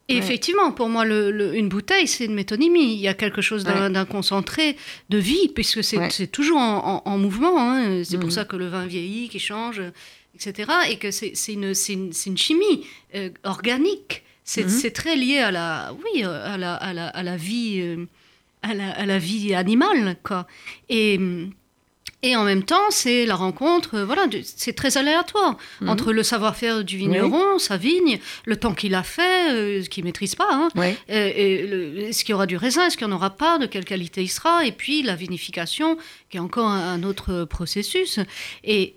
Et 0.09 0.15
effectivement, 0.15 0.71
pour 0.71 0.87
moi, 0.87 1.03
le, 1.03 1.55
une 1.55 1.67
bouteille, 1.67 2.07
c'est 2.07 2.25
une 2.25 2.33
métonymie. 2.33 2.93
Il 2.93 2.99
y 2.99 3.09
a 3.09 3.13
quelque 3.13 3.41
chose 3.41 3.65
d'un 3.65 4.05
concentré 4.05 4.77
de 5.09 5.17
vie, 5.17 5.49
puisque 5.49 5.83
c'est 5.83 6.27
toujours 6.27 6.59
en, 6.59 7.17
mouvement. 7.17 7.59
Hein. 7.59 8.03
C'est 8.05 8.17
pour 8.17 8.27
mhm. 8.27 8.31
ça 8.31 8.45
que 8.45 8.55
le 8.55 8.67
vin 8.67 8.85
vieillit, 8.85 9.27
qui 9.27 9.39
change, 9.39 9.81
etc. 10.33 10.71
Et 10.89 10.97
que 10.97 11.11
c'est 11.11 11.33
une, 11.49 11.73
une, 11.89 12.11
une, 12.25 12.37
chimie 12.37 12.87
euh, 13.15 13.29
organique. 13.43 14.23
Mhm. 14.57 14.69
C'est 14.69 14.91
très 14.91 15.17
lié 15.17 15.39
à 15.39 15.51
la, 15.51 15.93
oui, 15.93 16.23
à 16.23 16.57
la, 16.57 16.75
à 16.75 16.93
la, 16.93 17.07
à 17.07 17.23
la 17.23 17.35
vie, 17.35 17.81
euh, 17.81 18.05
à 18.61 18.73
la, 18.73 18.91
à 18.91 19.05
la 19.05 19.19
vie 19.19 19.53
animale, 19.53 20.15
quoi. 20.23 20.47
Et 20.87 21.19
et 22.23 22.35
en 22.35 22.43
même 22.43 22.63
temps, 22.63 22.89
c'est 22.89 23.27
la 23.27 23.35
rencontre, 23.35 23.95
euh, 23.95 24.05
voilà, 24.05 24.25
c'est 24.43 24.73
très 24.73 24.97
aléatoire 24.97 25.55
mhm. 25.81 25.89
entre 25.89 26.11
le 26.11 26.23
savoir-faire 26.23 26.83
du 26.83 26.97
vigneron, 26.97 27.59
sa 27.59 27.77
vigne, 27.77 28.19
le 28.45 28.55
temps 28.55 28.73
qu'il 28.73 28.95
a 28.95 29.03
fait, 29.03 29.51
euh, 29.51 29.83
ce 29.83 29.89
qu'il 29.89 30.03
maîtrise 30.03 30.33
pas, 30.33 30.49
hein, 30.49 30.69
et, 31.07 32.07
est-ce 32.07 32.23
qu'il 32.23 32.31
y 32.31 32.33
aura 32.33 32.47
du 32.47 32.57
raisin, 32.57 32.87
est-ce 32.87 32.97
qu'il 32.97 33.05
n'y 33.05 33.13
en 33.13 33.15
aura 33.15 33.29
pas, 33.29 33.59
de 33.59 33.67
quelle 33.67 33.85
qualité 33.85 34.23
il 34.23 34.29
sera, 34.29 34.65
et 34.65 34.71
puis 34.71 35.03
la 35.03 35.15
vinification, 35.15 35.97
qui 36.31 36.37
est 36.37 36.39
encore 36.39 36.67
un, 36.67 37.03
autre 37.03 37.43
processus. 37.43 38.19
Et, 38.63 38.95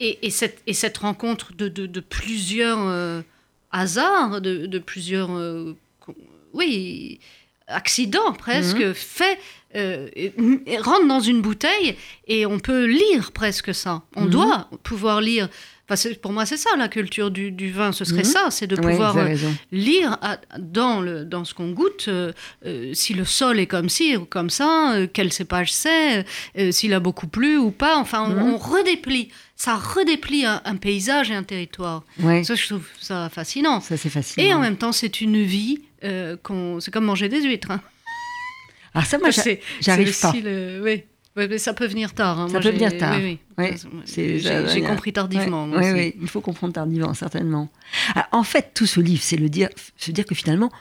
et, 0.00 0.30
cette, 0.30 0.60
et 0.66 0.74
cette 0.74 0.98
rencontre 0.98 1.54
de, 1.54 1.68
de, 1.68 2.00
plusieurs 2.00 2.86
euh, 2.86 3.22
hasards, 3.72 4.42
de, 4.42 4.78
plusieurs, 4.78 5.30
oui, 6.52 7.18
accidents 7.66 8.34
presque, 8.34 8.76
mhm. 8.76 8.94
fait 8.94 9.38
euh, 9.76 10.08
et- 10.16 10.32
et 10.66 10.78
rentre 10.78 11.06
dans 11.06 11.20
une 11.20 11.42
bouteille 11.42 11.96
et 12.26 12.46
on 12.46 12.58
peut 12.58 12.84
lire 12.86 13.32
presque 13.32 13.74
ça. 13.74 14.02
On 14.16 14.24
Mhm. 14.24 14.30
doit 14.30 14.70
pouvoir 14.82 15.20
lire. 15.20 15.48
Enfin, 15.90 16.10
pour 16.20 16.32
moi, 16.32 16.44
c'est 16.44 16.58
ça 16.58 16.68
la 16.76 16.88
culture 16.88 17.30
du, 17.30 17.50
du 17.50 17.70
vin. 17.70 17.92
Ce 17.92 18.04
serait 18.04 18.18
Mhm. 18.18 18.24
ça, 18.24 18.46
c'est 18.50 18.66
de 18.66 18.76
pouvoir 18.76 19.16
euh, 19.16 19.34
lire 19.72 20.18
à- 20.20 20.38
dans, 20.58 21.00
le, 21.00 21.24
dans 21.24 21.44
ce 21.46 21.54
qu'on 21.54 21.70
goûte 21.70 22.06
euh, 22.08 22.32
euh, 22.66 22.92
si 22.92 23.14
le 23.14 23.24
sol 23.24 23.58
est 23.58 23.66
comme 23.66 23.88
ci 23.88 24.14
ou 24.16 24.26
comme 24.26 24.50
ça, 24.50 24.96
quel 25.14 25.32
cépage 25.32 25.72
c'est, 25.72 26.26
s'il 26.72 26.92
a 26.92 27.00
beaucoup 27.00 27.26
plu 27.26 27.56
ou 27.56 27.70
pas. 27.70 27.96
Enfin, 27.96 28.24
on, 28.30 28.34
Mhm. 28.34 28.52
on 28.54 28.58
redéplie. 28.58 29.30
Ça 29.56 29.76
redéplie 29.76 30.44
un, 30.44 30.60
un 30.66 30.76
paysage 30.76 31.30
et 31.30 31.34
un 31.34 31.42
territoire. 31.42 32.04
Ouais, 32.20 32.44
Ça, 32.44 32.54
je 32.54 32.66
trouve 32.66 32.84
ça 33.00 33.28
fascinant. 33.30 33.80
ça 33.80 33.96
c'est 33.96 34.10
fascinant. 34.10 34.46
Et 34.46 34.52
en 34.54 34.60
même 34.60 34.76
temps, 34.76 34.92
c'est 34.92 35.20
une 35.20 35.42
vie. 35.42 35.80
qu'on- 36.44 36.78
c'est 36.80 36.92
comme 36.92 37.06
manger 37.06 37.28
des 37.28 37.42
huîtres. 37.42 37.72
hein. 37.72 37.80
Alors 38.94 39.06
ça, 39.06 39.18
moi, 39.18 39.30
j'arrive 39.80 40.18
pas. 40.20 40.32
le- 40.42 40.80
oui. 40.82 41.02
Oui, 41.36 41.46
mais 41.48 41.58
ça 41.58 41.72
peut 41.72 41.86
venir 41.86 42.14
tard. 42.14 42.40
hein. 42.40 42.46
Ça 42.48 42.54
Moi, 42.54 42.62
peut 42.62 42.70
venir 42.70 42.96
tard. 42.98 43.16
Oui, 43.16 43.38
oui. 43.58 43.72
J'ai 44.68 44.82
compris 44.82 45.12
tardivement. 45.12 45.66
moi 45.68 45.78
Oui, 45.92 46.14
il 46.20 46.28
faut 46.28 46.40
comprendre 46.40 46.72
tardivement, 46.72 47.14
certainement. 47.14 47.68
Ah, 48.16 48.28
en 48.32 48.42
fait, 48.42 48.72
tout 48.74 48.86
ce 48.86 48.98
livre, 49.00 49.22
c'est 49.22 49.36
le 49.36 49.48
dire, 49.48 49.68
se 49.96 50.10
dire 50.10 50.24
que 50.24 50.34
finalement, 50.34 50.72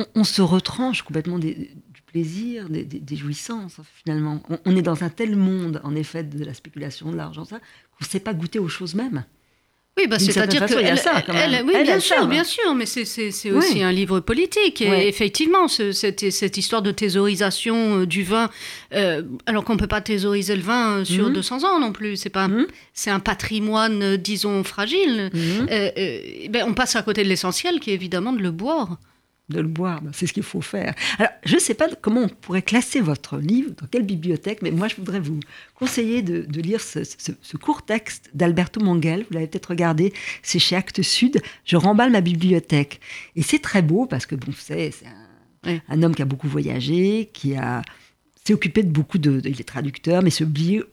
on, 0.00 0.04
on 0.16 0.24
se 0.24 0.42
retranche 0.42 1.02
complètement 1.02 1.38
des- 1.38 1.54
du 1.94 2.02
plaisir, 2.06 2.68
des, 2.68 2.84
des- 2.84 2.98
des 2.98 3.16
jouissances, 3.16 3.76
finalement. 4.04 4.42
On, 4.50 4.58
on 4.64 4.76
est 4.76 4.82
dans 4.82 5.04
un 5.04 5.10
tel 5.10 5.36
monde, 5.36 5.80
en 5.84 5.94
effet, 5.94 6.24
de 6.24 6.44
la 6.44 6.54
spéculation, 6.54 7.12
de 7.12 7.16
l'argent, 7.16 7.44
ça, 7.44 7.58
qu'on 7.58 8.04
ne 8.04 8.06
sait 8.06 8.20
pas 8.20 8.34
goûter 8.34 8.58
aux 8.58 8.68
choses 8.68 8.96
mêmes. 8.96 9.24
Oui, 9.96 10.08
bah, 10.08 10.18
c'est-à-dire 10.18 10.66
que 10.66 10.74
elle- 10.74 10.98
ça, 10.98 11.22
quand 11.24 11.32
même. 11.32 11.54
elle- 11.54 11.64
oui, 11.64 11.82
bien 11.84 12.00
sûr, 12.00 12.26
bien 12.26 12.42
sûr, 12.42 12.74
mais 12.74 12.84
c'est- 12.84 13.04
Oui. 13.44 13.50
aussi 13.52 13.80
un 13.82 13.92
livre 13.92 14.18
politique. 14.18 14.80
Et 14.82 14.90
Oui. 14.90 14.96
effectivement, 15.02 15.68
ce- 15.68 15.92
cette, 15.92 16.32
cette 16.32 16.56
histoire 16.56 16.82
de 16.82 16.90
thésaurisation 16.90 18.00
euh, 18.00 18.06
du 18.06 18.24
vin, 18.24 18.50
euh, 18.92 19.22
alors 19.46 19.64
qu'on 19.64 19.76
peut 19.76 19.86
pas 19.86 20.00
thésauriser 20.00 20.56
le 20.56 20.62
vin 20.62 20.98
euh, 20.98 21.04
sur 21.04 21.28
Mhm. 21.28 21.32
200 21.34 21.62
ans 21.62 21.78
non 21.78 21.92
plus. 21.92 22.16
C'est 22.16 22.28
pas, 22.28 22.48
Mhm. 22.48 22.66
c'est 22.92 23.10
un 23.10 23.20
patrimoine, 23.20 24.16
disons, 24.16 24.64
fragile. 24.64 25.30
Mhm. 25.32 25.68
Euh, 25.70 25.90
ben, 26.50 26.64
on 26.66 26.74
passe 26.74 26.96
à 26.96 27.02
côté 27.02 27.22
de 27.22 27.28
l'essentiel, 27.28 27.78
qui 27.78 27.90
est 27.92 27.94
évidemment 27.94 28.32
de 28.32 28.42
le 28.42 28.50
boire. 28.50 28.98
De 29.50 29.60
le 29.60 29.68
boire, 29.68 30.00
ben, 30.00 30.10
c'est 30.14 30.26
ce 30.26 30.32
qu'il 30.32 30.42
faut 30.42 30.62
faire. 30.62 30.94
Alors, 31.18 31.30
je 31.44 31.54
ne 31.56 31.60
sais 31.60 31.74
pas 31.74 31.86
comment 32.00 32.22
on 32.22 32.28
pourrait 32.28 32.62
classer 32.62 33.00
votre 33.02 33.36
livre, 33.36 33.72
dans 33.80 33.86
quelle 33.86 34.04
bibliothèque, 34.06 34.62
mais 34.62 34.70
moi, 34.70 34.88
je 34.88 34.96
voudrais 34.96 35.20
vous 35.20 35.38
conseiller 35.74 36.22
de, 36.22 36.42
de 36.42 36.60
lire 36.62 36.80
ce, 36.80 37.04
ce- 37.04 37.32
ce 37.42 37.56
court 37.58 37.82
texte 37.82 38.30
d'Alberto 38.32 38.80
Manguel. 38.80 39.26
Vous 39.28 39.34
l'avez 39.34 39.46
peut-être 39.46 39.66
regardé, 39.70 40.12
c'est 40.42 40.58
chez 40.58 40.76
Actes 40.76 41.02
Sud. 41.02 41.42
Je 41.66 41.76
remballe 41.76 42.10
ma 42.10 42.22
bibliothèque. 42.22 43.00
Et 43.36 43.42
c'est 43.42 43.58
très 43.60 43.82
beau 43.82 44.06
parce 44.06 44.24
que, 44.24 44.34
bon, 44.34 44.52
c'est 44.58 44.92
un, 45.04 45.70
Oui. 45.70 45.80
un 45.88 46.02
homme 46.02 46.14
qui 46.14 46.22
a 46.22 46.26
beaucoup 46.26 46.48
voyagé, 46.48 47.28
qui 47.34 47.54
a 47.54 47.82
s'est 48.46 48.52
occupé 48.52 48.82
de 48.82 48.90
beaucoup 48.90 49.16
de, 49.18 49.40
il 49.44 49.58
est 49.60 49.64
traducteur, 49.64 50.22
mais 50.22 50.28
s'est 50.30 50.44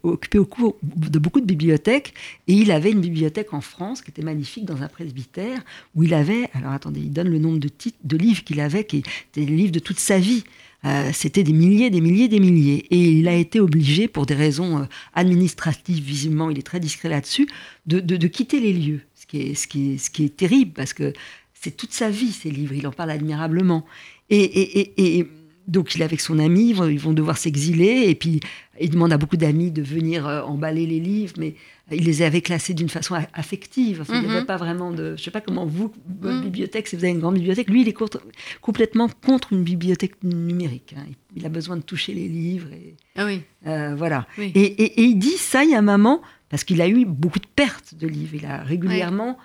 occupé 0.03 0.39
au 0.39 0.45
cou- 0.45 0.75
de 0.83 1.19
beaucoup 1.19 1.41
de 1.41 1.45
bibliothèques. 1.45 2.13
Et 2.47 2.53
il 2.53 2.71
avait 2.71 2.91
une 2.91 3.01
bibliothèque 3.01 3.53
en 3.53 3.59
France 3.61 4.01
qui 4.01 4.09
était 4.11 4.21
magnifique 4.21 4.63
dans 4.65 4.81
un 4.83 4.87
presbytère 4.87 5.59
où 5.93 6.03
il 6.03 6.13
avait, 6.13 6.49
alors 6.53 6.71
attendez, 6.71 7.01
il 7.01 7.11
donne 7.11 7.27
le 7.27 7.39
nombre 7.39 7.59
de 7.59 7.67
titres, 7.67 7.97
de 8.03 8.15
livres 8.15 8.43
qu'il 8.45 8.61
avait, 8.61 8.85
qui 8.85 8.97
étaient 8.99 9.45
des 9.45 9.45
livres 9.45 9.71
de 9.73 9.79
toute 9.79 9.99
sa 9.99 10.17
vie. 10.17 10.43
Euh, 10.85 11.11
C'était 11.13 11.43
des 11.43 11.51
milliers, 11.53 11.89
des 11.89 11.99
milliers, 12.01 12.29
des 12.29 12.39
milliers. 12.39 12.85
Et 12.89 13.11
il 13.19 13.27
a 13.27 13.35
été 13.35 13.59
obligé, 13.59 14.07
pour 14.07 14.25
des 14.25 14.33
raisons 14.33 14.79
euh, 14.79 14.85
administratives, 15.13 16.01
visiblement, 16.03 16.49
il 16.49 16.57
est 16.57 16.63
très 16.63 16.79
discret 16.79 17.09
là-dessus, 17.09 17.47
de, 17.85 17.99
de- 17.99 18.27
quitter 18.27 18.59
les 18.61 18.73
lieux. 18.73 19.01
Ce 19.15 19.25
qui, 19.27 19.37
est, 19.41 19.55
ce, 19.55 19.67
qui 19.67 19.91
est, 19.91 19.97
ce 19.97 20.09
qui 20.09 20.23
est 20.23 20.35
terrible, 20.35 20.71
parce 20.73 20.93
que 20.93 21.13
c'est 21.53 21.75
toute 21.75 21.91
sa 21.93 22.09
vie, 22.09 22.31
ces 22.31 22.49
livres. 22.49 22.73
Il 22.73 22.87
en 22.87 22.91
parle 22.91 23.11
admirablement. 23.11 23.85
Et- 24.29 24.37
et- 24.41 25.19
et 25.19 25.27
donc, 25.67 25.95
il 25.95 26.01
est 26.01 26.05
avec 26.05 26.21
son 26.21 26.39
ami, 26.39 26.69
ils 26.69 26.99
vont, 26.99 27.13
devoir 27.13 27.37
s'exiler. 27.37 28.05
Et 28.07 28.15
puis, 28.15 28.39
il 28.79 28.89
demande 28.89 29.13
à 29.13 29.17
beaucoup 29.17 29.37
d'amis 29.37 29.71
de 29.71 29.81
venir 29.81 30.27
euh, 30.27 30.41
emballer 30.41 30.85
les 30.85 30.99
livres, 30.99 31.33
mais 31.37 31.55
il 31.91 32.03
les 32.03 32.21
avait 32.21 32.41
classés 32.41 32.73
d'une 32.73 32.89
façon 32.89 33.15
affective. 33.33 33.99
Enfin, 34.01 34.15
Il 34.15 34.21
n'y 34.21 34.27
Mhm. 34.27 34.35
avait 34.37 34.45
pas 34.45 34.57
vraiment 34.57 34.91
de. 34.91 35.07
Je 35.07 35.11
ne 35.11 35.17
sais 35.17 35.31
pas 35.31 35.41
comment 35.41 35.65
vous, 35.65 35.91
votre 36.21 36.37
Mhm. 36.37 36.43
bibliothèque, 36.43 36.87
si 36.87 36.95
vous 36.95 37.03
avez 37.03 37.13
une 37.13 37.19
grande 37.19 37.35
bibliothèque, 37.35 37.69
lui, 37.69 37.81
il 37.81 37.87
est 37.87 37.93
contre- 37.93 38.21
complètement 38.61 39.09
contre 39.25 39.53
une 39.53 39.63
bibliothèque 39.63 40.15
numérique. 40.23 40.95
hein. 40.97 41.03
Il 41.35 41.45
a 41.45 41.49
besoin 41.49 41.77
de 41.77 41.81
toucher 41.83 42.13
les 42.13 42.27
livres. 42.27 42.69
Et, 42.73 42.95
Ah 43.15 43.25
oui. 43.25 43.41
euh, 43.67 43.95
voilà. 43.95 44.27
Oui. 44.37 44.51
Et, 44.55 44.61
et- 44.61 45.01
et 45.01 45.03
il 45.03 45.15
dit 45.19 45.37
ça, 45.37 45.63
il 45.63 45.71
y 45.71 45.75
a 45.75 45.79
un 45.79 45.81
moment, 45.83 46.21
parce 46.49 46.63
qu'il 46.63 46.81
a 46.81 46.87
eu 46.87 47.05
beaucoup 47.05 47.39
de 47.39 47.47
pertes 47.55 47.95
de 47.95 48.07
livres. 48.07 48.35
Il 48.35 48.45
a 48.45 48.57
régulièrement 48.63 49.37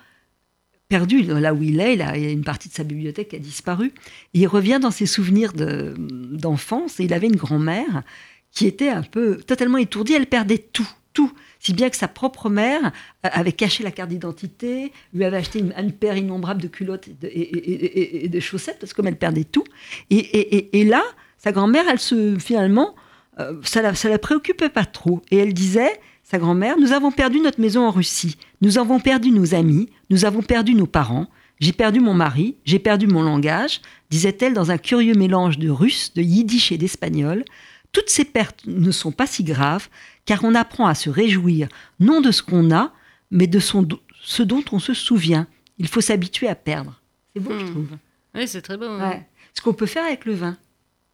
perdu 0.89 1.21
là 1.23 1.53
où 1.53 1.61
il 1.63 1.79
est. 1.79 1.93
Il, 1.95 2.01
a, 2.01 2.17
une 2.17 2.43
partie 2.43 2.69
de 2.69 2.73
sa 2.73 2.83
bibliothèque 2.83 3.29
qui 3.29 3.35
a 3.35 3.39
disparu. 3.39 3.91
Il 4.33 4.47
revient 4.47 4.79
dans 4.81 4.91
ses 4.91 5.05
souvenirs 5.05 5.53
de- 5.53 5.93
d'enfance. 5.97 6.99
et 6.99 7.03
il 7.05 7.13
avait 7.13 7.27
une 7.27 7.35
grand-mère 7.35 8.03
qui 8.51 8.67
était 8.67 8.89
un 8.89 9.03
peu 9.03 9.37
totalement 9.37 9.77
étourdie. 9.77 10.13
Elle 10.13 10.27
perdait 10.27 10.57
tout, 10.57 10.87
tout. 11.13 11.31
Si 11.59 11.73
bien 11.73 11.89
que 11.89 11.97
sa 11.97 12.07
propre 12.07 12.49
mère 12.49 12.81
euh, 13.25 13.29
avait 13.31 13.51
caché 13.51 13.83
la 13.83 13.91
carte 13.91 14.09
d'identité, 14.09 14.91
lui 15.13 15.25
avait 15.25 15.37
acheté 15.37 15.59
une, 15.59 15.91
paire 15.91 16.15
innombrable 16.17 16.61
de 16.61 16.67
culottes 16.67 17.07
et 17.07 17.13
de, 17.19 17.27
et- 17.27 17.31
et- 17.41 17.99
et- 17.99 18.25
et 18.25 18.29
de 18.29 18.39
chaussettes, 18.39 18.77
parce 18.79 18.93
que 18.93 18.97
comme 18.97 19.07
elle 19.07 19.17
perdait 19.17 19.43
tout. 19.43 19.63
Et 20.09 20.83
là, 20.85 21.03
sa 21.37 21.51
grand-mère, 21.51 21.85
elle 21.89 21.99
se 21.99 22.37
finalement, 22.39 22.95
euh, 23.39 23.53
ça 23.63 23.81
la, 23.81 23.93
ça 23.93 24.09
la 24.09 24.17
préoccupait 24.19 24.69
pas 24.69 24.85
trop. 24.85 25.21
Et 25.31 25.37
elle 25.37 25.53
disait, 25.53 25.99
sa 26.29 26.39
grand-mère, 26.39 26.77
nous 26.77 26.91
avons 26.91 27.11
perdu 27.11 27.39
notre 27.39 27.61
maison 27.61 27.87
en 27.87 27.91
Russie, 27.91 28.35
nous 28.61 28.77
avons 28.77 28.99
perdu 28.99 29.31
nos 29.31 29.55
amis, 29.55 29.87
nous 30.09 30.25
avons 30.25 30.41
perdu 30.41 30.73
nos 30.75 30.85
parents, 30.85 31.27
j'ai 31.61 31.71
perdu 31.71 32.01
mon 32.01 32.13
mari, 32.13 32.57
j'ai 32.65 32.79
perdu 32.79 33.07
mon 33.07 33.23
langage, 33.23 33.79
disait-elle 34.09 34.53
dans 34.53 34.69
un 34.69 34.77
curieux 34.77 35.13
mélange 35.13 35.57
de 35.57 35.69
russe, 35.69 36.13
de 36.15 36.21
yiddish 36.21 36.73
et 36.73 36.77
d'espagnol. 36.77 37.45
Toutes 37.93 38.09
ces 38.09 38.25
pertes 38.25 38.63
ne 38.67 38.91
sont 38.91 39.13
pas 39.13 39.25
si 39.25 39.45
graves, 39.45 39.87
car 40.25 40.43
on 40.43 40.53
apprend 40.53 40.85
à 40.87 40.95
se 40.95 41.09
réjouir 41.09 41.69
non 42.01 42.19
de 42.19 42.31
ce 42.31 42.43
qu'on 42.43 42.71
a, 42.75 42.91
mais 43.31 43.47
de 43.47 43.59
son, 43.59 43.87
ce 44.21 44.43
dont 44.43 44.63
on 44.73 44.79
se 44.79 44.93
souvient. 44.93 45.47
Il 45.77 45.87
faut 45.87 46.01
s'habituer 46.01 46.49
à 46.49 46.55
perdre. 46.55 47.01
C'est 47.35 47.41
beau, 47.41 47.51
je 47.57 47.63
Hmm. 47.63 47.71
trouve. 47.71 47.87
Oui, 48.35 48.47
c'est 48.49 48.61
très 48.61 48.75
beau. 48.77 48.97
Ouais. 48.99 49.25
Ce 49.53 49.61
qu'on 49.61 49.73
peut 49.73 49.85
faire 49.85 50.03
avec 50.05 50.25
le 50.25 50.33
vin 50.33 50.57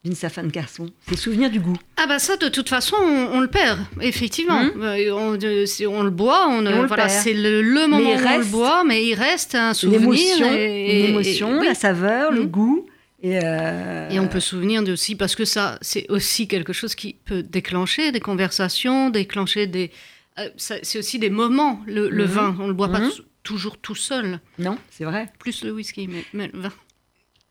d'une 0.03 0.15
Safane 0.15 0.51
Carson, 0.51 0.87
c'est 1.07 1.15
souvenir 1.15 1.49
du 1.49 1.61
goût. 1.61 1.77
Ah 1.95 2.07
bah 2.07 2.19
ça, 2.19 2.35
de 2.35 2.49
toute 2.49 2.67
façon, 2.67 2.97
on, 3.01 3.29
on 3.37 3.39
le 3.39 3.47
perd, 3.47 3.79
effectivement. 4.01 4.61
Mhm. 4.63 4.81
Euh, 4.81 5.11
On, 5.13 5.37
euh, 5.41 5.65
on 5.87 6.03
le 6.03 6.09
boit, 6.09 6.47
on, 6.49 6.61
le 6.61 6.85
voilà, 6.87 7.07
c'est 7.07 7.33
le, 7.33 7.61
le 7.61 7.87
moment 7.87 8.09
où 8.09 8.13
on 8.13 8.37
le 8.37 8.43
boit, 8.45 8.83
mais 8.83 9.05
il 9.05 9.13
reste 9.15 9.55
un 9.55 9.73
souvenir. 9.73 10.01
L'émotion, 10.01 11.59
oui. 11.59 11.65
la 11.65 11.73
saveur, 11.75 12.31
le 12.31 12.41
Mhm. 12.41 12.47
goût. 12.47 12.85
Et, 13.21 13.39
euh, 13.41 14.09
Et 14.09 14.19
on 14.19 14.27
peut 14.27 14.41
se 14.41 14.49
souvenir 14.49 14.83
de 14.83 14.91
aussi, 14.91 15.15
parce 15.15 15.35
que 15.35 15.45
ça, 15.45 15.77
c'est 15.81 16.05
aussi 16.09 16.49
quelque 16.49 16.73
chose 16.73 16.93
qui 16.95 17.15
peut 17.23 17.41
déclencher 17.41 18.11
des 18.11 18.19
conversations, 18.19 19.09
déclencher 19.09 19.67
des. 19.67 19.91
euh, 20.39 20.49
c'est 20.57 20.97
aussi 20.99 21.17
des 21.19 21.29
moments, 21.29 21.79
le, 21.87 22.09
le 22.09 22.25
Mhm. 22.25 22.29
vin. 22.31 22.55
On 22.59 22.63
ne 22.63 22.67
le 22.67 22.73
boit 22.73 22.89
pas 22.89 22.99
tou- 22.99 23.21
toujours 23.43 23.77
tout 23.77 23.95
seul, 23.95 24.39
Non, 24.59 24.77
c'est 24.91 25.05
vrai. 25.05 25.29
plus 25.39 25.63
le 25.63 25.71
whisky, 25.71 26.07
mais, 26.09 26.25
mais 26.33 26.49
le 26.53 26.59
vin. 26.59 26.73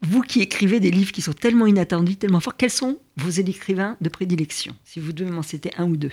Vous 0.02 0.22
qui 0.22 0.40
écrivez 0.42 0.80
des 0.80 0.90
livres 0.90 1.12
qui 1.12 1.22
sont 1.22 1.32
tellement 1.32 1.66
inattendus, 1.66 2.16
tellement 2.16 2.40
forts, 2.40 2.56
quels 2.56 2.70
sont 2.70 2.98
vos 3.16 3.30
écrivains 3.30 3.96
de 4.00 4.08
prédilection 4.08 4.74
Si 4.84 4.98
vous 5.00 5.12
devez 5.12 5.30
m'en 5.30 5.42
citer 5.42 5.70
un 5.78 5.84
ou 5.84 5.96
deux 5.96 6.10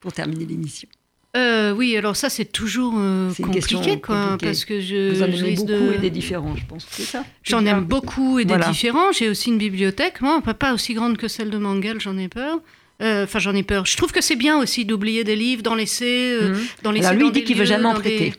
pour 0.00 0.12
terminer 0.12 0.44
l'émission? 0.44 0.88
Euh, 1.36 1.72
oui, 1.72 1.96
alors 1.96 2.16
ça, 2.16 2.28
c'est 2.28 2.44
toujours 2.46 2.94
euh, 2.98 3.32
compliqué, 3.40 4.00
quoi, 4.00 4.30
compliquée. 4.32 4.46
parce 4.46 4.64
que 4.64 4.80
je. 4.80 5.10
Vous 5.14 5.22
en 5.22 5.26
aimez 5.26 5.54
beaucoup 5.54 5.66
de- 5.70 5.92
et 5.94 5.98
des 5.98 6.10
différents, 6.10 6.56
je 6.56 6.66
pense. 6.66 6.86
C'est 6.90 7.04
ça? 7.04 7.24
J'en 7.44 7.64
aime 7.66 7.84
beaucoup 7.84 8.40
et 8.40 8.44
des 8.44 8.58
différents. 8.68 9.12
J'ai 9.12 9.28
aussi 9.28 9.50
une 9.50 9.58
bibliothèque, 9.58 10.20
moi, 10.22 10.42
pas- 10.42 10.74
aussi 10.74 10.92
grande 10.94 11.16
que 11.16 11.28
celle 11.28 11.50
de 11.50 11.58
Mangel, 11.58 12.00
j'en 12.00 12.18
ai 12.18 12.28
peur. 12.28 12.60
Euh, 13.00 13.24
Enfin, 13.24 13.38
j'en 13.38 13.54
ai 13.54 13.62
peur. 13.62 13.86
Je 13.86 13.96
trouve 13.96 14.10
que 14.12 14.20
c'est 14.20 14.34
bien 14.36 14.58
aussi 14.58 14.84
d'oublier 14.84 15.22
des 15.24 15.36
livres, 15.36 15.62
d'en 15.62 15.74
laisser, 15.76 16.32
euh, 16.38 16.48
Mhm. 16.50 16.60
d'en 16.82 16.90
laisser 16.90 17.06
Alors 17.06 17.16
lui, 17.18 17.22
dans 17.22 17.28
il 17.28 17.32
dit 17.32 17.44
qu'il 17.44 17.56
veut 17.56 17.64
jamais 17.64 17.86
en 17.86 17.94
dans 17.94 18.00
prêter. 18.00 18.30
des- 18.30 18.34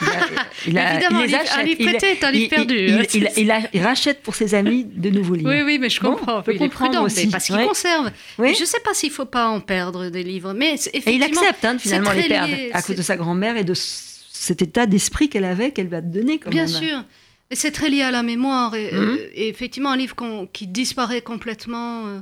Il, 0.66 0.76
a- 0.78 0.94
Évidemment, 0.94 1.20
il 1.20 1.26
les 1.30 1.34
un 1.34 1.38
livre- 1.42 1.50
un 1.52 1.54
achète. 1.54 1.66
livre 1.66 1.80
Il- 1.80 1.86
prêté 1.86 2.06
est 2.12 2.24
un 2.24 2.30
livre 2.30 2.50
perdu. 2.50 2.76
Il, 2.78 3.06
il- 3.14 3.30
il 3.36 3.50
a- 3.50 3.60
il 3.72 3.82
rachète 3.82 4.22
pour 4.22 4.34
ses 4.34 4.54
amis 4.54 4.84
de 4.84 5.10
nouveaux 5.10 5.34
livres. 5.34 5.50
Oui, 5.50 5.62
oui, 5.62 5.78
mais 5.78 5.88
je 5.88 6.00
Bon, 6.00 6.12
comprends. 6.16 6.38
on 6.38 6.42
peut 6.42 6.52
il 6.52 6.56
est 6.56 6.58
comprendre 6.58 6.90
prudent, 6.92 7.04
aussi. 7.04 7.26
mais 7.26 7.30
parce 7.32 7.46
qu'il 7.46 7.54
Ouais. 7.54 7.66
conserve. 7.66 8.10
Oui. 8.38 8.54
Je 8.54 8.60
ne 8.62 8.66
sais 8.66 8.80
pas 8.80 8.92
s'il 8.94 9.10
ne 9.10 9.14
faut 9.14 9.24
pas 9.26 9.48
en 9.48 9.60
perdre 9.60 10.08
des 10.08 10.22
livres. 10.24 10.52
Mais 10.52 10.76
c'est- 10.76 10.90
Et 10.90 10.96
il 10.96 11.22
effectivement, 11.22 11.40
accepte 11.42 11.64
hein, 11.64 11.74
de 11.74 11.80
finalement 11.80 12.12
les 12.12 12.26
perdre 12.28 12.48
lié, 12.54 12.70
à 12.72 12.82
cause 12.82 12.96
de 12.96 13.02
sa 13.02 13.16
grand-mère 13.16 13.56
et 13.56 13.62
de 13.64 13.74
cet 13.74 14.62
état 14.62 14.86
d'esprit 14.86 15.28
qu'elle 15.28 15.44
avait, 15.44 15.70
qu'elle 15.70 15.86
lui 15.88 15.96
a 15.96 16.00
donné. 16.00 16.38
Quand 16.38 16.50
Bien 16.50 16.66
sûr. 16.66 17.04
Et 17.50 17.56
c'est 17.56 17.70
très 17.70 17.88
lié 17.88 18.02
à 18.02 18.10
la 18.10 18.22
mémoire. 18.24 18.74
Et, 18.74 18.90
Mhm. 18.92 18.98
euh, 18.98 19.28
et 19.34 19.48
effectivement, 19.48 19.90
un 19.92 19.96
livre 19.96 20.16
qui 20.52 20.66
disparaît 20.66 21.20
complètement, 21.22 22.06
euh, 22.06 22.20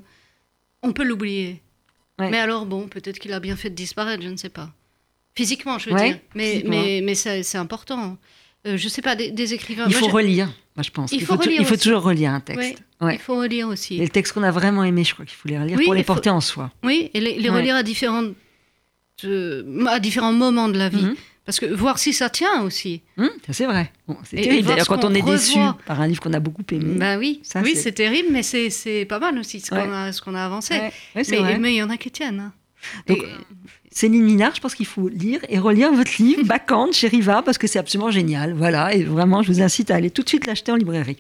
on 0.83 0.93
peut 0.93 1.05
l'oublier. 1.05 1.63
Ouais. 2.19 2.29
Mais 2.29 2.39
alors, 2.39 2.67
bon, 2.67 2.87
peut-être 2.89 3.19
qu'il 3.19 3.33
a 3.33 3.41
bien 3.41 3.57
fait 3.57 3.71
de 3.71 3.75
disparaître, 3.75 4.23
je 4.23 4.29
ne 4.29 4.37
sais 4.37 4.51
pas. 4.51 4.71
Physiquement, 5.35 5.79
je 5.79 5.89
veux 5.91 5.95
Ouais, 5.97 6.09
dire. 6.11 6.19
Mais, 6.35 6.51
physiquement. 6.53 6.71
mais, 6.83 7.01
mais 7.03 7.15
c'est 7.15 7.57
important. 7.59 8.17
Euh, 8.67 8.77
je 8.77 8.85
ne 8.85 8.89
sais 8.91 9.03
pas, 9.03 9.17
des, 9.17 9.31
des 9.31 9.55
écrivains. 9.55 9.87
Il 9.89 9.95
faut 9.95 10.07
relire, 10.09 10.47
moi 10.77 10.83
je 10.85 10.91
pense. 10.91 11.11
Il 11.13 11.21
Il 11.21 11.27
faut 11.27 11.37
il 11.43 11.79
toujours 11.79 12.03
relire 12.03 12.31
un 12.33 12.41
texte. 12.41 12.61
Oui, 13.01 13.07
Ouais. 13.07 13.15
Il 13.17 13.21
faut 13.21 13.37
relire 13.37 13.67
aussi. 13.67 13.97
Et 13.97 14.03
le 14.03 14.09
texte 14.09 14.33
qu'on 14.35 14.45
a 14.45 14.53
vraiment 14.53 14.85
aimé, 14.85 15.03
je 15.03 15.13
crois 15.15 15.25
qu'il 15.25 15.35
faut 15.37 15.49
les 15.49 15.59
relire 15.59 15.77
Oui, 15.77 15.85
pour 15.87 15.95
les 15.95 16.03
faut- 16.05 16.13
porter 16.15 16.31
en 16.31 16.41
soi. 16.41 16.71
Oui, 16.85 17.11
et 17.15 17.21
les, 17.21 17.39
les 17.41 17.51
Ouais. 17.51 17.57
relire 17.57 17.75
à 17.75 17.83
différentes, 17.83 18.35
euh, 19.25 19.85
à 19.87 19.99
différents 19.99 20.33
moments 20.33 20.69
de 20.69 20.79
la 20.79 20.89
vie. 20.89 21.03
Mhm. 21.03 21.15
Parce 21.45 21.59
que 21.59 21.67
voir 21.67 21.99
si 21.99 22.13
ça 22.13 22.31
tient 22.31 22.63
aussi. 22.63 23.03
Ça 23.19 23.53
c'est 23.53 23.67
vrai. 23.67 23.91
Bon, 24.07 24.17
c'est 24.23 24.37
terrible 24.41 24.69
d'ailleurs 24.69 24.87
quand 24.87 25.05
on 25.05 25.13
est 25.13 25.23
déçu 25.23 25.59
par 25.87 26.01
un 26.01 26.07
livre 26.07 26.21
qu'on 26.21 26.33
a 26.35 26.39
beaucoup 26.39 26.63
aimé. 26.71 26.95
Ben 26.97 27.19
oui, 27.19 27.41
Ça, 27.43 27.63
oui, 27.63 27.75
c'est- 27.75 27.91
terrible, 27.91 28.29
mais 28.31 28.45
c'est- 28.45 29.05
pas 29.09 29.19
mal 29.19 29.37
aussi 29.39 29.59
ce 29.59 29.75
Ouais. 29.75 29.83
qu'on 30.25 30.35
a, 30.37 30.45
avancé. 30.45 30.75
Ouais, 30.75 30.93
ouais, 31.17 31.25
c'est 31.25 31.33
mais 31.33 31.39
vrai. 31.39 31.59
mais 31.59 31.73
il 31.73 31.77
y 31.79 31.83
en 31.83 31.91
a 31.91 31.97
qui 31.97 32.13
tiennent. 32.13 32.39
hein. 32.39 32.53
Donc, 33.09 33.19
Et- 33.19 33.27
Céline 33.91 34.23
Minard, 34.23 34.55
je 34.55 34.61
pense 34.61 34.75
qu'il 34.75 34.87
faut 34.87 35.09
lire 35.09 35.41
et 35.49 35.59
relire 35.59 35.93
votre 35.93 36.21
livre 36.21 36.43
Bacchante 36.47 36.95
chez 36.95 37.09
Riva 37.09 37.43
parce 37.43 37.59
que 37.59 37.67
c'est 37.67 37.79
absolument 37.79 38.11
génial. 38.11 38.55
Voilà, 38.55 38.95
et 38.95 39.05
vraiment, 39.05 39.43
je 39.43 39.53
vous 39.53 39.61
incite 39.61 39.91
à 39.91 39.97
aller 39.97 40.11
tout 40.11 40.23
de 40.23 40.29
suite 40.29 40.47
l'acheter 40.47 40.73
en 40.73 40.77
librairie. 40.77 41.19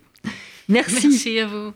Merci. 0.69 1.09
merci 1.09 1.39
à 1.39 1.47
vous. 1.47 1.73